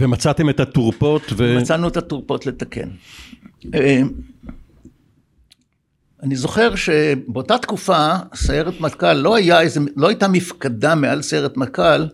ומצאתם 0.00 0.50
את 0.50 0.60
התורפות 0.60 1.22
ו... 1.36 1.56
מצאנו 1.60 1.88
את 1.88 1.96
התורפות 1.96 2.46
לתקן. 2.46 2.88
אה, 3.74 4.02
אני 6.22 6.36
זוכר 6.36 6.74
שבאותה 6.74 7.58
תקופה 7.58 8.08
סיירת 8.34 8.80
מטכ"ל 8.80 9.12
לא, 9.12 9.34
היה 9.34 9.60
איזה, 9.60 9.80
לא 9.96 10.08
הייתה 10.08 10.28
מפקדה 10.28 10.94
מעל 10.94 11.22
סיירת 11.22 11.56
מטכ"ל 11.56 12.06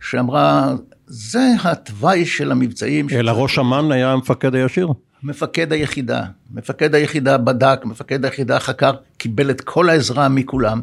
שאמרה 0.00 0.74
זה 1.06 1.52
התוואי 1.64 2.26
של 2.26 2.52
המבצעים. 2.52 3.06
אלא 3.12 3.30
ראש 3.30 3.58
אמ"ן 3.58 3.92
היה 3.92 4.12
המפקד 4.12 4.54
הישיר? 4.54 4.88
מפקד 5.22 5.72
היחידה. 5.72 6.24
מפקד 6.50 6.94
היחידה 6.94 7.38
בדק, 7.38 7.80
מפקד 7.84 8.24
היחידה 8.24 8.60
חקר, 8.60 8.92
קיבל 9.16 9.50
את 9.50 9.60
כל 9.60 9.88
העזרה 9.88 10.28
מכולם. 10.28 10.82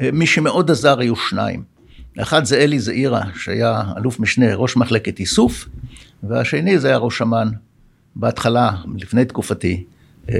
אה, 0.00 0.10
מי 0.12 0.26
שמאוד 0.26 0.70
עזר 0.70 1.00
היו 1.00 1.16
שניים. 1.16 1.71
אחד 2.18 2.44
זה 2.44 2.56
אלי 2.56 2.78
זעירה, 2.78 3.22
שהיה 3.34 3.82
אלוף 3.96 4.20
משנה, 4.20 4.54
ראש 4.54 4.76
מחלקת 4.76 5.18
איסוף, 5.18 5.68
והשני 6.22 6.78
זה 6.78 6.88
היה 6.88 6.96
ראש 6.96 7.22
אמ"ן, 7.22 7.48
בהתחלה, 8.16 8.70
לפני 8.98 9.24
תקופתי. 9.24 9.84
אה, 10.28 10.34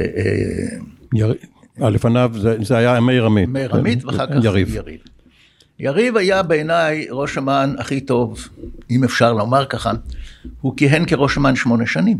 אה, 1.83 1.91
לפניו 1.91 2.33
זה 2.63 2.77
היה 2.77 3.01
מאיר 3.01 3.27
עמית. 3.27 3.49
מאיר 3.49 3.77
עמית 3.77 4.05
ואחר 4.05 4.27
כך 4.27 4.45
יריב. 4.45 4.75
יריב. 4.75 5.01
יריב 5.79 6.17
היה 6.17 6.43
בעיניי 6.43 7.07
ראש 7.11 7.39
אמ"ן 7.39 7.75
הכי 7.79 8.01
טוב, 8.01 8.49
אם 8.91 9.05
אפשר 9.05 9.33
לומר 9.33 9.67
ככה, 9.67 9.93
הוא 10.61 10.77
כיהן 10.77 11.07
כראש 11.07 11.39
אמ"ן 11.39 11.57
שמונה 11.57 11.87
שנים. 11.87 12.19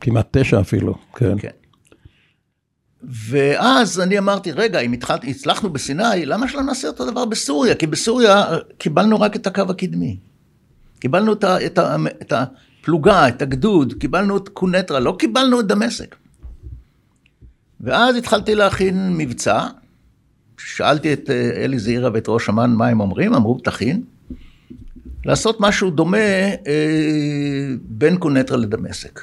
כמעט 0.00 0.36
תשע 0.36 0.60
אפילו, 0.60 0.94
כן. 1.14 1.38
כן. 1.38 1.48
ואז 3.06 4.00
אני 4.00 4.18
אמרתי, 4.18 4.52
רגע, 4.52 4.80
אם 4.80 4.92
התחלת, 4.92 5.24
הצלחנו 5.24 5.70
בסיני, 5.70 6.26
למה 6.26 6.48
שלא 6.48 6.62
נעשה 6.62 6.88
אותו 6.88 7.10
דבר 7.10 7.24
בסוריה? 7.24 7.74
כי 7.74 7.86
בסוריה 7.86 8.44
קיבלנו 8.78 9.20
רק 9.20 9.36
את 9.36 9.46
הקו 9.46 9.62
הקדמי. 9.68 10.16
קיבלנו 11.00 11.32
את, 11.32 11.44
ה, 11.44 11.66
את, 11.66 11.78
ה, 11.78 11.96
את 12.22 12.32
הפלוגה, 12.32 13.28
את 13.28 13.42
הגדוד, 13.42 13.92
קיבלנו 13.92 14.36
את 14.36 14.48
קונטרה, 14.48 15.00
לא 15.00 15.16
קיבלנו 15.18 15.60
את 15.60 15.66
דמשק. 15.66 16.16
ואז 17.80 18.16
התחלתי 18.16 18.54
להכין 18.54 19.16
מבצע, 19.16 19.66
שאלתי 20.58 21.12
את 21.12 21.30
אה, 21.30 21.64
אלי 21.64 21.78
זעירה 21.78 22.10
ואת 22.14 22.24
ראש 22.28 22.48
אמ"ן 22.48 22.70
מה 22.70 22.86
הם 22.86 23.00
אומרים, 23.00 23.34
אמרו 23.34 23.58
תכין. 23.64 24.02
לעשות 25.24 25.60
משהו 25.60 25.90
דומה 25.90 26.18
אה, 26.66 27.74
בין 27.82 28.16
קונטרה 28.16 28.56
לדמשק. 28.56 29.20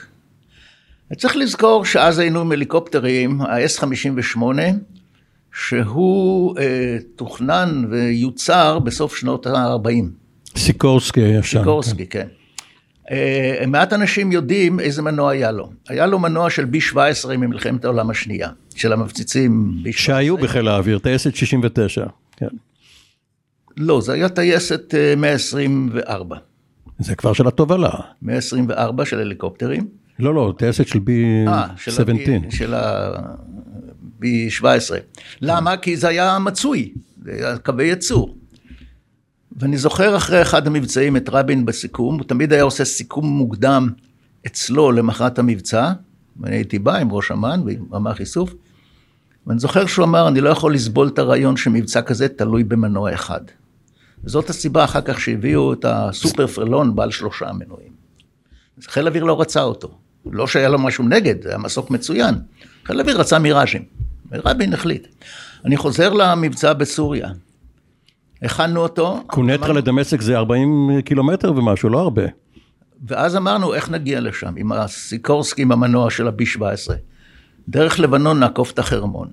צריך 1.17 1.35
לזכור 1.35 1.85
שאז 1.85 2.19
היינו 2.19 2.41
עם 2.41 2.51
הליקופטרים, 2.51 3.41
ה-S58, 3.41 4.41
שהוא 5.53 6.59
אה, 6.59 6.97
תוכנן 7.15 7.85
ויוצר 7.89 8.79
בסוף 8.79 9.15
שנות 9.15 9.47
ה-40. 9.47 9.89
סיקורסקי 10.57 11.21
היה 11.21 11.43
שם. 11.43 11.59
סיקורסקי, 11.59 12.05
כן. 12.07 12.19
כן. 12.19 12.27
אה, 13.11 13.63
מעט 13.67 13.93
אנשים 13.93 14.31
יודעים 14.31 14.79
איזה 14.79 15.01
מנוע 15.01 15.31
היה 15.31 15.51
לו. 15.51 15.69
היה 15.89 16.05
לו 16.05 16.19
מנוע 16.19 16.49
של 16.49 16.65
B-17 16.65 17.27
ממלחמת 17.37 17.85
העולם 17.85 18.09
השנייה, 18.09 18.49
של 18.75 18.93
המפציצים 18.93 19.73
B-17. 19.85 19.91
שהיו 19.91 20.37
בחיל 20.37 20.67
האוויר, 20.67 20.99
טייסת 20.99 21.35
69, 21.35 22.05
כן. 22.37 22.47
לא, 23.77 24.01
זה 24.01 24.13
היה 24.13 24.29
טייסת 24.29 24.93
124. 25.17 26.35
אה, 26.35 26.41
זה 26.99 27.15
כבר 27.15 27.33
של 27.33 27.47
התובלה. 27.47 27.91
124 28.21 29.05
של 29.05 29.19
הליקופטרים. 29.19 30.02
לא, 30.20 30.34
לא, 30.34 30.53
טייסת 30.57 30.88
של 30.88 30.99
B-17. 30.99 31.49
אה, 31.49 31.68
של 32.49 32.74
ה-B-17. 32.74 34.66
למה? 35.41 35.78
כי 35.78 35.97
זה 35.97 36.07
היה 36.07 36.39
מצוי, 36.39 36.93
זה 37.24 37.32
היה 37.32 37.57
קווי 37.57 37.86
ייצור. 37.86 38.38
ואני 39.57 39.78
זוכר 39.78 40.18
אחרי 40.18 40.41
אחד 40.41 40.68
המבצעים 40.68 41.18
את 41.18 41.30
רבין 41.30 41.66
בסיכום, 41.66 42.16
הוא 42.16 42.24
תמיד 42.24 42.53
היה 42.53 42.64
עושה 42.64 42.86
סיכום 42.86 43.26
מוקדם 43.26 43.89
אצלו 44.45 44.91
למחרת 44.91 45.39
המבצע, 45.39 45.91
ואני 46.39 46.55
הייתי 46.55 46.80
בא 46.80 46.95
עם 46.95 47.11
ראש 47.11 47.32
אמ"ן 47.32 47.61
ועם 47.66 47.86
רמ"ח 47.93 48.20
איסוף, 48.20 48.53
ואני 49.47 49.59
זוכר 49.59 49.86
שהוא 49.86 50.05
אמר, 50.05 50.28
אני 50.28 50.41
לא 50.41 50.49
יכול 50.49 50.74
לסבול 50.74 51.07
את 51.07 51.20
הרעיון 51.20 51.57
שמבצע 51.57 52.01
כזה 52.01 52.28
תלוי 52.28 52.64
במנוע 52.64 53.14
אחד. 53.14 53.41
וזאת 54.24 54.49
הסיבה 54.49 54.84
אחר 54.84 55.01
כך 55.01 55.20
שהביאו 55.20 55.74
את 55.74 55.86
הסופר 55.88 56.47
פרלון 56.47 56.95
בעל 56.95 57.11
שלושה 57.11 57.51
מנועים. 57.53 57.93
חיל 58.82 59.07
האוויר 59.07 59.24
לא 59.24 59.41
רצה 59.41 59.61
אותו. 59.61 59.97
לא 60.32 60.47
שהיה 60.47 60.69
לו 60.69 60.80
משהו 60.80 61.03
נגד, 61.03 61.43
זה 61.43 61.49
היה 61.49 61.57
מסוק 61.57 61.91
מצוין. 61.91 62.36
חיל 62.86 62.99
האוויר 62.99 63.19
רצה 63.19 63.39
מיראז'ים, 63.39 63.84
ורבין 64.32 64.74
החליט. 64.74 65.07
אני 65.65 65.78
חוזר 65.78 66.13
למבצע 66.13 66.74
בסוריה. 66.74 67.30
הכנו 68.41 68.80
אותו. 68.80 69.24
קונטרה 69.28 69.67
אמר... 69.67 69.78
לדמשק 69.78 70.21
זה 70.21 70.38
40 70.38 71.01
קילומטר 71.05 71.53
ומשהו, 71.55 71.89
לא 71.89 71.99
הרבה. 71.99 72.24
ואז 73.07 73.36
אמרנו, 73.36 73.74
איך 73.74 73.89
נגיע 73.89 74.19
לשם? 74.19 74.53
עם 74.57 74.71
הסיקורסקי, 74.71 75.61
עם 75.61 75.71
המנוע 75.71 76.09
של 76.09 76.28
ה-B17. 76.28 76.91
דרך 77.69 77.99
לבנון 77.99 78.39
נעקוף 78.39 78.71
את 78.71 78.80
החרמון. 78.80 79.28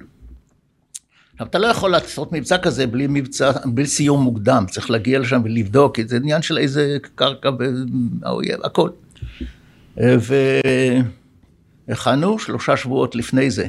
עכשיו, 1.32 1.46
אתה 1.46 1.58
לא 1.58 1.66
יכול 1.66 1.90
לעשות 1.90 2.32
מבצע 2.32 2.58
כזה 2.58 2.86
בלי 2.86 3.06
מבצע, 3.08 3.52
בלי 3.64 3.86
סיום 3.86 4.22
מוקדם, 4.22 4.64
צריך 4.70 4.90
להגיע 4.90 5.18
לשם 5.18 5.40
ולבדוק, 5.44 5.96
כי 5.96 6.06
זה 6.06 6.16
עניין 6.16 6.42
של 6.42 6.58
איזה 6.58 6.96
קרקע 7.14 7.50
והאויב, 7.58 8.58
הכל. 8.64 8.90
והכנו 11.88 12.38
שלושה 12.38 12.76
שבועות 12.76 13.14
לפני 13.14 13.50
זה 13.50 13.68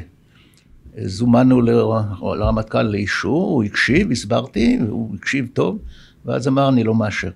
זומנו 1.05 1.61
לר- 1.61 2.01
לרמטכ"ל 2.35 2.81
לאישור, 2.81 3.51
הוא 3.51 3.63
הקשיב, 3.63 4.11
הסברתי, 4.11 4.77
הוא 4.89 5.15
הקשיב 5.15 5.47
טוב, 5.53 5.77
ואז 6.25 6.47
אמר, 6.47 6.69
אני 6.69 6.83
לא 6.83 6.95
מאשר. 6.95 7.31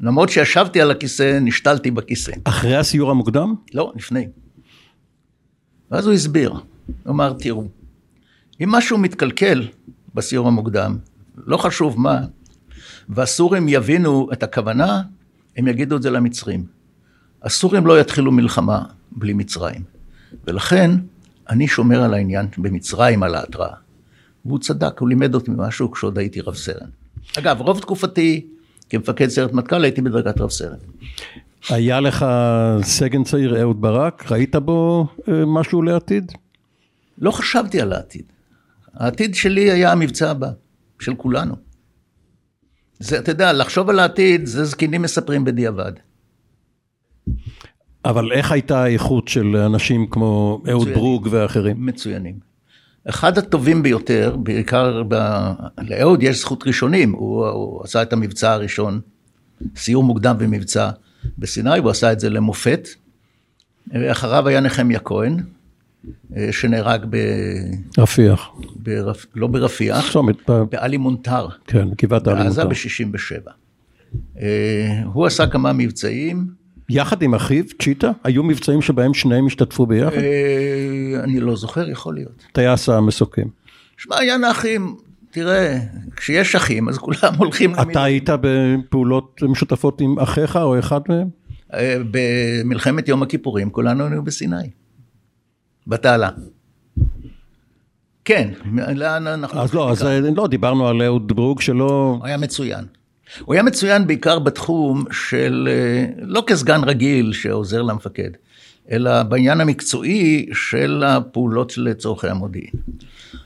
למרות 0.00 0.28
שישבתי 0.28 0.80
על 0.80 0.90
הכיסא, 0.90 1.38
נשתלתי 1.42 1.90
בכיסא. 1.90 2.32
אחרי 2.44 2.76
הסיור 2.76 3.10
המוקדם? 3.10 3.54
לא, 3.74 3.92
לפני. 3.96 4.28
ואז 5.90 6.06
הוא 6.06 6.14
הסביר, 6.14 6.50
הוא 6.50 6.60
אמר, 7.08 7.32
תראו, 7.32 7.64
אם 8.60 8.68
משהו 8.70 8.98
מתקלקל 8.98 9.68
בסיור 10.14 10.48
המוקדם, 10.48 10.98
לא 11.36 11.56
חשוב 11.56 12.00
מה, 12.00 12.20
והסורים 13.08 13.68
יבינו 13.68 14.28
את 14.32 14.42
הכוונה, 14.42 15.02
הם 15.56 15.68
יגידו 15.68 15.96
את 15.96 16.02
זה 16.02 16.10
למצרים. 16.10 16.64
הסורים 17.44 17.86
לא 17.86 18.00
יתחילו 18.00 18.32
מלחמה 18.32 18.82
בלי 19.12 19.32
מצרים. 19.32 19.82
ולכן, 20.46 20.90
אני 21.48 21.68
שומר 21.68 22.02
על 22.02 22.14
העניין 22.14 22.46
במצרים, 22.58 23.22
על 23.22 23.34
ההתראה. 23.34 23.74
והוא 24.44 24.58
צדק, 24.58 24.98
הוא 24.98 25.08
לימד 25.08 25.34
אותי 25.34 25.50
משהו 25.56 25.90
כשעוד 25.90 26.18
הייתי 26.18 26.40
רב 26.40 26.54
סרן. 26.54 26.88
אגב, 27.38 27.60
רוב 27.60 27.80
תקופתי 27.80 28.46
כמפקד 28.90 29.28
סיירת 29.28 29.52
מטכ"ל 29.52 29.84
הייתי 29.84 30.02
בדרגת 30.02 30.40
רב 30.40 30.50
סרן. 30.50 30.76
היה 31.68 32.00
לך 32.00 32.26
סגן 32.82 33.24
צעיר 33.24 33.60
אהוד 33.60 33.80
ברק? 33.80 34.32
ראית 34.32 34.56
בו 34.56 35.06
אה, 35.28 35.46
משהו 35.46 35.82
לעתיד? 35.82 36.32
לא 37.18 37.30
חשבתי 37.30 37.80
על 37.80 37.92
העתיד. 37.92 38.24
העתיד 38.94 39.34
שלי 39.34 39.70
היה 39.70 39.92
המבצע 39.92 40.30
הבא, 40.30 40.50
של 41.00 41.14
כולנו. 41.14 41.54
זה, 42.98 43.18
אתה 43.18 43.30
יודע, 43.30 43.52
לחשוב 43.52 43.90
על 43.90 43.98
העתיד, 43.98 44.46
זה 44.46 44.64
זקנים 44.64 45.02
מספרים 45.02 45.44
בדיעבד. 45.44 45.92
אבל 48.04 48.32
איך 48.32 48.52
הייתה 48.52 48.82
האיכות 48.82 49.28
של 49.28 49.56
אנשים 49.56 50.06
כמו 50.06 50.62
אהוד. 50.70 50.88
ברוג 50.88 51.28
ואחרים? 51.30 51.86
מצוינים. 51.86 52.38
אחד 53.08 53.38
הטובים 53.38 53.82
ביותר, 53.82 54.36
בעיקר 54.42 55.02
ב... 55.08 55.14
לאהוד 55.78 56.22
יש 56.22 56.40
זכות 56.40 56.66
ראשונים, 56.66 57.12
הוא, 57.12 57.46
הוא 57.46 57.84
עשה 57.84 58.02
את 58.02 58.12
המבצע 58.12 58.52
הראשון, 58.52 59.00
סיור 59.76 60.04
מוקדם 60.04 60.36
במבצע 60.38 60.90
בסיני, 61.38 61.78
הוא 61.78 61.90
עשה 61.90 62.12
את 62.12 62.20
זה 62.20 62.30
למופת. 62.30 62.88
אחריו 63.92 64.48
היה 64.48 64.60
נחמיה 64.60 64.98
כהן, 64.98 65.36
אה, 66.36 66.48
שנהרג 66.52 67.06
ב... 67.10 67.16
רפיח. 67.98 68.48
ברפ... 68.76 69.26
לא 69.34 69.46
ברפיח, 69.46 70.12
צומת, 70.12 70.50
ב- 70.50 70.62
בעלי 70.70 70.96
מונטר. 70.96 71.48
כן, 71.66 71.88
גבעת 72.02 72.24
בעזה 72.24 72.62
האלימות. 72.62 72.78
ב-67. 74.34 74.44
הוא 75.04 75.26
עשה 75.26 75.46
כמה 75.46 75.72
מבצעים, 75.72 76.46
יחד 76.88 77.22
עם 77.22 77.34
אחיו, 77.34 77.64
צ'יטה? 77.82 78.10
היו 78.24 78.42
מבצעים 78.42 78.82
שבהם 78.82 79.14
שניהם 79.14 79.46
השתתפו 79.46 79.86
ביחד? 79.86 80.16
אה, 80.16 81.20
אני 81.24 81.40
לא 81.40 81.56
זוכר, 81.56 81.90
יכול 81.90 82.14
להיות. 82.14 82.44
טייס 82.52 82.88
המסוקים. 82.88 83.48
שמע, 83.96 84.16
עניין 84.20 84.44
האחים, 84.44 84.96
תראה, 85.30 85.78
כשיש 86.16 86.54
אחים, 86.54 86.88
אז 86.88 86.98
כולם 86.98 87.34
הולכים 87.38 87.74
אתה 87.74 88.04
היית 88.04 88.28
בפעולות 88.40 89.40
משותפות 89.48 90.00
עם 90.00 90.18
אחיך 90.18 90.56
או 90.56 90.78
אחד 90.78 91.00
מהם? 91.08 91.28
אה, 91.74 91.96
במלחמת 92.10 93.08
יום 93.08 93.22
הכיפורים 93.22 93.70
כולנו 93.70 94.04
היינו 94.04 94.24
בסיני. 94.24 94.70
בתעלה. 95.86 96.28
כן, 98.24 98.50
לאן 98.94 99.26
אנחנו... 99.26 99.60
אז 99.60 99.74
לא, 99.74 99.90
אז 99.90 100.02
אה, 100.02 100.20
לא, 100.36 100.46
דיברנו 100.46 100.88
על 100.88 101.02
אהוד 101.02 101.32
ברוג 101.32 101.60
שלא... 101.60 102.20
היה 102.22 102.36
מצוין. 102.36 102.84
הוא 103.44 103.54
היה 103.54 103.62
מצוין 103.62 104.06
בעיקר 104.06 104.38
בתחום 104.38 105.04
של, 105.10 105.68
אה, 105.70 106.06
לא 106.26 106.44
כסגן 106.46 106.80
רגיל 106.84 107.32
שעוזר 107.32 107.82
למפקד, 107.82 108.30
אלא 108.90 109.22
בעניין 109.22 109.60
המקצועי 109.60 110.46
של 110.52 111.02
הפעולות 111.06 111.78
לצורכי 111.78 112.28
המודיעין. 112.28 112.70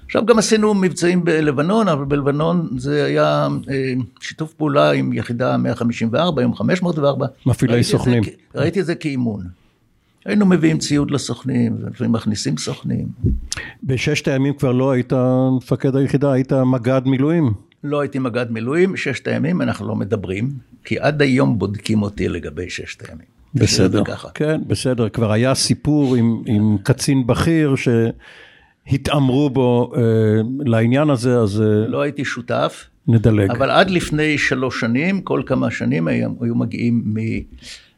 עכשיו 0.07 0.27
גם 0.27 0.39
עשינו 0.39 0.75
מבצעים 0.75 1.25
בלבנון, 1.25 1.89
אבל 1.89 2.05
בלבנון 2.05 2.69
זה 2.77 3.05
היה 3.05 3.49
אה, 3.71 3.93
שיתוף 4.21 4.55
פעולה 4.55 4.91
עם 4.93 5.13
יחידה 5.13 5.57
154, 5.57 6.43
עם 6.43 6.55
504. 6.55 7.27
מפעילי 7.47 7.83
זה 7.83 7.89
סוכנים. 7.91 8.25
כ- 8.25 8.29
ראיתי 8.55 8.81
את 8.81 8.87
זה 8.87 8.95
כאימון. 8.95 9.41
היינו 10.25 10.47
מביאים 10.47 10.79
ציוד 10.79 11.11
לסוכנים, 11.11 11.77
ולפעמים 11.83 12.13
מכניסים 12.13 12.57
סוכנים. 12.57 13.07
בששת 13.85 14.29
הימים 14.29 14.55
כבר 14.55 14.73
לא 14.73 14.91
היית 14.91 15.13
מפקד 15.57 15.97
היחידה, 15.97 16.33
היית 16.33 16.53
מג"ד 16.53 17.01
מילואים. 17.07 17.53
לא 17.85 18.01
הייתי 18.01 18.19
מג"ד 18.19 18.51
מילואים, 18.51 18.97
ששת 18.97 19.29
הימים 19.29 19.63
אנחנו 19.63 19.89
לא 19.89 19.97
מדברים, 19.97 20.51
כי 20.85 20.99
עד 20.99 21.23
היום 21.23 21.59
בודקים 21.59 22.03
אותי 22.03 22.29
לגבי 22.29 22.71
ששת 22.71 23.09
הימים. 23.09 23.27
בסדר. 23.55 24.03
כן, 24.35 24.61
בסדר. 24.67 25.09
כבר 25.09 25.33
היה 25.33 25.55
סיפור 25.55 26.17
עם, 26.17 26.43
עם 26.47 26.77
קצין 26.83 27.27
בכיר 27.27 27.75
שהתעמרו 28.87 29.51
בו 29.51 29.93
אה, 29.97 30.03
לעניין 30.59 31.11
הזה, 31.11 31.39
אז 31.39 31.61
אה, 31.61 31.67
לא 31.67 32.01
הייתי 32.01 32.25
שותף, 32.25 32.87
נדלג. 33.09 33.51
אבל 33.51 33.71
עד 33.71 33.91
לפני 33.91 34.39
שלוש 34.39 34.81
שנים, 34.81 35.21
כל 35.21 35.43
כמה 35.47 35.71
שנים 35.71 36.09
היו, 36.09 36.31
היו 36.41 36.55
מגיעים 36.55 37.03
מ, 37.07 37.17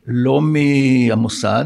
לא 0.07 0.41
מהמוסד 0.43 1.65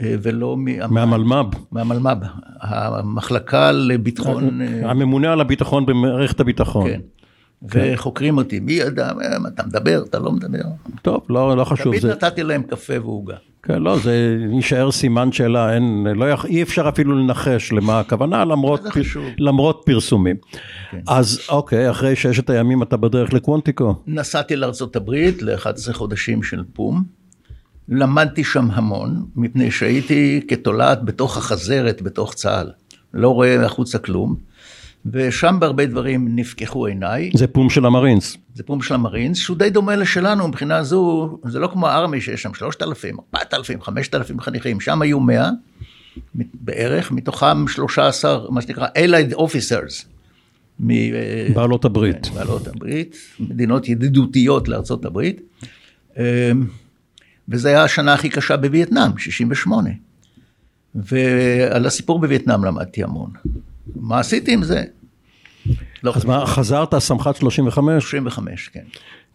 אה, 0.00 0.14
ולא 0.22 0.56
מה, 0.56 0.86
מהמלמ"ב. 0.86 1.46
מהמלמ"ב, 1.72 2.24
המחלקה 2.60 3.72
לביטחון, 3.72 4.60
אה, 4.60 4.90
הממונה 4.90 5.32
על 5.32 5.40
הביטחון 5.40 5.86
במערכת 5.86 6.40
הביטחון. 6.40 6.90
כן, 6.90 7.00
וחוקרים 7.72 8.36
אותי, 8.38 8.60
מי 8.60 8.72
ידע, 8.72 9.08
אה, 9.22 9.36
אתה 9.54 9.62
מדבר, 9.66 10.02
אתה 10.10 10.18
לא 10.18 10.32
מדבר, 10.32 10.62
טוב, 11.02 11.22
לא, 11.28 11.56
לא 11.56 11.64
חשוב. 11.64 11.86
תמיד 11.86 12.02
זה, 12.02 12.08
נתתי 12.10 12.42
להם 12.42 12.62
קפה 12.62 12.92
ועוגה. 13.02 13.36
כן, 13.62 13.82
לא, 13.82 13.98
זה 13.98 14.12
יישאר 14.52 14.90
סימן 14.90 15.32
שאלה, 15.32 15.74
אין, 15.74 16.06
לא, 16.14 16.30
יכ- 16.30 16.44
אי 16.44 16.62
אפשר 16.62 16.88
אפילו 16.88 17.18
לנחש 17.18 17.72
למה 17.72 18.00
הכוונה, 18.00 18.44
למרות, 18.44 18.80
חשוב. 18.90 19.24
למרות 19.38 19.82
פרסומים. 19.86 20.36
כן. 20.90 20.98
אז 21.08 21.40
אוקיי, 21.48 21.90
אחרי 21.90 22.16
ששת 22.16 22.50
הימים 22.50 22.82
אתה 22.82 22.96
בדרך 22.96 23.32
לקוונטיקו. 23.32 23.94
נסעתי 24.06 24.56
לארה"ב 24.56 25.10
ל-11 25.40 25.66
חודשים 25.92 26.42
של 26.42 26.64
פום, 26.72 27.04
למדתי 27.88 28.44
שם 28.44 28.68
המון, 28.72 29.24
מפני 29.36 29.70
שהייתי 29.70 30.40
כתולעת 30.48 31.04
בתוך 31.04 31.36
החזרת, 31.36 32.02
בתוך 32.02 32.34
צה"ל, 32.34 32.70
לא 33.14 33.28
רואה 33.28 33.64
החוצה 33.66 33.98
כלום, 33.98 34.36
ושם 35.06 35.56
בהרבה 35.60 35.86
דברים 35.86 36.36
נפקחו 36.36 36.86
עיניי, 36.86 37.30
זה 37.34 37.46
פום 37.46 37.70
של 37.70 37.86
המרינס. 37.86 38.36
זה 38.54 38.62
פום 38.62 38.82
של 38.82 38.94
המרינס, 38.94 39.38
שהוא 39.38 39.56
די 39.56 39.70
דומה 39.70 39.96
לשלנו 39.96 40.48
מבחינה 40.48 40.82
זו, 40.84 41.38
זה 41.44 41.58
לא 41.58 41.66
כמו 41.72 41.88
הארמי 41.88 42.20
שיש 42.20 42.42
שם 42.42 42.54
3,000, 42.54 43.16
4,000, 43.34 43.82
5,000 43.82 44.40
חניכים, 44.40 44.80
שם 44.80 45.02
היו 45.02 45.20
100 45.20 45.50
בערך, 46.34 47.12
מתוכם 47.12 47.68
13, 47.68 48.50
מה 48.50 48.62
שנקרא 48.62 48.86
Allied 48.86 49.34
Officers. 49.34 50.04
מ- 50.80 51.54
בעלות 51.54 51.84
הברית. 51.84 52.26
כן, 52.26 52.34
בעלות 52.34 52.66
הברית, 52.68 53.16
מדינות 53.40 53.88
ידידותיות 53.88 54.68
לארצות 54.68 55.04
הברית. 55.04 55.40
אמ, 56.16 56.22
וזו 57.48 57.68
הייתה 57.68 57.84
השנה 57.84 58.14
הכי 58.14 58.28
קשה 58.28 58.56
בווייטנאם, 58.56 59.18
68. 59.18 59.90
ועל 60.94 61.86
הסיפור 61.86 62.18
בווייטנאם 62.18 62.64
למדתי 62.64 63.02
המון. 63.02 63.30
מה 63.96 64.20
עשיתי 64.20 64.52
עם 64.52 64.62
זה? 64.62 64.84
לא 66.02 66.12
אז 66.16 66.24
מה, 66.24 66.46
חזרת 66.46 66.98
סמח"ט 66.98 67.36
35? 67.36 68.10
35, 68.10 68.68
כן. 68.68 68.80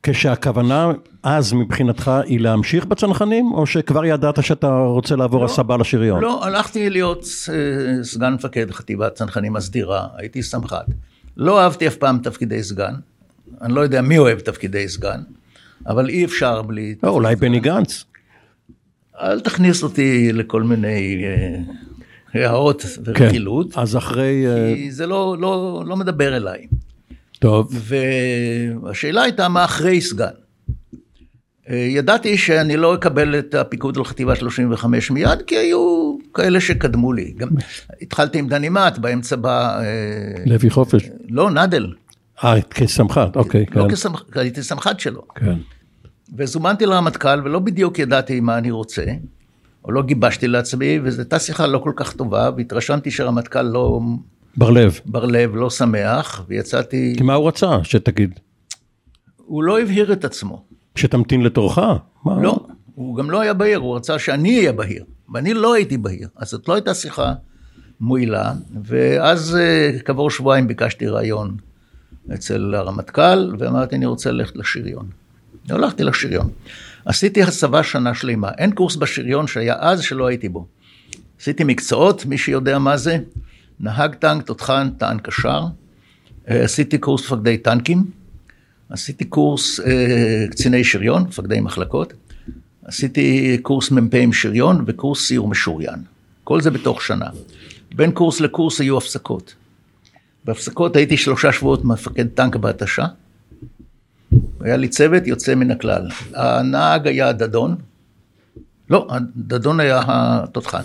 כשהכוונה 0.03 0.91
אז 1.23 1.53
מבחינתך 1.53 2.11
היא 2.25 2.39
להמשיך 2.39 2.85
בצנחנים, 2.85 3.51
או 3.51 3.65
שכבר 3.65 4.05
ידעת 4.05 4.43
שאתה 4.43 4.67
רוצה 4.67 5.15
לעבור 5.15 5.45
הסבה 5.45 5.77
לשריון? 5.77 6.21
לא, 6.21 6.45
הלכתי 6.45 6.89
להיות 6.89 7.25
אה, 7.53 8.03
סגן 8.03 8.33
מפקד 8.33 8.71
חטיבת 8.71 9.15
צנחנים 9.15 9.55
הסדירה, 9.55 10.07
הייתי 10.17 10.43
סמח"ט. 10.43 10.85
לא 11.37 11.61
אהבתי 11.61 11.87
אף 11.87 11.95
פעם 11.95 12.17
תפקידי 12.23 12.63
סגן, 12.63 12.93
אני 13.61 13.73
לא 13.73 13.81
יודע 13.81 14.01
מי 14.01 14.17
אוהב 14.17 14.39
תפקידי 14.39 14.87
סגן, 14.87 15.21
אבל 15.87 16.09
אי 16.09 16.25
אפשר 16.25 16.61
בלי... 16.61 16.95
לא, 17.03 17.09
אולי 17.09 17.35
בני 17.35 17.59
גנץ. 17.59 18.05
אל 19.21 19.39
תכניס 19.39 19.83
אותי 19.83 20.33
לכל 20.33 20.63
מיני 20.63 21.25
הערות 22.33 22.81
כן. 22.81 23.01
ורכילות, 23.05 23.77
אז 23.77 23.97
אחרי... 23.97 24.47
אה, 24.47 24.73
כי 24.75 24.91
זה 24.91 25.07
לא, 25.07 25.35
לא, 25.39 25.83
לא 25.87 25.95
מדבר 25.95 26.37
אליי. 26.37 26.67
טוב, 27.39 27.73
והשאלה 28.83 29.21
הייתה 29.21 29.49
מה 29.49 29.65
אחרי 29.65 30.01
סגן. 30.01 30.25
אה, 31.69 31.75
ידעתי 31.75 32.37
שאני 32.37 32.77
לא 32.77 32.95
אקבל 32.95 33.39
את 33.39 33.55
הפיקוד 33.55 33.97
על 33.97 34.03
חטיבה 34.03 34.35
35 34.35 35.11
מיד, 35.11 35.41
כי 35.47 35.57
היו 35.57 36.15
כאלה 36.33 36.59
שקדמו 36.59 37.13
לי. 37.13 37.33
גם 37.37 37.49
התחלתי 38.01 38.39
עם 38.39 38.47
דני 38.47 38.69
מאט, 38.69 38.97
באמצע 38.97 39.35
בא... 39.35 39.79
אה, 39.79 40.43
לוי 40.45 40.69
חופש. 40.69 41.09
לא, 41.29 41.51
נדל. 41.51 41.93
אה, 42.43 42.61
כסמח"ט, 42.61 43.35
אוקיי, 43.35 43.65
כן. 43.65 43.79
לא 43.79 43.89
כסמח"ט, 43.89 44.37
הייתי 44.37 44.63
סמח"ט 44.63 44.99
שלו. 44.99 45.21
כן. 45.35 45.57
וזומנתי 46.37 46.85
לרמטכ"ל 46.85 47.41
ולא 47.43 47.59
בדיוק 47.59 47.99
ידעתי 47.99 48.39
מה 48.39 48.57
אני 48.57 48.71
רוצה, 48.71 49.03
או 49.85 49.91
לא 49.91 50.03
גיבשתי 50.03 50.47
לעצמי, 50.47 50.99
וזו 51.03 51.21
הייתה 51.21 51.39
שיחה 51.39 51.67
לא 51.67 51.77
כל 51.77 51.91
כך 51.95 52.13
טובה, 52.13 52.49
והתרשמתי 52.57 53.11
שהרמטכ"ל 53.11 53.61
לא, 53.61 53.99
בר 54.57 54.69
לב. 54.69 54.99
בר 55.05 55.25
לב, 55.25 55.55
לא 55.55 55.69
שמח, 55.69 56.45
ויצאתי, 56.47 57.13
כי 57.17 57.23
מה 57.23 57.33
הוא 57.33 57.47
רצה 57.47 57.83
שתגיד? 57.83 58.39
הוא 59.37 59.63
לא 59.63 59.79
הבהיר 59.79 60.13
את 60.13 60.25
עצמו. 60.25 60.63
שתמתין 60.95 61.41
לתורך? 61.41 61.77
מה? 62.25 62.41
לא, 62.41 62.65
הוא 62.95 63.15
גם 63.17 63.31
לא 63.31 63.41
היה 63.41 63.53
בהיר, 63.53 63.79
הוא 63.79 63.95
רצה 63.95 64.19
שאני 64.19 64.57
אהיה 64.57 64.71
בהיר, 64.71 65.03
ואני 65.33 65.53
לא 65.53 65.73
הייתי 65.73 65.97
בהיר, 65.97 66.27
אז 66.35 66.49
זאת 66.49 66.67
לא 66.67 66.73
הייתה 66.73 66.93
שיחה 66.93 67.33
מועילה, 67.99 68.53
ואז 68.83 69.55
אה, 69.55 69.99
כעבור 70.05 70.29
שבועיים 70.29 70.67
ביקשתי 70.67 71.07
ראיון 71.07 71.57
אצל 72.33 72.75
הרמטכ"ל, 72.75 73.55
ואמרתי, 73.59 73.95
אני 73.95 74.05
רוצה 74.05 74.31
ללכת 74.31 74.55
לשריון. 74.55 75.05
הלכתי 75.69 76.03
לשריון. 76.03 76.49
עשיתי 77.05 77.43
הסבה 77.43 77.83
שנה 77.83 78.15
שלמה, 78.15 78.49
אין 78.57 78.71
קורס 78.71 78.95
בשריון 78.95 79.47
שהיה 79.47 79.75
אז 79.79 80.01
שלא 80.01 80.27
הייתי 80.27 80.49
בו. 80.49 80.65
עשיתי 81.41 81.63
מקצועות, 81.63 82.25
מי 82.25 82.37
שיודע 82.37 82.79
מה 82.79 82.97
זה, 82.97 83.17
נהג 83.79 84.15
טנק, 84.15 84.45
תותחן, 84.45 84.89
טען 84.97 85.19
קשר, 85.19 85.61
אה, 86.49 86.63
עשיתי 86.63 86.97
קורס 86.97 87.31
מפקדי 87.31 87.57
טנקים, 87.57 88.03
עשיתי 88.89 89.25
קורס 89.25 89.79
אה, 89.79 90.45
קציני 90.51 90.83
שריון, 90.83 91.23
מפקדי 91.23 91.59
מחלקות, 91.59 92.13
עשיתי 92.85 93.57
קורס 93.61 93.91
מ"פ 93.91 94.13
עם 94.13 94.33
שריון 94.33 94.83
וקורס 94.87 95.27
סיור 95.27 95.47
משוריין. 95.47 95.99
כל 96.43 96.61
זה 96.61 96.71
בתוך 96.71 97.01
שנה. 97.01 97.25
בין 97.95 98.11
קורס 98.11 98.39
לקורס 98.39 98.81
היו 98.81 98.97
הפסקות. 98.97 99.55
בהפסקות 100.45 100.95
הייתי 100.95 101.17
שלושה 101.17 101.51
שבועות 101.51 101.85
מפקד 101.85 102.27
טנק 102.27 102.55
בהתשה. 102.55 103.05
היה 104.61 104.77
לי 104.77 104.87
צוות 104.87 105.27
יוצא 105.27 105.55
מן 105.55 105.71
הכלל. 105.71 106.07
הנהג 106.33 107.07
היה 107.07 107.31
דדון, 107.31 107.75
לא, 108.89 109.07
דדון 109.35 109.79
היה 109.79 110.01
התותחן. 110.07 110.83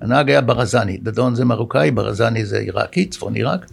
הנהג 0.00 0.30
היה 0.30 0.40
ברזני, 0.40 0.96
דדון 0.96 1.34
זה 1.34 1.44
מרוקאי, 1.44 1.90
ברזני 1.90 2.44
זה 2.44 2.58
עיראקי, 2.58 3.06
צפון 3.06 3.34
עיראק, 3.34 3.66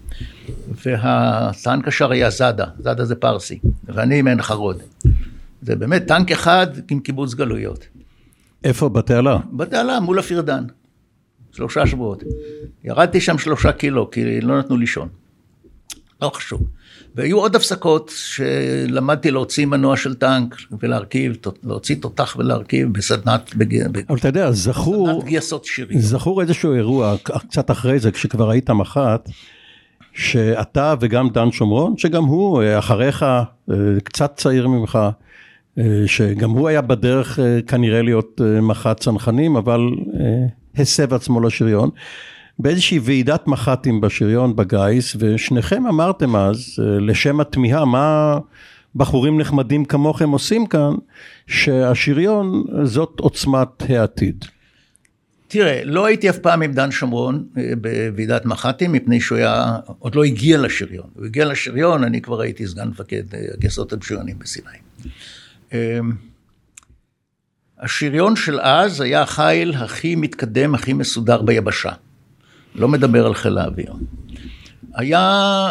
והטנק 0.86 1.86
קשר 1.86 2.12
היה 2.12 2.30
זאדה, 2.30 2.66
זאדה 2.80 3.06
זה 3.06 3.16
פרסי, 3.16 3.60
ואני 3.86 4.22
מעין 4.22 4.42
חרוד. 4.42 4.82
זה 5.62 5.76
באמת 5.76 6.08
טנק 6.08 6.32
אחד 6.32 6.68
עם 6.92 7.00
קיבוץ 7.00 7.34
גלויות. 7.34 7.88
איפה 8.64 8.90
בתעלה? 8.90 9.38
בתעלה 9.52 10.00
מול 10.00 10.20
הפירדן, 10.20 10.64
שלושה 11.52 11.88
שבועות. 11.88 12.24
ירדתי 12.84 13.22
שם 13.22 13.38
שלושה 13.38 13.72
קילו, 13.72 14.12
כי 14.12 14.42
לא 14.42 14.60
נתנו 14.60 14.78
לישון. 14.78 15.08
לא 16.22 16.30
חשוב. 16.30 16.62
והיו 17.16 17.38
עוד 17.38 17.56
הפסקות 17.56 18.12
שלמדתי 18.16 19.32
להוציא 19.32 19.66
מנוע 19.66 19.98
של 19.98 20.16
טנק 20.16 20.56
ולהרכיב, 20.80 21.38
להוציא 21.64 21.96
תותח 22.02 22.36
ולהרכיב 22.40 22.94
בסדנת, 22.94 23.54
אבל 24.10 24.18
אתה 24.18 24.28
יודע, 24.28 24.52
זכור, 24.52 25.24
גייסות 25.26 25.66
שירים. 25.66 26.00
זכור 26.00 26.42
איזשהו 26.42 26.74
אירוע 26.74 27.16
קצת 27.24 27.72
אחרי 27.72 28.00
זה, 28.00 28.12
כשכבר 28.12 28.50
היית 28.50 28.70
מח"ט, 28.70 29.30
שאתה 30.14 30.94
וגם 31.00 31.30
דן 31.30 31.52
שומרון, 31.52 31.98
שגם 31.98 32.24
הוא 32.24 32.64
אחריך, 32.80 33.24
אה, 33.24 33.76
קצת 34.04 34.36
צעיר 34.36 34.68
ממך, 34.68 35.00
אה, 35.78 35.84
שגם 36.06 36.50
הוא 36.50 36.68
היה 36.68 36.82
בדרך 36.82 37.40
אה, 37.40 37.60
כנראה 37.68 38.02
להיות 38.02 38.42
מח"ט 38.62 39.00
צנחנים, 39.00 39.56
אבל 39.56 39.80
הסב 40.76 41.14
עצמו 41.14 41.42
לשריון. 41.42 41.90
באיזושהי 42.60 43.00
ועידת 43.00 43.48
מח"טים 43.48 44.02
בשריון 44.02 44.56
בגיס, 44.56 45.16
ושניכם 45.20 45.88
אמרתם 45.88 46.36
אז, 46.36 46.76
אה, 46.80 47.00
לשם 47.00 47.40
התמיהה, 47.40 47.86
מה 47.86 48.38
בחורים 48.96 49.42
נחמדים 49.42 49.86
כמוכם 49.86 50.30
עושים 50.30 50.68
כאן, 50.68 50.94
שהשריון 51.48 52.64
זאת 52.84 53.20
עוצמת 53.20 53.90
העתיד. 53.90 54.46
תראה, 55.48 55.82
לא 55.84 56.06
הייתי 56.06 56.30
אף 56.30 56.38
פעם 56.38 56.62
עם 56.62 56.74
דן 56.74 56.92
שומרון 56.92 57.44
אה, 57.58 57.72
בוועידת 57.82 58.46
מח"טים, 58.46 58.92
מפני 58.92 59.22
שהוא 59.22 59.38
היה, 59.38 59.78
עוד 60.00 60.16
לא 60.16 60.24
הגיע 60.24 60.58
לשריון. 60.58 61.08
הוא 61.16 61.26
הגיע 61.26 61.46
לשריון, 61.46 62.04
אני 62.04 62.22
כבר 62.22 62.42
הייתי 62.42 62.68
סגן 62.68 62.88
מפקד 62.88 63.36
אה, 63.36 63.40
הגייסות 63.54 63.94
המשוריינים 63.94 64.36
בסיני. 64.40 64.70
השריון 67.80 68.36
של 68.36 68.60
אז 68.60 69.02
היה 69.02 69.22
החיל 69.22 69.74
הכי 69.74 70.16
מתקדם, 70.16 70.76
הכי 70.76 70.94
מסודר 70.94 71.42
ביבשה. 71.42 71.92
לא 72.76 72.88
מדבר 72.88 73.26
על 73.26 73.34
חיל 73.34 73.58
האוויר. 73.58 73.94
היה, 74.94 75.20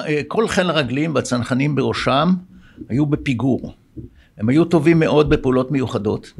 אה, 0.06 0.20
כל 0.28 0.48
חיל 0.48 0.70
הרגלים 0.70 1.14
והצנחנים 1.14 1.74
בראשם 1.74 2.34
היו 2.88 3.06
בפיגור. 3.06 3.72
הם 4.38 4.48
היו 4.48 4.64
טובים 4.64 4.98
מאוד 4.98 5.30
בפעולות 5.30 5.70
מיוחדות, 5.70 6.32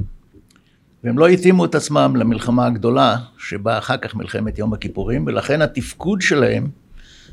והם 1.03 1.17
לא 1.17 1.27
התאימו 1.27 1.65
את 1.65 1.75
עצמם 1.75 2.13
למלחמה 2.15 2.65
הגדולה 2.65 3.15
שבאה 3.37 3.77
אחר 3.77 3.97
כך 3.97 4.15
מלחמת 4.15 4.59
יום 4.59 4.73
הכיפורים, 4.73 5.25
ולכן 5.27 5.61
התפקוד 5.61 6.21
שלהם 6.21 6.69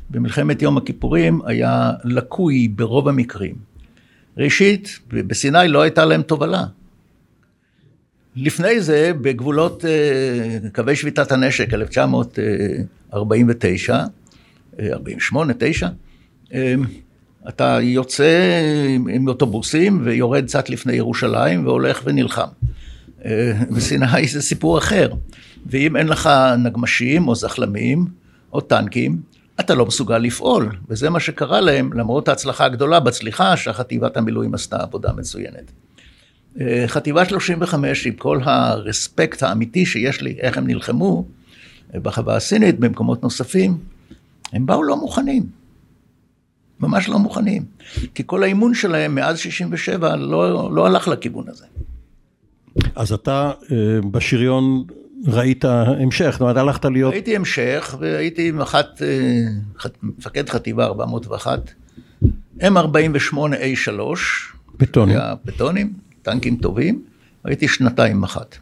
במלחמת 0.09 0.61
יום 0.61 0.77
הכיפורים 0.77 1.41
היה 1.45 1.91
לקוי 2.03 2.67
ברוב 2.67 3.07
המקרים. 3.07 3.55
ראשית, 4.37 4.99
בסיני 5.09 5.67
לא 5.67 5.81
הייתה 5.81 6.05
להם 6.05 6.21
תובלה. 6.21 6.65
לפני 8.37 8.81
זה, 8.81 9.11
בגבולות 9.21 9.85
אה, 9.85 10.69
קווי 10.73 10.95
שביתת 10.95 11.31
הנשק, 11.31 11.73
1949, 11.73 14.03
48, 14.79 15.53
9, 15.59 15.87
אתה 17.49 17.79
יוצא 17.81 18.61
עם 19.09 19.27
אוטובוסים 19.27 20.01
ויורד 20.03 20.45
קצת 20.45 20.69
לפני 20.69 20.93
ירושלים 20.93 21.65
והולך 21.65 22.01
ונלחם. 22.05 22.47
אה, 23.25 23.51
בסיני 23.75 24.27
זה 24.27 24.41
סיפור 24.41 24.77
אחר. 24.77 25.09
ואם 25.65 25.95
אין 25.95 26.07
לך 26.07 26.29
נגמשים 26.57 27.27
או 27.27 27.35
זחלמים 27.35 28.05
או 28.53 28.61
טנקים, 28.61 29.21
אתה 29.59 29.75
לא 29.75 29.85
מסוגל 29.85 30.17
לפעול, 30.17 30.71
וזה 30.89 31.09
מה 31.09 31.19
שקרה 31.19 31.61
להם, 31.61 31.93
למרות 31.93 32.27
ההצלחה 32.27 32.65
הגדולה 32.65 32.99
בצליחה 32.99 33.57
שהחטיבת 33.57 34.17
המילואים 34.17 34.53
עשתה 34.53 34.77
עבודה 34.77 35.13
מצוינת. 35.13 35.71
חטיבה 36.87 37.25
35 37.25 38.05
עם 38.05 38.13
כל 38.13 38.39
הרספקט 38.43 39.43
האמיתי 39.43 39.85
שיש 39.85 40.21
לי, 40.21 40.35
איך 40.39 40.57
הם 40.57 40.67
נלחמו 40.67 41.25
בחווה 41.93 42.35
הסינית, 42.35 42.79
במקומות 42.79 43.23
נוספים, 43.23 43.77
הם 44.53 44.65
באו 44.65 44.83
לא 44.83 44.97
מוכנים. 44.97 45.43
ממש 46.79 47.09
לא 47.09 47.19
מוכנים. 47.19 47.65
כי 48.15 48.23
כל 48.25 48.43
האימון 48.43 48.73
שלהם 48.73 49.15
מאז 49.15 49.39
67 49.39 50.15
לא, 50.15 50.75
לא 50.75 50.87
הלך 50.87 51.07
לכיוון 51.07 51.45
הזה. 51.47 51.65
אז 52.95 53.11
אתה 53.11 53.51
אה, 53.71 53.77
בשריון 54.11 54.83
ראית 55.27 55.65
המשך, 55.65 56.29
זאת 56.31 56.41
אומרת 56.41 56.57
הלכת 56.57 56.85
להיות... 56.85 57.13
ראיתי 57.13 57.35
המשך 57.35 57.95
והייתי 57.99 58.51
מח"ט, 58.51 59.01
אה, 59.01 59.43
מפקד 60.03 60.49
חטיבה 60.49 60.85
401, 60.85 61.73
M48A3. 62.59 63.91
בטונים. 64.77 65.17
בטונים. 65.45 66.06
טנקים 66.27 66.55
טובים, 66.55 67.03
הייתי 67.43 67.67
שנתיים 67.67 68.21
מח"ט. 68.21 68.55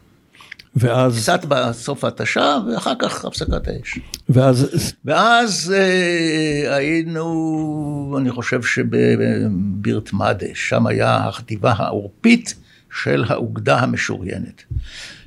ואז... 0.76 1.22
קצת 1.22 1.44
בסוף 1.48 2.04
ההתשה, 2.04 2.58
ואחר 2.66 2.92
כך 2.98 3.24
הפסקת 3.24 3.68
האש. 3.68 3.98
ואז... 4.28 4.92
ואז 5.04 5.74
אה, 5.76 6.76
היינו, 6.76 8.16
אני 8.20 8.30
חושב 8.30 8.62
שבבירת 8.62 10.12
מדה, 10.12 10.46
שם 10.54 10.86
היה 10.86 11.16
החטיבה 11.16 11.72
העורפית 11.76 12.54
של 13.02 13.24
האוגדה 13.28 13.78
המשוריינת. 13.78 14.62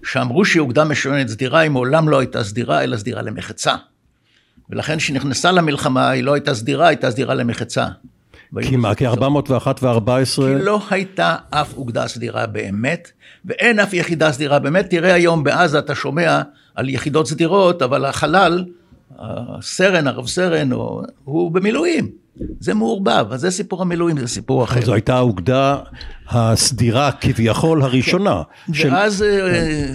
שאמרו 0.04 0.46
שהיא 0.46 0.60
אוגדה 0.60 0.84
משוריינת 0.84 1.28
סדירה, 1.28 1.60
היא 1.60 1.72
מעולם 1.72 2.10
לא 2.10 2.20
הייתה 2.20 2.44
סדירה, 2.44 2.84
אלא 2.84 2.98
סדירה 2.98 3.22
למחצה. 3.22 3.76
ולכן 4.70 4.98
כשנכנסה 4.98 5.52
למלחמה, 5.52 6.10
היא 6.10 6.24
לא 6.24 6.34
הייתה 6.34 6.56
סדירה, 6.56 6.88
הייתה 6.88 7.12
סדירה 7.12 7.36
למחצה. 7.36 7.88
כי 8.62 8.76
מה, 8.76 8.96
כי 8.96 9.08
401 9.08 9.84
ו-14? 9.84 10.36
כי 10.36 10.66
לא 10.66 10.82
הייתה 10.90 11.36
אף 11.50 11.74
אוגדה 11.78 12.08
סדירה 12.08 12.48
באמת, 12.48 13.12
ואין 13.46 13.80
אף 13.80 13.94
יחידה 13.94 14.32
סדירה 14.32 14.60
באמת. 14.60 14.90
תראה 14.90 15.14
היום 15.14 15.44
בעזה 15.44 15.80
אתה 15.80 15.96
שומע 15.96 16.42
על 16.76 16.90
יחידות 16.90 17.28
סדירות, 17.28 17.82
אבל 17.82 18.06
החלל, 18.06 18.66
הסרן, 19.20 20.08
הרב 20.08 20.28
סרן, 20.28 20.70
הוא 21.24 21.52
במילואים. 21.52 22.10
זה 22.60 22.74
מעורבב, 22.74 23.26
אז 23.32 23.42
זה 23.42 23.52
סיפור 23.52 23.82
המילואים, 23.82 24.18
זה 24.20 24.28
סיפור 24.28 24.64
אחר. 24.64 24.82
זו 24.82 24.94
הייתה 24.94 25.16
האוגדה 25.16 25.78
הסדירה 26.30 27.12
כביכול 27.12 27.82
הראשונה. 27.82 28.42
ואז 28.70 29.24
אה, 29.24 29.88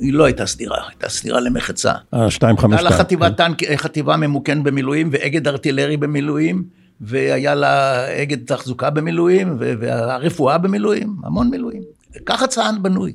היא 0.00 0.12
לא 0.12 0.24
הייתה 0.24 0.46
סדירה, 0.46 0.76
הייתה 0.88 1.08
סדירה 1.08 1.40
למחצה. 1.40 1.92
אה, 2.14 2.24
252. 2.24 2.72
הייתה 2.72 2.90
לה 2.90 3.04
חטיבה, 3.04 3.30
טנק, 3.30 3.72
חטיבה 3.76 4.16
ממוכן 4.16 4.62
במילואים 4.62 5.08
ואגד 5.12 5.48
ארטילרי 5.48 5.96
במילואים. 5.96 6.77
והיה 7.00 7.54
לה 7.54 8.04
אגד 8.22 8.46
תחזוקה 8.46 8.90
במילואים, 8.90 9.56
והרפואה 9.58 10.58
במילואים, 10.58 11.16
המון 11.24 11.50
מילואים. 11.50 11.82
ככה 12.26 12.46
צה"ל 12.46 12.78
בנוי. 12.82 13.12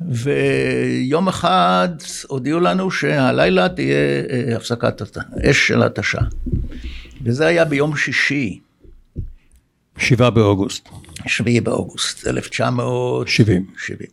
ויום 0.00 1.28
אחד 1.28 1.88
הודיעו 2.28 2.60
לנו 2.60 2.90
שהלילה 2.90 3.68
תהיה 3.68 3.96
אה, 4.30 4.56
הפסקת 4.56 5.02
אש 5.50 5.68
של 5.68 5.82
התשה. 5.82 6.20
וזה 7.22 7.46
היה 7.46 7.64
ביום 7.64 7.96
שישי. 7.96 8.60
שבעה 9.98 10.30
באוגוסט. 10.30 10.88
שביעי 11.26 11.60
באוגוסט, 11.60 12.26
1970. 12.26 13.66
70. 13.78 14.08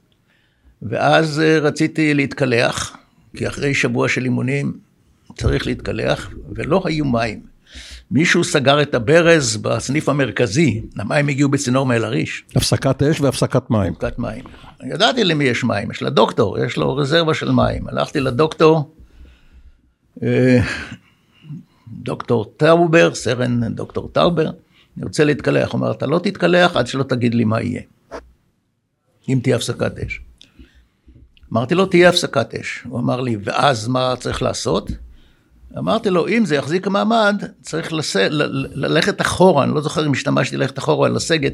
ואז 0.81 1.39
אה, 1.39 1.59
רציתי 1.59 2.13
להתקלח, 2.13 2.97
כי 3.37 3.47
אחרי 3.47 3.73
שבוע 3.73 4.09
של 4.09 4.23
אימונים 4.23 4.77
צריך 5.37 5.67
להתקלח, 5.67 6.29
ולא 6.55 6.81
היו 6.85 7.05
מים. 7.05 7.52
מישהו 8.13 8.43
סגר 8.43 8.81
את 8.81 8.95
הברז 8.95 9.57
בסניף 9.57 10.09
המרכזי, 10.09 10.81
המים 10.97 11.27
הגיעו 11.27 11.49
בצינור 11.49 11.85
מאל-עריש. 11.85 12.43
הפסקת 12.55 13.03
אש 13.03 13.21
והפסקת 13.21 13.69
מים. 13.69 13.93
הפסקת 13.93 14.19
מים. 14.19 14.43
ידעתי 14.83 15.23
למי 15.23 15.43
יש 15.43 15.63
מים, 15.63 15.91
יש 15.91 16.01
לדוקטור, 16.01 16.59
יש 16.59 16.77
לו 16.77 16.95
רזרבה 16.95 17.33
של 17.33 17.51
מים. 17.51 17.87
הלכתי 17.87 18.19
לדוקטור, 18.19 18.95
אה, 20.23 20.59
דוקטור 21.87 22.53
טאובר, 22.57 23.15
סרן 23.15 23.73
דוקטור 23.73 24.09
טאובר, 24.11 24.49
אני 24.97 25.05
רוצה 25.05 25.23
להתקלח. 25.23 25.71
הוא 25.71 25.79
אמר, 25.79 25.91
אתה 25.91 26.05
לא 26.05 26.19
תתקלח 26.19 26.75
עד 26.75 26.87
שלא 26.87 27.03
תגיד 27.03 27.35
לי 27.35 27.43
מה 27.43 27.61
יהיה. 27.61 27.81
אם 29.29 29.39
תהיה 29.43 29.55
הפסקת 29.55 29.99
אש. 29.99 30.21
אמרתי 31.53 31.75
לו, 31.75 31.85
תהיה 31.85 32.09
הפסקת 32.09 32.55
אש. 32.55 32.83
הוא 32.89 32.99
אמר 32.99 33.21
לי, 33.21 33.37
ואז 33.43 33.87
מה 33.87 34.13
צריך 34.19 34.41
לעשות? 34.41 34.91
אמרתי 35.77 36.09
לו, 36.09 36.27
אם 36.27 36.45
זה 36.45 36.55
יחזיק 36.55 36.87
מעמד, 36.87 37.43
צריך 37.61 37.93
לס... 37.93 38.15
ל... 38.15 38.27
ללכת 38.85 39.21
אחורה, 39.21 39.63
אני 39.63 39.73
לא 39.75 39.81
זוכר 39.81 40.05
אם 40.05 40.11
השתמשתי 40.11 40.57
ללכת 40.57 40.79
אחורה, 40.79 41.09
לסגת 41.09 41.53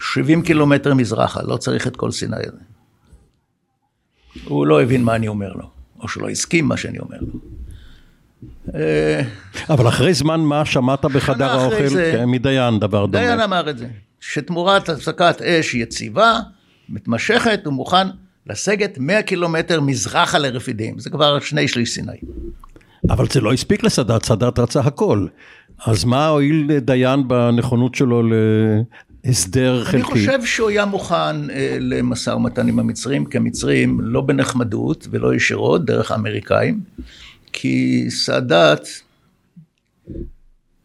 70 0.00 0.42
קילומטר 0.42 0.94
מזרחה, 0.94 1.40
לא 1.42 1.56
צריך 1.56 1.86
את 1.86 1.96
כל 1.96 2.10
סיני 2.10 2.36
הזה. 2.36 2.58
הוא 4.44 4.66
לא 4.66 4.82
הבין 4.82 5.04
מה 5.04 5.16
אני 5.16 5.28
אומר 5.28 5.52
לו, 5.52 5.70
או 6.00 6.08
שלא 6.08 6.28
הסכים 6.28 6.68
מה 6.68 6.76
שאני 6.76 6.98
אומר 6.98 7.16
לו. 7.20 7.40
אה, 8.74 9.22
אבל 9.70 9.88
אחרי 9.88 10.14
זמן 10.14 10.40
מה 10.40 10.64
שמעת 10.64 11.04
בחדר 11.04 11.50
האוכל? 11.50 11.86
זה- 11.88 12.12
כן, 12.16 12.24
מדיין 12.28 12.78
דבר 12.78 13.06
דומה. 13.06 13.24
דיין 13.24 13.40
אמר 13.40 13.70
את 13.70 13.78
זה, 13.78 13.86
שתמורת 14.20 14.88
הפסקת 14.88 15.42
אש 15.42 15.74
יציבה, 15.74 16.38
מתמשכת, 16.88 17.60
הוא 17.64 17.74
מוכן 17.74 18.06
לסגת 18.46 18.98
100 18.98 19.22
קילומטר 19.22 19.80
מזרחה 19.80 20.38
לרפידים, 20.38 20.98
זה 20.98 21.10
כבר 21.10 21.40
שני 21.40 21.68
שליש 21.68 21.90
סיני. 21.94 22.12
אבל 23.10 23.26
זה 23.32 23.40
לא 23.40 23.52
הספיק 23.52 23.84
לסאדאת, 23.84 24.24
סאדאת 24.24 24.58
רצה 24.58 24.80
הכל. 24.80 25.26
אז 25.86 26.04
מה 26.04 26.26
הועיל 26.26 26.78
דיין 26.78 27.28
בנכונות 27.28 27.94
שלו 27.94 28.22
להסדר 29.24 29.84
חלקי? 29.84 29.96
אני 29.96 30.04
חושב 30.04 30.44
שהוא 30.44 30.68
היה 30.68 30.84
מוכן 30.84 31.50
אה, 31.50 31.76
למשא 31.80 32.30
ומתן 32.30 32.68
עם 32.68 32.78
המצרים, 32.78 33.24
כי 33.24 33.36
המצרים 33.36 34.00
לא 34.00 34.20
בנחמדות 34.20 35.08
ולא 35.10 35.34
ישירות, 35.34 35.84
דרך 35.84 36.10
האמריקאים, 36.10 36.80
כי 37.52 38.06
סאדאת 38.08 38.88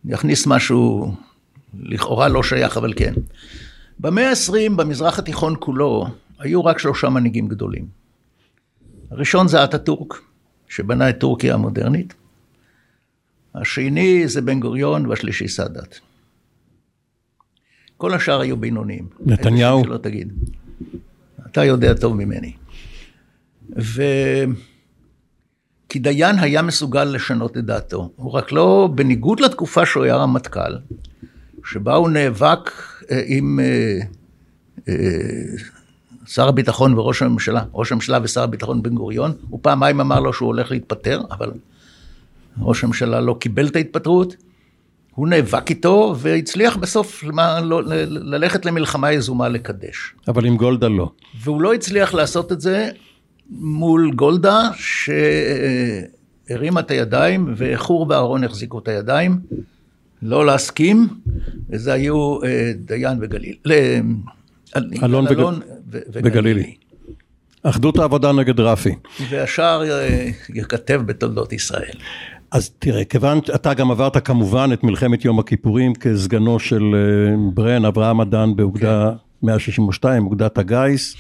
יכניס 0.06 0.48
משהו 0.48 1.14
לכאורה 1.80 2.28
לא 2.28 2.44
שייך, 2.44 2.78
אבל 2.78 2.94
כן. 2.96 3.14
במאה 4.00 4.30
ה-20 4.30 4.74
במזרח 4.76 5.20
התיכון 5.20 5.56
כולו 5.60 6.08
היו 6.40 6.66
רק 6.66 6.80
שלושה 6.80 7.10
מנהיגים 7.10 7.48
גדולים. 7.48 7.86
הראשון 9.12 9.48
זה 9.48 9.64
אטאטורק, 9.64 10.22
שבנה 10.70 11.10
את 11.10 11.20
טורקיה 11.20 11.54
המודרנית. 11.54 12.14
השני 13.56 14.28
זה 14.28 14.42
בן 14.42 14.60
גוריון 14.60 15.06
והשלישי 15.06 15.48
סאדאת. 15.48 16.00
כל 17.98 18.14
השאר 18.14 18.42
היו 18.42 18.58
בינוניים. 18.58 19.08
נתניהו? 19.20 19.84
שלא 19.84 19.98
תגיד. 19.98 20.34
אתה 21.52 21.64
יודע 21.64 21.94
טוב 21.94 22.16
ממני. 22.16 22.54
ו... 23.80 24.04
כי 25.90 26.00
דיין 26.00 26.40
היה 26.40 26.62
מסוגל 26.62 27.04
לשנות 27.04 27.58
את 27.58 27.66
דעתו. 27.66 28.12
הוא 28.16 28.32
רק 28.32 28.52
לא, 28.52 28.90
בניגוד 28.96 29.40
לתקופה 29.40 29.86
שהוא 29.86 30.04
היה 30.04 30.16
רמטכ"ל, 30.16 30.78
שבה 31.66 31.96
הוא 31.96 32.10
נאבק 32.10 32.72
אה, 33.12 33.22
עם 33.26 33.60
אה, 33.60 34.00
אה, 34.90 34.94
שר 36.30 36.48
הביטחון 36.48 36.98
וראש 36.98 37.22
הממשלה, 37.22 37.64
ראש 37.74 37.92
הממשלה 37.92 38.20
ושר 38.24 38.44
הביטחון 38.44 38.84
בן 38.84 38.96
גוריון, 38.96 39.34
הוא 39.50 39.60
פעמיים 39.64 40.02
אמר 40.02 40.20
לו 40.20 40.34
שהוא 40.34 40.48
הולך 40.48 40.72
להתפטר, 40.72 41.22
אבל 41.32 41.52
ראש 42.62 42.84
הממשלה 42.84 43.22
לא 43.22 43.38
קיבל 43.40 43.68
את 43.68 43.76
ההתפטרות. 43.76 44.36
הוא 45.16 45.28
נאבק 45.28 45.70
איתו 45.70 46.16
והצליח 46.18 46.78
בסוף 46.78 47.24
למה, 47.24 47.62
לא, 47.62 47.82
ללכת 48.08 48.66
למלחמה 48.66 49.12
יזומה 49.12 49.50
לקדש. 49.50 50.14
אבל 50.28 50.46
עם 50.46 50.58
גולדה 50.58 50.88
לא. 50.88 51.12
והוא 51.42 51.62
לא 51.62 51.74
הצליח 51.74 52.14
לעשות 52.14 52.52
את 52.52 52.62
זה 52.62 52.90
מול 53.50 54.12
גולדה 54.16 54.70
שהרימה 56.50 56.80
את 56.80 56.92
הידיים 56.92 57.54
וחור 57.58 58.06
ואהרון 58.10 58.44
החזיקו 58.44 58.80
את 58.80 58.88
הידיים, 58.88 59.40
לא 60.22 60.46
להסכים, 60.46 61.08
וזה 61.70 61.94
היו 61.94 62.44
אה, 62.44 62.72
דיין 62.76 63.18
וגליל, 63.22 63.56
אלון 65.04 65.26
וג- 65.30 65.40
ו- 65.92 66.00
וגלילי. 66.14 66.76
אחדות 67.64 68.00
העבודה 68.00 68.32
נגד 68.32 68.60
רפי. 68.60 68.96
והשאר 69.30 69.84
אה, 69.92 70.30
ייכתב 70.56 71.02
בתולדות 71.06 71.54
ישראל. 71.54 71.94
אז 72.52 72.70
תראה, 72.80 73.06
כיוון 73.06 73.40
שאתה 73.46 73.74
גם 73.74 73.92
עברת 73.92 74.26
כמובן 74.28 74.70
את 74.74 74.84
מלחמת 74.84 75.26
יום 75.26 75.40
הכיפורים 75.40 75.96
כסגנו 75.96 76.60
של 76.60 76.84
אה, 76.96 77.36
ברן 77.54 77.86
אברהם 77.86 78.22
אדן 78.22 78.56
באוגדה 78.56 79.12
162, 79.44 80.26
אוגדת 80.26 80.58
הגיס, 80.58 81.16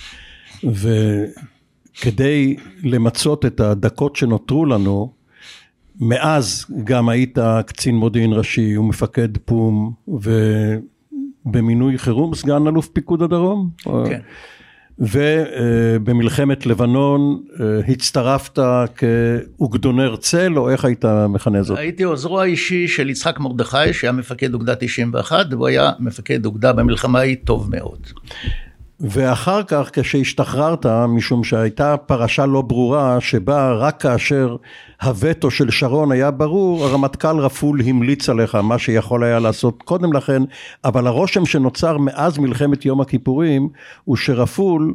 וכדי 0.63 2.55
למצות 2.83 3.45
את 3.45 3.59
הדקות 3.59 4.15
שנותרו 4.15 4.65
לנו, 4.65 5.13
מאז 5.99 6.65
גם 6.83 7.09
היית 7.09 7.37
קצין 7.65 7.95
מודיעין 7.95 8.33
ראשי 8.33 8.77
ומפקד 8.77 9.37
פום, 9.37 9.93
ובמינוי 11.45 11.97
חירום 11.97 12.35
סגן 12.35 12.67
אלוף 12.67 12.87
פיקוד 12.87 13.21
הדרום? 13.21 13.69
כן. 13.83 14.19
ובמלחמת 14.99 16.65
לבנון 16.65 17.41
אה, 17.59 17.79
הצטרפת 17.87 18.59
כאוגדונר 18.95 20.15
צל, 20.15 20.53
או 20.57 20.69
איך 20.69 20.85
היית 20.85 21.05
מכנה 21.29 21.63
זאת? 21.63 21.77
הייתי 21.77 22.03
עוזרו 22.03 22.41
האישי 22.41 22.87
של 22.87 23.09
יצחק 23.09 23.39
מרדכי, 23.39 23.93
שהיה 23.93 24.11
מפקד 24.11 24.53
אוגדה 24.53 24.75
91, 24.75 25.45
והוא 25.51 25.67
היה 25.67 25.91
מפקד 25.99 26.45
אוגדה 26.45 26.73
במלחמה 26.73 27.19
ההיא 27.19 27.37
טוב 27.43 27.69
מאוד. 27.71 28.07
ואחר 29.01 29.63
כך 29.63 29.89
כשהשתחררת, 29.93 30.85
משום 30.85 31.43
שהייתה 31.43 31.97
פרשה 31.97 32.45
לא 32.45 32.61
ברורה, 32.61 33.21
שבה 33.21 33.73
רק 33.73 34.01
כאשר 34.01 34.55
הווטו 35.03 35.51
של 35.51 35.69
שרון 35.69 36.11
היה 36.11 36.31
ברור, 36.31 36.85
הרמטכ"ל 36.85 37.39
רפול 37.39 37.81
המליץ 37.81 38.29
עליך, 38.29 38.55
מה 38.55 38.77
שיכול 38.77 39.23
היה 39.23 39.39
לעשות 39.39 39.83
קודם 39.83 40.13
לכן, 40.13 40.43
אבל 40.83 41.07
הרושם 41.07 41.45
שנוצר 41.45 41.97
מאז 41.97 42.37
מלחמת 42.37 42.85
יום 42.85 43.01
הכיפורים, 43.01 43.69
הוא 44.05 44.17
שרפול, 44.17 44.93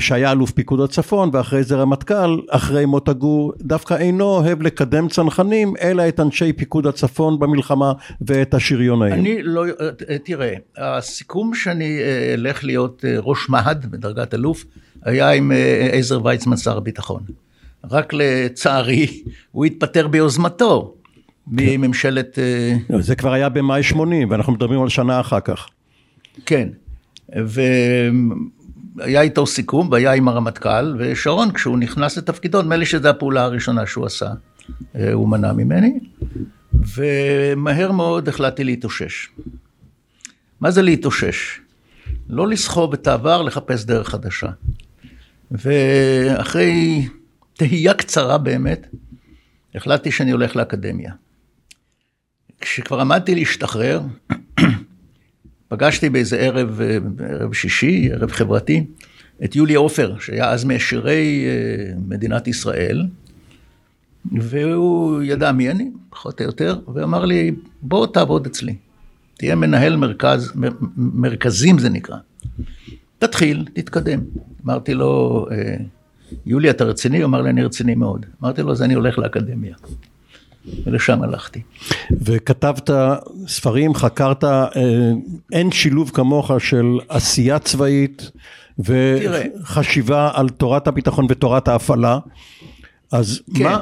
שהיה 0.00 0.32
אלוף 0.32 0.50
פיקוד 0.50 0.80
הצפון 0.80 1.30
ואחרי 1.32 1.62
זה 1.62 1.76
רמטכ"ל, 1.76 2.38
אחרי 2.50 2.84
מות 2.84 3.08
הגור, 3.08 3.52
דווקא 3.60 3.94
אינו 3.94 4.24
אוהב 4.24 4.62
לקדם 4.62 5.08
צנחנים, 5.08 5.74
אלא 5.80 6.08
את 6.08 6.20
אנשי 6.20 6.52
פיקוד 6.52 6.86
הצפון 6.86 7.38
במלחמה 7.38 7.92
ואת 8.20 8.54
השריונאים. 8.54 9.12
אני 9.12 9.42
לא, 9.42 9.64
אה, 10.08 10.18
תראה, 10.18 10.54
הסיכום 10.78 11.54
שאני 11.54 11.98
אה, 11.98 12.34
אלך 12.34 12.64
להיות 12.64 13.04
אה, 13.04 13.16
ראש 13.18 13.48
מה"ד 13.48 13.86
בדרגת 13.90 14.34
אלוף, 14.34 14.64
היה 15.02 15.30
עם 15.30 15.52
אה, 15.52 15.88
עזר 15.92 16.24
ויצמן 16.24 16.56
שר 16.56 16.76
הביטחון. 16.76 17.22
רק 17.90 18.12
לצערי, 18.12 19.22
הוא 19.52 19.64
התפטר 19.64 20.08
ביוזמתו 20.08 20.94
מממשלת, 21.46 22.38
לא, 22.90 23.00
זה 23.00 23.16
כבר 23.16 23.32
היה 23.32 23.48
במאי 23.48 23.82
80, 23.82 24.30
ואנחנו 24.30 24.52
מדברים 24.52 24.82
על 24.82 24.88
שנה 24.88 25.20
אחר 25.20 25.40
כך. 25.40 25.68
כן, 26.46 26.68
והיה 28.98 29.20
איתו 29.20 29.46
סיכום, 29.46 29.88
והיה 29.90 30.12
עם 30.12 30.28
הרמטכ"ל, 30.28 30.96
ושרון, 30.98 31.52
כשהוא 31.52 31.78
נכנס 31.78 32.18
לתפקידו, 32.18 32.62
נדמה 32.62 32.76
לי 32.76 32.86
שזו 32.86 33.08
הפעולה 33.08 33.44
הראשונה 33.44 33.86
שהוא 33.86 34.06
עשה, 34.06 34.32
אה, 34.96 35.12
הוא 35.12 35.28
מנע 35.28 35.52
ממני, 35.52 35.98
ומהר 36.96 37.92
מאוד 37.92 38.28
החלטתי 38.28 38.64
להתאושש. 38.64 39.28
מה 40.60 40.70
זה 40.70 40.82
להתאושש? 40.82 41.60
לא 42.28 42.48
לסחוב 42.48 42.92
את 42.92 43.06
העבר, 43.06 43.42
לחפש 43.42 43.84
דרך 43.84 44.08
חדשה. 44.08 44.48
ואחרי 45.50 47.06
תהייה 47.54 47.94
קצרה 47.94 48.38
באמת, 48.38 48.86
החלטתי 49.74 50.10
שאני 50.10 50.30
הולך 50.30 50.56
לאקדמיה. 50.56 51.12
כשכבר 52.60 53.00
עמדתי 53.00 53.34
להשתחרר, 53.34 54.00
פגשתי 55.68 56.10
באיזה 56.10 56.36
ערב, 56.36 56.80
אה, 56.80 56.98
ערב 57.28 57.52
שישי, 57.52 58.12
ערב 58.12 58.30
חברתי, 58.30 58.84
את 59.44 59.56
יולי 59.56 59.74
עופר, 59.74 60.18
שהיה 60.18 60.50
אז 60.50 60.64
מעשירי 60.64 61.46
אה, 61.46 61.92
מדינת 62.08 62.48
ישראל, 62.48 63.06
והוא 64.32 65.22
ידע 65.22 65.52
מי 65.52 65.70
אני, 65.70 65.90
פחות 66.10 66.40
או 66.40 66.46
יותר, 66.46 66.78
ואמר 66.94 67.24
לי, 67.24 67.52
בוא 67.82 68.06
תעבוד 68.06 68.46
אצלי, 68.46 68.74
תהיה 69.36 69.54
מנהל 69.54 69.96
מרכז, 69.96 70.52
מרכזים 70.96 71.78
זה 71.78 71.88
נקרא. 71.88 72.16
תתחיל, 73.18 73.64
תתקדם. 73.72 74.20
אמרתי 74.64 74.94
לו, 74.94 75.46
אה, 75.50 75.76
יולי, 76.46 76.70
אתה 76.70 76.84
רציני? 76.84 77.18
הוא 77.18 77.24
אמר 77.24 77.42
לי, 77.42 77.50
אני 77.50 77.64
רציני 77.64 77.94
מאוד. 77.94 78.26
אמרתי 78.42 78.62
לו, 78.62 78.72
אז 78.72 78.82
אני 78.82 78.94
הולך 78.94 79.18
לאקדמיה. 79.18 79.74
ולשם 80.86 81.22
הלכתי. 81.22 81.62
וכתבת 82.22 82.90
ספרים, 83.48 83.94
חקרת, 83.94 84.44
אה, 84.44 84.66
אין 85.52 85.70
שילוב 85.72 86.10
כמוך 86.14 86.50
של 86.58 86.98
עשייה 87.08 87.58
צבאית 87.58 88.30
תראה. 88.84 89.42
וחשיבה 89.62 90.30
על 90.34 90.48
תורת 90.48 90.88
הביטחון 90.88 91.26
ותורת 91.28 91.68
ההפעלה. 91.68 92.18
אז 93.12 93.40
כן. 93.56 93.64
מה, 93.64 93.80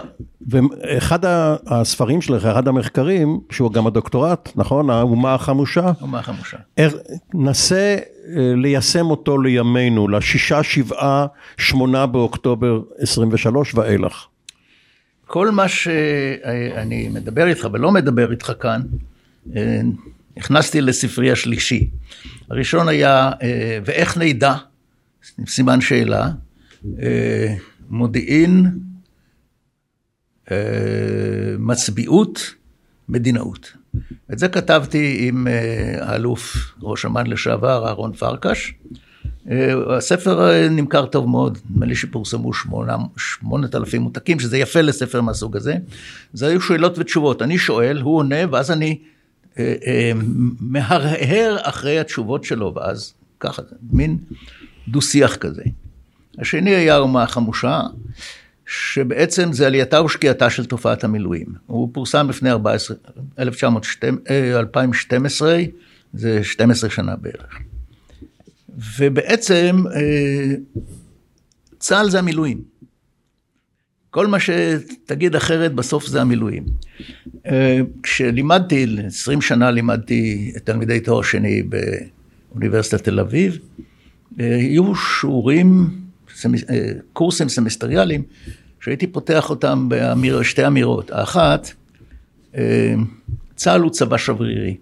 ואחד 0.49 1.19
הספרים 1.67 2.21
שלך, 2.23 2.45
אחד 2.45 2.69
המחקרים, 2.69 3.41
שהוא 3.51 3.73
גם 3.73 3.87
הדוקטורט, 3.87 4.53
נכון? 4.57 4.91
האומה 4.91 5.35
החמושה, 5.35 5.93
אומה 6.01 6.23
חמושה. 6.23 6.57
איך- 6.77 6.95
נסה 7.35 7.97
אה, 8.37 8.53
ליישם 8.57 9.07
אותו 9.07 9.39
לימינו, 9.39 10.09
לשישה, 10.09 10.63
שבעה, 10.63 11.27
שמונה 11.59 12.07
באוקטובר 12.07 12.81
23 12.99 13.75
ואילך. 13.75 14.27
כל 15.27 15.51
מה 15.51 15.69
שאני 15.69 17.09
מדבר 17.09 17.47
איתך 17.47 17.69
ולא 17.73 17.93
מדבר 17.93 18.31
איתך 18.31 18.53
כאן, 18.61 18.83
אה, 19.57 19.81
נכנסתי 20.37 20.81
לספרי 20.81 21.31
השלישי. 21.33 21.91
הראשון 22.51 22.89
היה, 22.89 23.31
אה, 23.43 23.79
ואיך 23.85 24.19
נדע, 24.19 24.55
סימן 25.47 25.81
שאלה, 25.81 26.31
אה, 27.03 27.55
מודיעין, 27.91 28.79
מצביעות, 31.59 32.55
מדינאות. 33.09 33.73
את 34.33 34.39
זה 34.39 34.49
כתבתי 34.49 35.29
עם 35.29 35.47
האלוף 36.01 36.57
ראש 36.83 37.07
אמ"ן 37.07 37.27
לשעבר 37.27 37.87
אהרון 37.87 38.13
פרקש. 38.13 38.75
הספר 39.97 40.69
נמכר 40.71 41.07
טוב 41.07 41.29
מאוד, 41.29 41.59
נדמה 41.71 41.87
לי 41.87 41.95
שפורסמו 41.95 42.51
שמונת 43.17 43.75
אלפים 43.75 44.03
מותקים, 44.03 44.41
שזה 44.41 44.59
יפה 44.59 44.81
לספר 44.81 45.21
מהסוג 45.21 45.57
הזה. 45.57 45.75
זה 46.33 46.47
היו 46.47 46.61
שאלות 46.61 46.99
ותשובות, 46.99 47.43
אני 47.43 47.59
שואל, 47.59 48.01
הוא 48.01 48.17
עונה, 48.17 48.37
ואז 48.51 48.71
אני 48.71 48.99
אה, 49.59 49.75
אה, 49.87 50.13
מהרהר 50.61 51.57
אחרי 51.63 51.99
התשובות 51.99 52.45
שלו, 52.45 52.73
ואז 52.77 53.15
ככה, 53.41 53.63
מין 53.91 54.19
דו-שיח 54.89 55.37
כזה. 55.37 55.63
השני 56.39 56.71
היה 56.71 56.99
אומה 56.99 57.27
חמושה, 57.27 57.81
שבעצם 58.67 59.53
זה 59.53 59.67
עלייתה 59.67 60.03
ושקיעתה 60.03 60.51
של 60.51 60.67
תופעת 60.67 61.05
המילואים. 61.05 61.47
הוא 61.67 61.89
פורסם 61.93 62.31
לפני 62.31 62.51
14, 62.51 62.97
2012, 63.39 65.53
אה, 65.53 65.65
זה 66.15 66.45
12 66.45 66.91
שנה 66.91 67.17
בערך. 67.17 67.59
ובעצם 68.99 69.85
צה"ל 71.79 72.11
זה 72.11 72.19
המילואים. 72.19 72.77
כל 74.17 74.27
מה 74.27 74.39
שתגיד 74.41 75.37
אחרת 75.37 75.75
בסוף 75.75 76.07
זה 76.07 76.21
המילואים. 76.21 76.65
אה, 77.47 77.81
כשלימדתי, 78.03 78.87
20 79.07 79.41
שנה 79.41 79.71
לימדתי 79.71 80.53
תלמידי 80.65 81.01
תואר 81.01 81.23
שני 81.23 81.63
באוניברסיטת 82.53 83.05
תל 83.05 83.21
אביב, 83.21 83.59
אה, 84.41 84.57
היו 84.57 84.95
שיעורים, 84.95 85.91
אה, 86.45 86.93
קורסים 87.13 87.49
סמסטריאליים, 87.49 88.23
שהייתי 88.81 89.07
פותח 89.07 89.51
אותם 89.51 89.89
בשתי 89.89 90.67
אמירות. 90.67 91.11
האחת, 91.11 91.71
צה"ל 93.57 93.81
הוא 93.81 93.91
צבא 93.91 94.17
שברירי, 94.17 94.77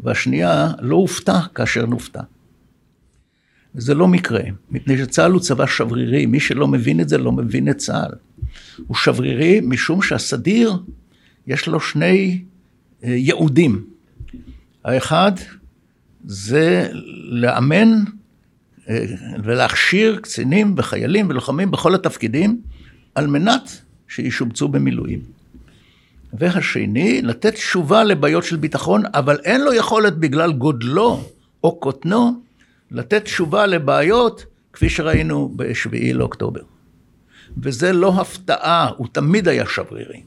והשנייה, 0.00 0.70
לא 0.80 0.96
הופתע 0.96 1.40
כאשר 1.54 1.86
נופתע. 1.86 2.20
זה 3.74 3.94
לא 3.94 4.08
מקרה, 4.08 4.40
מפני 4.70 4.98
שצה"ל 4.98 5.32
הוא 5.32 5.40
צבא 5.40 5.66
שברירי, 5.66 6.26
מי 6.26 6.40
שלא 6.40 6.68
מבין 6.68 7.00
את 7.00 7.08
זה 7.08 7.18
לא 7.18 7.32
מבין 7.32 7.68
את 7.68 7.76
צה"ל. 7.76 8.12
הוא 8.86 8.96
שברירי 8.96 9.60
משום 9.62 10.02
שהסדיר, 10.02 10.78
יש 11.46 11.66
לו 11.66 11.80
שני 11.80 12.44
אה, 13.04 13.10
ייעודים. 13.10 13.84
האחד 14.84 15.32
זה 16.24 16.88
לאמן 17.28 17.88
אה, 18.88 19.04
ולהכשיר 19.44 20.18
קצינים 20.22 20.74
וחיילים 20.76 21.28
ולוחמים 21.28 21.70
בכל 21.70 21.94
התפקידים 21.94 22.60
על 23.14 23.26
מנת 23.26 23.80
שישובצו 24.08 24.68
במילואים. 24.68 25.20
והשני, 26.32 27.22
לתת 27.22 27.54
תשובה 27.54 28.04
לבעיות 28.04 28.44
של 28.44 28.56
ביטחון, 28.56 29.02
אבל 29.14 29.38
אין 29.44 29.60
לו 29.60 29.74
יכולת 29.74 30.16
בגלל 30.18 30.52
גודלו 30.52 31.24
או 31.64 31.80
קוטנו 31.80 32.47
לתת 32.90 33.24
תשובה 33.24 33.66
לבעיות, 33.66 34.44
כפי 34.72 34.88
שראינו 34.88 35.52
בשביעי 35.56 36.12
לאוקטובר. 36.12 36.60
וזה 37.62 37.92
לא 37.92 38.20
הפתעה, 38.20 38.90
הוא 38.96 39.06
תמיד 39.12 39.48
היה 39.48 39.66
שברירי. 39.66 40.22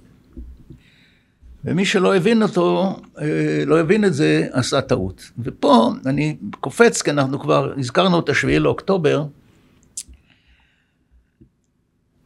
ומי 1.66 1.86
שלא 1.86 2.16
הבין 2.16 2.44
אותו, 2.44 3.00
אה, 3.22 3.64
לא 3.66 3.80
הבין 3.80 4.06
את 4.06 4.14
זה, 4.14 4.48
עשה 4.52 4.82
טעות. 4.82 5.32
ופה 5.40 5.92
אני 6.06 6.38
קופץ, 6.60 7.02
כי 7.02 7.12
אנחנו 7.12 7.40
כבר 7.40 7.74
הזכרנו 7.78 8.20
את 8.20 8.30
השביעי 8.30 8.60
לאוקטובר. 8.60 9.26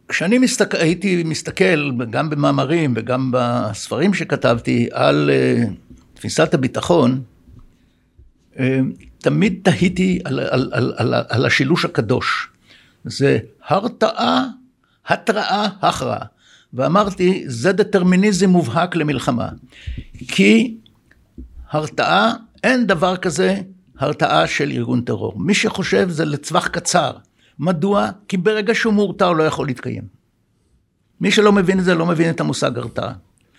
כשאני 0.07 0.37
מסתכל, 0.37 0.77
הייתי 0.77 1.23
מסתכל, 1.23 1.91
גם 2.09 2.29
במאמרים 2.29 2.93
וגם 2.95 3.31
בספרים 3.33 4.13
שכתבתי, 4.13 4.87
על 4.91 5.29
אה, 5.33 5.63
תפיסת 6.13 6.53
הביטחון, 6.53 7.21
אה, 8.59 8.79
תמיד 9.25 9.59
תהיתי 9.63 10.19
על, 10.25 10.39
על, 10.39 10.69
על, 10.73 10.93
על, 10.97 11.13
על 11.29 11.45
השילוש 11.45 11.85
הקדוש. 11.85 12.49
זה 13.05 13.37
הרתעה, 13.67 14.45
התראה, 15.07 15.67
הכרעה. 15.81 16.25
ואמרתי, 16.73 17.43
זה 17.47 17.71
דטרמיניזם 17.71 18.49
מובהק 18.49 18.95
למלחמה. 18.95 19.49
כי 20.27 20.77
הרתעה, 21.71 22.33
אין 22.63 22.87
דבר 22.87 23.17
כזה 23.17 23.61
הרתעה 23.97 24.47
של 24.47 24.71
ארגון 24.71 25.01
טרור. 25.01 25.39
מי 25.39 25.53
שחושב 25.53 26.09
זה 26.09 26.25
לטווח 26.25 26.67
קצר. 26.67 27.11
מדוע? 27.59 28.09
כי 28.27 28.37
ברגע 28.37 28.75
שהוא 28.75 28.93
מורתע 28.93 29.25
הוא 29.25 29.35
לא 29.35 29.43
יכול 29.43 29.67
להתקיים. 29.67 30.03
מי 31.21 31.31
שלא 31.31 31.51
מבין 31.51 31.79
את 31.79 31.83
זה 31.83 31.95
לא 31.95 32.05
מבין 32.05 32.29
את 32.29 32.39
המושג 32.39 32.77
הרתעה. 32.77 33.13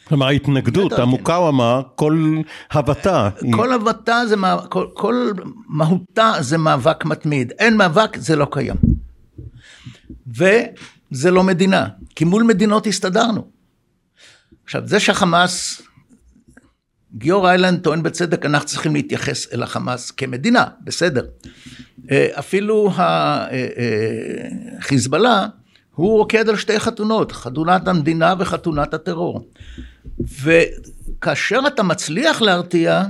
כלומר 0.09 0.27
ההתנגדות, 0.27 0.93
המוקאוומה, 0.93 1.81
כל 1.95 2.41
הבתה. 2.71 3.29
כל 3.53 3.73
הבתה 3.73 4.27
זה, 4.27 4.37
כל, 4.69 4.87
כל 4.95 5.31
מהותה 5.69 6.33
זה 6.41 6.59
מאבק 6.59 7.05
מתמיד. 7.05 7.53
אין 7.59 7.77
מאבק, 7.77 8.17
זה 8.17 8.37
לא 8.37 8.47
קיים. 8.51 8.77
וזה 10.27 11.31
לא 11.31 11.43
מדינה, 11.43 11.87
כי 12.15 12.25
מול 12.25 12.43
מדינות 12.43 12.87
הסתדרנו. 12.87 13.51
עכשיו, 14.65 14.83
זה 14.85 15.01
שהחמאס, 15.01 15.83
גיורא 17.15 17.51
איילנד 17.51 17.81
טוען 17.81 18.03
בצדק, 18.03 18.47
אנחנו 18.47 18.67
צריכים 18.67 18.95
להתייחס 18.95 19.53
אל 19.53 19.63
החמאס 19.63 20.11
כמדינה, 20.11 20.65
בסדר. 20.85 21.27
אה, 22.11 22.29
אפילו 22.39 22.91
החיזבאללה, 24.79 25.29
אה, 25.31 25.43
אה, 25.43 25.49
הוא 25.97 26.19
רוקד 26.19 26.49
על 26.49 26.57
שתי 26.57 26.81
חתונות, 26.81 27.33
חתונת 27.33 27.89
המדינה 27.89 28.35
וחתונת 28.39 28.95
הטרור. 28.95 29.49
וכאשר 30.21 31.61
אתה 31.67 31.83
מצליח 31.83 32.43
להרתיע, 32.43 33.03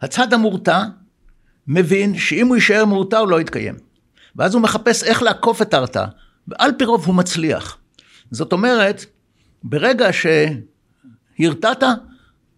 הצד 0.00 0.32
המורתע 0.32 0.84
מבין 1.66 2.18
שאם 2.18 2.46
הוא 2.46 2.56
יישאר 2.56 2.84
מורתע 2.84 3.18
הוא 3.18 3.28
לא 3.28 3.40
יתקיים. 3.40 3.74
ואז 4.36 4.54
הוא 4.54 4.62
מחפש 4.62 5.04
איך 5.04 5.22
לעקוף 5.22 5.62
את 5.62 5.74
ההרתעה, 5.74 6.06
ועל 6.48 6.70
פי 6.78 6.84
רוב 6.84 7.06
הוא 7.06 7.14
מצליח. 7.14 7.78
זאת 8.30 8.52
אומרת, 8.52 9.04
ברגע 9.62 10.08
שהרתעת, 10.12 11.82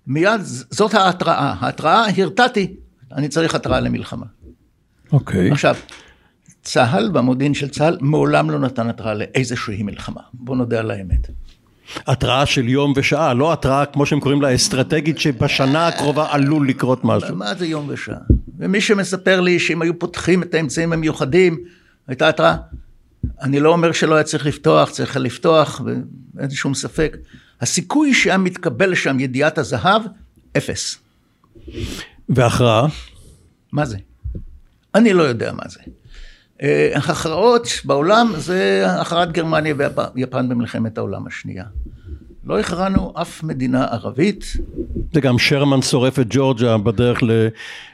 מיד 0.07 0.41
זאת 0.71 0.95
ההתראה. 0.95 1.55
ההתראה, 1.59 2.05
הרתעתי, 2.17 2.77
אני 3.13 3.29
צריך 3.29 3.55
התראה 3.55 3.81
למלחמה. 3.81 4.27
אוקיי. 5.13 5.51
Okay. 5.51 5.53
עכשיו, 5.53 5.77
צה"ל 6.65 7.11
והמודיעין 7.15 7.55
של 7.55 7.69
צה"ל 7.69 7.99
מעולם 8.01 8.51
לא 8.51 8.59
נתן 8.59 8.89
התראה 8.89 9.15
לאיזושהי 9.15 9.83
מלחמה. 9.83 10.21
בוא 10.33 10.57
נודה 10.57 10.81
על 10.81 10.91
האמת. 10.91 11.29
התראה 12.07 12.47
של 12.47 12.69
יום 12.69 12.93
ושעה, 12.97 13.35
לא 13.35 13.53
התראה 13.53 13.87
כמו 13.87 14.07
שהם 14.07 14.21
קוראים 14.21 14.43
לה 14.43 14.55
אסטרטגית 14.55 15.19
שבשנה 15.19 15.89
הקרובה 15.89 16.27
עלול 16.31 16.69
לקרות 16.69 17.05
משהו. 17.05 17.37
מה 17.37 17.55
זה 17.55 17.67
יום 17.67 17.87
ושעה? 17.89 18.19
ומי 18.59 18.81
שמספר 18.81 19.41
לי 19.41 19.59
שאם 19.59 19.83
היו 19.83 19.99
פותחים 19.99 20.43
את 20.43 20.55
האמצעים 20.55 20.93
המיוחדים, 20.93 21.59
הייתה 22.09 22.29
התראה. 22.29 22.57
אני 23.43 23.61
לא 23.61 23.73
אומר 23.73 23.93
שלא 23.93 24.15
היה 24.15 24.25
צריך 24.25 24.47
לפתוח, 24.47 24.91
צריך 24.91 25.17
לפתוח, 25.17 25.81
ואין 26.37 26.51
שום 26.51 26.75
ספק. 26.75 27.17
הסיכוי 27.61 28.15
שהיה 28.15 28.39
מתקבל 28.39 28.95
שם 28.95 29.21
ידיעת 29.21 29.59
הזהב, 29.59 30.03
אפס. 30.57 30.99
והכרעה? 32.29 32.87
מה 33.73 33.85
זה? 33.85 33.97
אני 34.95 35.13
לא 35.13 35.23
יודע 35.23 35.53
מה 35.53 35.63
זה. 35.69 35.81
אה, 36.65 36.91
הכרעות 36.95 37.69
בעולם 37.85 38.33
זה 38.37 38.85
הכרעת 39.01 39.33
גרמניה 39.33 39.75
ויפן 40.15 40.49
במלחמת 40.49 40.99
העולם 40.99 41.27
השנייה. 41.27 41.65
לא 42.45 42.59
הכרענו 42.59 43.13
אף 43.17 43.43
מדינה 43.43 43.85
ערבית. 43.85 44.45
זה 45.13 45.21
גם 45.21 45.39
שרמן 45.39 45.83
שורף 45.83 46.19
את 46.19 46.27
ג'ורג'ה 46.31 46.79
בדרך 46.79 47.21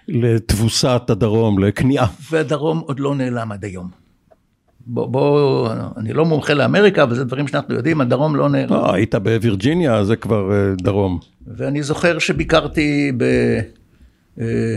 לתבוסת 0.08 1.02
הדרום, 1.08 1.58
לכניעה. 1.58 2.06
והדרום 2.30 2.78
עוד 2.78 3.00
לא 3.00 3.14
נעלם 3.14 3.52
עד 3.52 3.64
היום. 3.64 3.90
בוא, 4.86 5.06
בוא, 5.06 5.68
אני 5.96 6.12
לא 6.12 6.24
מומחה 6.24 6.54
לאמריקה, 6.54 7.02
אבל 7.02 7.14
זה 7.14 7.24
דברים 7.24 7.48
שאנחנו 7.48 7.74
יודעים, 7.74 8.00
הדרום 8.00 8.36
לא 8.36 8.48
נעלם. 8.48 8.72
לא, 8.72 8.94
היית 8.94 9.14
בווירג'יניה, 9.14 10.04
זה 10.04 10.16
כבר 10.16 10.52
אה, 10.52 10.74
דרום. 10.82 11.18
ואני 11.46 11.82
זוכר 11.82 12.18
שביקרתי 12.18 13.12
ב... 13.16 13.24
אה, 14.40 14.76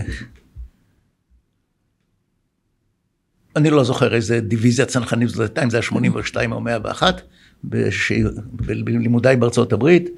אני 3.55 3.69
לא 3.69 3.83
זוכר 3.83 4.15
איזה 4.15 4.39
דיוויזיה 4.39 4.85
צנחנים 4.85 5.27
זאת 5.27 5.39
הייתה, 5.39 5.63
אם 5.63 5.69
זה 5.69 5.77
היה 5.77 5.81
82 5.81 6.51
או 6.51 6.61
101, 6.61 7.21
בלימודיי 7.63 9.35
בארצות 9.35 9.73
הברית, 9.73 10.09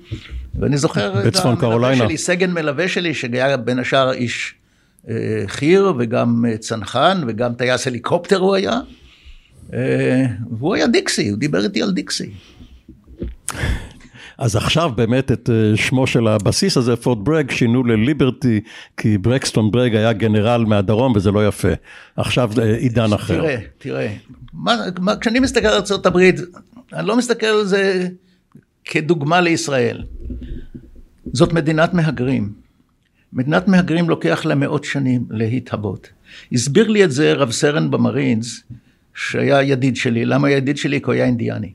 ואני 0.60 0.78
זוכר 0.78 1.28
את 1.28 1.36
המלווה 1.36 1.96
שלי, 1.96 2.18
סגן 2.18 2.52
מלווה 2.52 2.88
שלי, 2.88 3.14
שהיה 3.14 3.58
בין 3.58 3.80
השאר 3.80 4.12
איש 4.12 4.56
אה, 5.10 5.44
חי"ר 5.48 5.94
וגם 6.00 6.46
אה, 6.50 6.58
צנחן 6.58 7.22
וגם 7.28 7.54
טייס 7.54 7.88
הליקופטר 7.88 8.38
הוא 8.38 8.56
היה, 8.56 8.80
אה, 9.74 10.26
והוא 10.58 10.76
היה 10.76 10.88
דיקסי, 10.88 11.30
הוא 11.30 11.38
דיבר 11.38 11.64
איתי 11.64 11.82
על 11.82 11.92
דיקסי. 11.92 12.30
אז 14.38 14.56
עכשיו 14.56 14.92
באמת 14.96 15.32
את 15.32 15.50
אה, 15.50 15.78
שמו 15.78 16.08
של 16.08 16.28
הבסיס 16.28 16.78
הזה, 16.78 16.96
פורט 16.96 17.18
ברג, 17.18 17.52
שינו 17.52 17.84
לליברטי, 17.84 18.62
כי 18.98 19.18
ברקסטון 19.18 19.72
ברג 19.72 19.96
היה 19.96 20.14
גנרל 20.14 20.66
מהדרום 20.66 21.14
וזה 21.16 21.32
לא 21.32 21.48
יפה. 21.48 21.72
עכשיו 22.16 22.52
אה, 22.58 22.76
עידן 22.76 23.14
אחר. 23.14 23.42
תראה, 23.42 23.58
תראה, 23.78 24.14
מה, 24.54 24.76
מה, 25.00 25.16
כשאני 25.16 25.40
מסתכל 25.40 25.68
על 25.68 25.82
ארה"ב, 25.92 26.18
אני 26.94 27.08
לא 27.08 27.18
מסתכל 27.18 27.46
על 27.46 27.66
זה 27.66 28.08
כדוגמה 28.86 29.42
לישראל. 29.42 30.04
זאת 31.34 31.54
מדינת 31.54 31.94
מהגרים. 31.94 32.50
מדינת 33.34 33.68
מהגרים 33.68 34.10
לוקח 34.10 34.46
לה 34.46 34.56
מאות 34.56 34.84
שנים 34.84 35.26
להתהוות. 35.30 36.10
הסביר 36.52 36.88
לי 36.88 37.04
את 37.04 37.12
זה 37.12 37.34
רב 37.34 37.52
סרן 37.52 37.92
במרינס, 37.92 38.64
שהיה 39.14 39.62
ידיד 39.62 39.96
שלי. 39.96 40.26
למה 40.26 40.50
ידיד 40.50 40.78
שלי? 40.78 41.00
כי 41.00 41.06
הוא 41.06 41.14
היה 41.14 41.26
אינדיאני. 41.26 41.74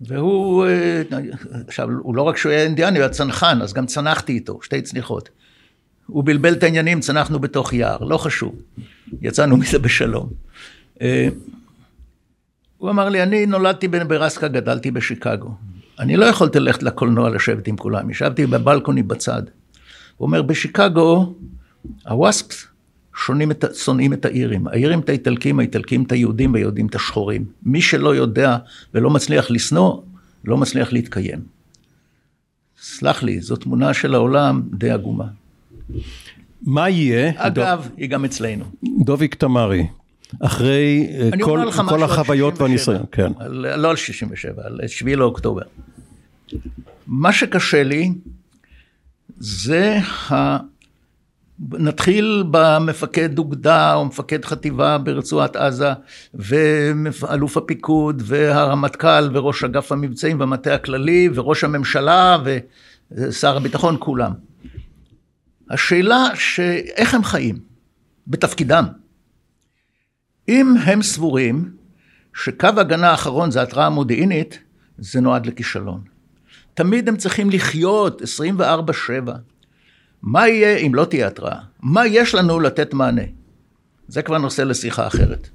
והוא, 0.00 0.66
אה, 0.66 1.02
עכשיו, 1.66 1.88
הוא 2.02 2.16
לא 2.16 2.22
רק 2.22 2.36
שהוא 2.36 2.52
היה 2.52 2.62
אינדיאני, 2.62 2.98
הוא 2.98 3.02
היה 3.02 3.08
צנחן, 3.08 3.62
אז 3.62 3.72
גם 3.72 3.86
צנחתי 3.86 4.32
איתו, 4.32 4.58
שתי 4.62 4.82
צניחות. 4.82 5.28
הוא 6.06 6.24
בלבל 6.24 6.52
את 6.52 6.62
העניינים, 6.62 7.00
צנחנו 7.00 7.38
בתוך 7.38 7.72
יער, 7.72 7.98
לא 8.04 8.18
חשוב. 8.18 8.62
יצאנו 9.22 9.56
מזה 9.56 9.78
בשלום. 9.78 10.28
אה, 11.02 11.28
הוא 12.78 12.90
אמר 12.90 13.08
לי, 13.08 13.22
אני 13.22 13.46
נולדתי 13.46 13.88
בנברסקה, 13.88 14.48
גדלתי 14.48 14.90
בשיקגו. 14.90 15.54
אני 15.98 16.16
לא 16.16 16.24
יכולתי 16.24 16.60
ללכת 16.60 16.82
לקולנוע 16.82 17.30
לשבת 17.30 17.68
עם 17.68 17.76
כולם, 17.76 18.10
ישבתי 18.10 18.46
בבלקוני 18.46 19.02
בצד. 19.02 19.42
הוא 20.16 20.26
אומר, 20.26 20.42
בשיקגו, 20.42 21.34
הווספס 22.06 22.69
שונאים 23.16 23.50
את, 23.50 23.64
שונאים 23.74 24.12
את 24.12 24.24
האירים. 24.24 24.66
האירים 24.66 25.00
את 25.00 25.08
האיטלקים, 25.08 25.58
האיטלקים 25.58 26.02
את 26.02 26.12
היהודים 26.12 26.54
והיהודים 26.54 26.86
את 26.86 26.94
השחורים. 26.94 27.44
מי 27.62 27.82
שלא 27.82 28.14
יודע 28.14 28.56
ולא 28.94 29.10
מצליח 29.10 29.50
לשנוא, 29.50 30.00
לא 30.44 30.56
מצליח 30.56 30.92
להתקיים. 30.92 31.40
סלח 32.82 33.22
לי, 33.22 33.40
זו 33.40 33.56
תמונה 33.56 33.94
של 33.94 34.14
העולם 34.14 34.62
די 34.72 34.90
עגומה. 34.90 35.26
מה 36.62 36.88
יהיה? 36.88 37.32
אגב, 37.36 37.82
דוב... 37.82 37.92
היא 37.96 38.08
גם 38.08 38.24
אצלנו. 38.24 38.64
דוביק 39.04 39.34
תמרי, 39.34 39.86
אחרי 40.40 41.06
אה, 41.10 41.30
כל, 41.44 41.60
כל 41.88 42.02
החוויות 42.02 42.60
והניסיון, 42.60 43.02
כן. 43.12 43.32
על, 43.38 43.76
לא 43.76 43.90
על 43.90 43.96
67, 43.96 44.62
על 44.64 44.80
7 44.86 45.16
לאוקטובר. 45.16 45.62
מה 47.06 47.32
שקשה 47.32 47.82
לי 47.82 48.12
זה 49.38 49.98
ה... 50.30 50.56
נתחיל 51.68 52.44
במפקד 52.50 53.38
אוגדה 53.38 53.94
או 53.94 54.04
מפקד 54.04 54.44
חטיבה 54.44 54.98
ברצועת 54.98 55.56
עזה 55.56 55.92
ואלוף 56.34 57.56
הפיקוד 57.56 58.22
והרמטכ"ל 58.26 59.36
וראש 59.36 59.64
אגף 59.64 59.92
המבצעים 59.92 60.40
והמטה 60.40 60.74
הכללי 60.74 61.28
וראש 61.34 61.64
הממשלה 61.64 62.38
ושר 63.12 63.56
הביטחון 63.56 63.96
כולם. 63.98 64.32
השאלה 65.70 66.24
שאיך 66.34 67.14
הם 67.14 67.24
חיים 67.24 67.58
בתפקידם. 68.26 68.84
אם 70.48 70.74
הם 70.84 71.02
סבורים 71.02 71.72
שקו 72.34 72.68
הגנה 72.76 73.10
האחרון 73.10 73.50
זה 73.50 73.62
התראה 73.62 73.90
מודיעינית, 73.90 74.58
זה 74.98 75.20
נועד 75.20 75.46
לכישלון. 75.46 76.00
תמיד 76.74 77.08
הם 77.08 77.16
צריכים 77.16 77.50
לחיות 77.50 78.22
24-7. 78.22 78.24
מה 80.22 80.48
יהיה 80.48 80.76
אם 80.76 80.94
לא 80.94 81.04
תהיה 81.04 81.26
התראה? 81.26 81.56
מה 81.82 82.06
יש 82.06 82.34
לנו 82.34 82.60
לתת 82.60 82.94
מענה? 82.94 83.22
זה 84.08 84.22
כבר 84.22 84.38
נושא 84.38 84.62
לשיחה 84.62 85.06
אחרת. 85.06 85.48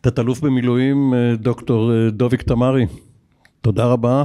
תת-אלוף 0.00 0.40
במילואים 0.40 1.14
אה, 1.14 1.36
דוקטור 1.36 1.92
אה, 1.92 2.10
דוביק 2.10 2.42
תמרי, 2.42 2.86
תודה 3.60 3.84
רבה. 3.84 4.24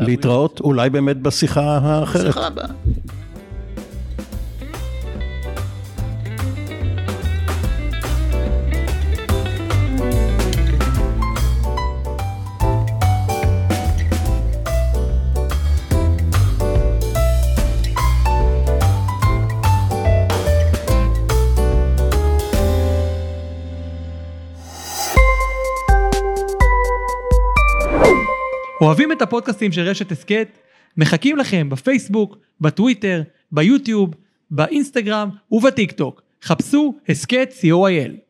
להתראות, 0.00 0.60
אולי 0.60 0.90
באמת 0.90 1.16
בשיחה 1.16 1.78
האחרת. 1.78 2.22
בשיחה 2.24 2.46
הבאה. 2.46 2.66
אוהבים 28.80 29.12
את 29.12 29.22
הפודקאסטים 29.22 29.72
של 29.72 29.80
רשת 29.80 30.12
הסכת? 30.12 30.58
מחכים 30.96 31.36
לכם 31.36 31.68
בפייסבוק, 31.68 32.36
בטוויטר, 32.60 33.22
ביוטיוב, 33.52 34.14
באינסטגרם 34.50 35.28
ובטיק 35.52 35.92
טוק. 35.92 36.22
חפשו 36.42 36.94
הסכת 37.08 37.52
co.il. 37.60 38.25